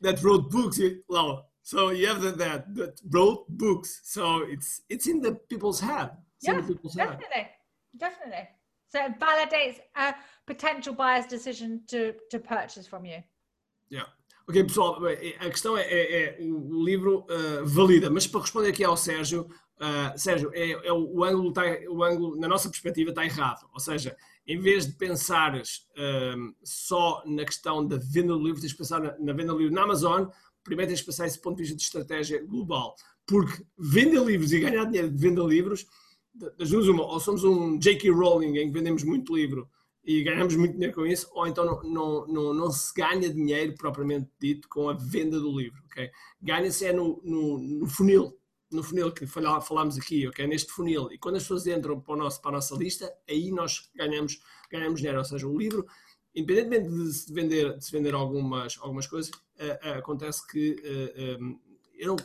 that 0.00 0.22
wrote 0.22 0.50
books. 0.50 0.78
Well, 1.08 1.48
so 1.62 1.90
you 1.90 2.06
have 2.08 2.20
that 2.20 2.38
that, 2.38 2.74
that 2.74 3.00
wrote 3.08 3.46
books. 3.48 4.00
So 4.04 4.42
it's 4.42 4.82
it's 4.90 5.06
in 5.06 5.20
the 5.22 5.36
people's 5.48 5.80
head. 5.80 6.10
It's 6.36 6.48
in 6.48 6.54
Yeah, 6.54 6.60
the 6.60 6.66
people's 6.66 6.94
head. 6.96 7.08
Definitely, 7.08 7.48
definitely. 7.96 8.48
So 8.88 9.06
it 9.06 9.18
validates 9.18 9.78
a 9.96 10.14
potential 10.46 10.92
buyer's 10.92 11.26
decision 11.26 11.82
to 11.88 12.14
to 12.30 12.38
purchase 12.38 12.86
from 12.86 13.06
you. 13.06 13.22
Yeah. 13.88 14.04
Ok, 14.48 14.64
pessoal, 14.64 14.98
a 15.38 15.50
questão 15.50 15.76
é, 15.78 15.82
é- 15.82 16.42
é 16.42 16.44
o 16.44 16.82
livro 16.84 17.24
eh, 17.28 17.62
valida, 17.64 18.10
mas 18.10 18.26
para 18.26 18.40
responder 18.40 18.68
aqui 18.70 18.82
ao 18.82 18.96
Sérgio, 18.96 19.48
eh, 19.80 20.16
Sérgio, 20.16 20.50
é, 20.52 20.70
é 20.88 20.92
o, 20.92 21.18
o 21.18 21.24
ângulo 21.24 21.52
tá, 21.52 21.62
o 21.88 22.02
ângulo, 22.02 22.36
na 22.36 22.48
nossa 22.48 22.68
perspectiva, 22.68 23.10
está 23.10 23.24
errado. 23.24 23.66
Ou 23.72 23.78
seja, 23.80 24.16
em 24.46 24.58
vez 24.58 24.86
de 24.86 24.94
pensares 24.94 25.86
ehm, 25.96 26.52
só 26.64 27.22
na 27.24 27.44
questão 27.44 27.86
da 27.86 27.96
venda 27.96 28.32
do 28.34 28.42
livro, 28.42 28.60
tens 28.60 28.72
de 28.72 28.76
pensar 28.76 29.00
na, 29.00 29.16
na 29.18 29.32
venda 29.32 29.52
do 29.52 29.58
livro 29.58 29.74
na 29.74 29.82
Amazon, 29.82 30.26
primeiro 30.64 30.90
tens 30.90 30.98
de 31.00 31.06
pensar 31.06 31.26
esse 31.26 31.40
ponto 31.40 31.56
de 31.56 31.62
vista 31.62 31.76
de 31.76 31.82
estratégia 31.82 32.44
global. 32.44 32.96
Porque 33.24 33.64
vender 33.78 34.20
livros 34.24 34.52
e 34.52 34.58
ganhar 34.58 34.84
dinheiro 34.86 35.10
de 35.10 35.16
venda 35.16 35.42
livros, 35.42 35.86
das 36.58 36.70
duas 36.70 36.88
uma, 36.88 37.04
ou 37.04 37.20
somos 37.20 37.44
um 37.44 37.78
J.K. 37.78 38.10
Rowling 38.10 38.56
em 38.58 38.66
que 38.66 38.72
vendemos 38.72 39.04
muito 39.04 39.34
livro 39.36 39.68
e 40.04 40.22
ganhamos 40.24 40.56
muito 40.56 40.72
dinheiro 40.74 40.94
com 40.94 41.06
isso, 41.06 41.28
ou 41.32 41.46
então 41.46 41.64
não, 41.64 41.82
não, 41.82 42.26
não, 42.26 42.54
não 42.54 42.70
se 42.72 42.92
ganha 42.94 43.32
dinheiro 43.32 43.74
propriamente 43.76 44.28
dito 44.40 44.68
com 44.68 44.88
a 44.88 44.94
venda 44.94 45.38
do 45.38 45.56
livro, 45.56 45.80
ok? 45.86 46.10
Ganha-se 46.40 46.84
é 46.86 46.92
no, 46.92 47.20
no, 47.24 47.58
no 47.58 47.86
funil, 47.86 48.36
no 48.70 48.82
funil 48.82 49.12
que 49.12 49.26
falámos 49.26 49.96
aqui, 49.98 50.26
ok? 50.26 50.46
Neste 50.46 50.72
funil. 50.72 51.08
E 51.12 51.18
quando 51.18 51.36
as 51.36 51.42
pessoas 51.42 51.66
entram 51.66 52.00
para, 52.00 52.14
o 52.14 52.16
nosso, 52.16 52.40
para 52.40 52.50
a 52.50 52.54
nossa 52.54 52.74
lista, 52.74 53.12
aí 53.28 53.50
nós 53.52 53.90
ganhamos, 53.94 54.40
ganhamos 54.70 54.98
dinheiro. 55.00 55.18
Ou 55.18 55.24
seja, 55.24 55.46
o 55.46 55.56
livro, 55.56 55.86
independentemente 56.34 56.88
de 56.88 57.12
se 57.12 57.32
vender, 57.32 57.76
de 57.78 57.84
se 57.84 57.92
vender 57.92 58.14
algumas, 58.14 58.78
algumas 58.80 59.06
coisas, 59.06 59.30
eh, 59.58 59.78
eh, 59.82 59.90
acontece 59.94 60.46
que 60.48 60.76
eh, 60.82 61.12
eh, 61.16 61.38
eu 61.98 62.08
não- 62.08 62.16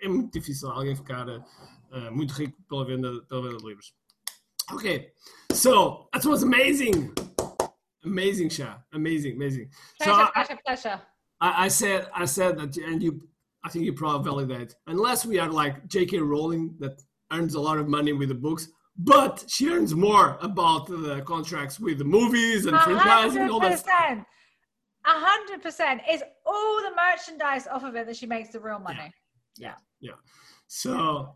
é, 0.00 0.08
muito 0.08 0.32
difícil 0.32 0.68
alguém 0.68 0.96
ficar 0.96 1.26
muito 2.10 2.32
rico 2.32 2.60
pela 2.68 2.84
venda, 2.84 3.22
pela 3.28 3.42
venda 3.42 3.56
de 3.58 3.66
livros. 3.66 3.94
Okay, 4.72 5.08
so 5.52 6.08
that 6.12 6.24
was 6.24 6.42
amazing, 6.42 7.14
amazing, 8.04 8.48
Shaa, 8.48 8.76
amazing, 8.92 9.36
amazing. 9.36 9.68
So 10.00 10.04
Pleasure, 10.06 10.22
I, 10.22 10.30
pleasure, 10.44 10.60
pleasure. 10.66 11.00
I, 11.40 11.64
I 11.64 11.68
said, 11.68 12.06
I 12.14 12.24
said 12.24 12.58
that, 12.58 12.76
and 12.78 13.02
you, 13.02 13.20
I 13.64 13.68
think 13.68 13.84
you 13.84 13.92
probably 13.92 14.44
validate. 14.46 14.74
Unless 14.86 15.26
we 15.26 15.38
are 15.38 15.50
like 15.50 15.86
J.K. 15.88 16.18
Rowling 16.18 16.74
that 16.80 17.02
earns 17.32 17.54
a 17.54 17.60
lot 17.60 17.78
of 17.78 17.88
money 17.88 18.12
with 18.12 18.28
the 18.28 18.34
books, 18.34 18.68
but 18.96 19.44
she 19.48 19.68
earns 19.68 19.94
more 19.94 20.38
about 20.40 20.86
the 20.86 21.22
contracts 21.26 21.78
with 21.78 21.98
the 21.98 22.04
movies 22.04 22.66
and 22.66 22.76
A 22.76 22.80
franchising 22.80 23.42
and 23.42 23.50
all 23.50 23.60
that. 23.60 23.78
stuff. 23.78 23.94
percent. 23.94 24.26
A 25.04 25.10
hundred 25.10 25.62
percent. 25.62 26.00
is 26.10 26.22
all 26.46 26.76
the 26.82 26.92
merchandise 26.94 27.66
off 27.66 27.82
of 27.84 27.96
it 27.96 28.06
that 28.06 28.16
she 28.16 28.26
makes 28.26 28.50
the 28.50 28.60
real 28.60 28.78
money. 28.78 29.12
Yeah. 29.56 29.74
Yeah. 30.00 30.12
So 30.68 31.34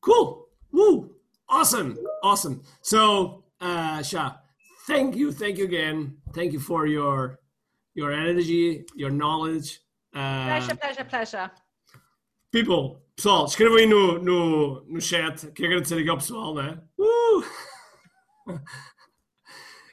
cool. 0.00 0.48
Woo. 0.72 1.10
Awesome. 1.48 1.98
Awesome. 2.22 2.62
So 2.82 3.44
uh 3.60 4.02
Shaa, 4.02 4.36
thank 4.86 5.14
you, 5.16 5.32
thank 5.32 5.58
you 5.58 5.64
again. 5.64 6.16
Thank 6.34 6.52
you 6.52 6.60
for 6.60 6.86
your 6.86 7.38
your 7.94 8.12
energy, 8.12 8.84
your 8.94 9.10
knowledge. 9.10 9.80
Uh, 10.14 10.46
Pleasure, 10.46 10.76
pleasure, 10.76 11.04
pleasure. 11.04 11.50
people, 12.52 13.02
pessoal, 13.16 13.46
escrevam 13.46 13.78
aí 13.78 13.86
no, 13.86 14.18
no, 14.18 14.84
no 14.86 15.00
chat. 15.00 15.50
Quero 15.52 15.70
agradecer 15.72 15.98
aqui 15.98 16.08
ao 16.08 16.16
pessoal, 16.18 16.54
né? 16.54 16.80
Uh! 16.98 17.42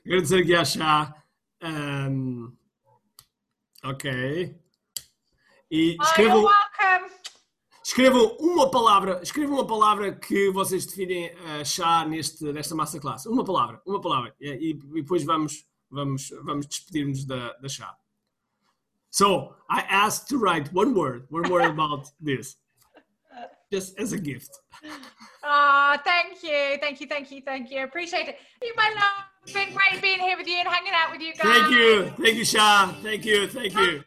agradecer 0.06 0.41
aqui 0.41 0.56
à 0.56 0.64
Shaa. 0.65 1.14
Um, 1.64 2.56
ok. 3.84 4.56
E 5.72 5.98
Oh, 5.99 6.03
escrevam. 6.03 6.41
you're 6.41 6.52
welcome. 6.52 7.10
Escrevam 7.91 8.38
uma 8.39 8.72
palavra, 8.72 9.19
escrevam 9.22 9.55
uma 9.55 9.68
palavra 9.68 10.13
que 10.15 10.49
vocês 10.51 10.85
definem 10.85 11.30
uh, 11.34 11.65
chá 11.65 12.05
neste, 12.05 12.41
nesta 12.53 12.73
masterclass. 12.73 13.26
Uma 13.26 13.43
palavra, 13.43 13.81
uma 13.85 13.99
palavra. 13.99 14.34
E, 14.39 14.69
e- 14.69 14.73
depois 14.93 15.26
vamos, 15.26 15.65
vamos, 15.89 16.30
vamos 16.41 16.65
despedir-nos 16.68 17.26
da, 17.26 17.51
da 17.51 17.68
chá. 17.68 17.93
So, 19.09 19.57
I 19.69 19.81
asked 19.89 20.30
to 20.30 20.38
write 20.38 20.73
one 20.73 20.93
word, 20.93 21.27
one 21.30 21.49
word 21.51 21.65
about 21.65 22.09
this. 22.23 22.55
Just 23.69 23.99
as 23.99 24.13
a 24.13 24.18
gift. 24.18 24.51
Oh, 25.43 25.97
thank 26.05 26.41
you, 26.43 26.80
thank 26.80 27.01
you, 27.01 27.07
thank 27.07 27.30
you, 27.30 27.41
thank 27.43 27.69
you. 27.72 27.84
Appreciate 27.84 28.30
it. 28.30 28.38
You, 28.61 28.73
my 28.77 28.89
love. 28.95 29.26
It's 29.43 29.51
been 29.51 29.73
great 29.73 30.01
being 30.01 30.19
here 30.19 30.38
with 30.38 30.47
you 30.47 30.59
and 30.59 30.69
hanging 30.69 30.93
out 30.93 31.11
with 31.11 31.19
you 31.19 31.34
guys. 31.34 31.43
Thank 31.43 31.72
you, 31.72 32.23
thank 32.23 32.38
you, 32.38 32.45
Shah. 32.45 32.93
Thank 33.03 33.26
you, 33.26 33.49
thank 33.49 33.73
you. 33.73 34.05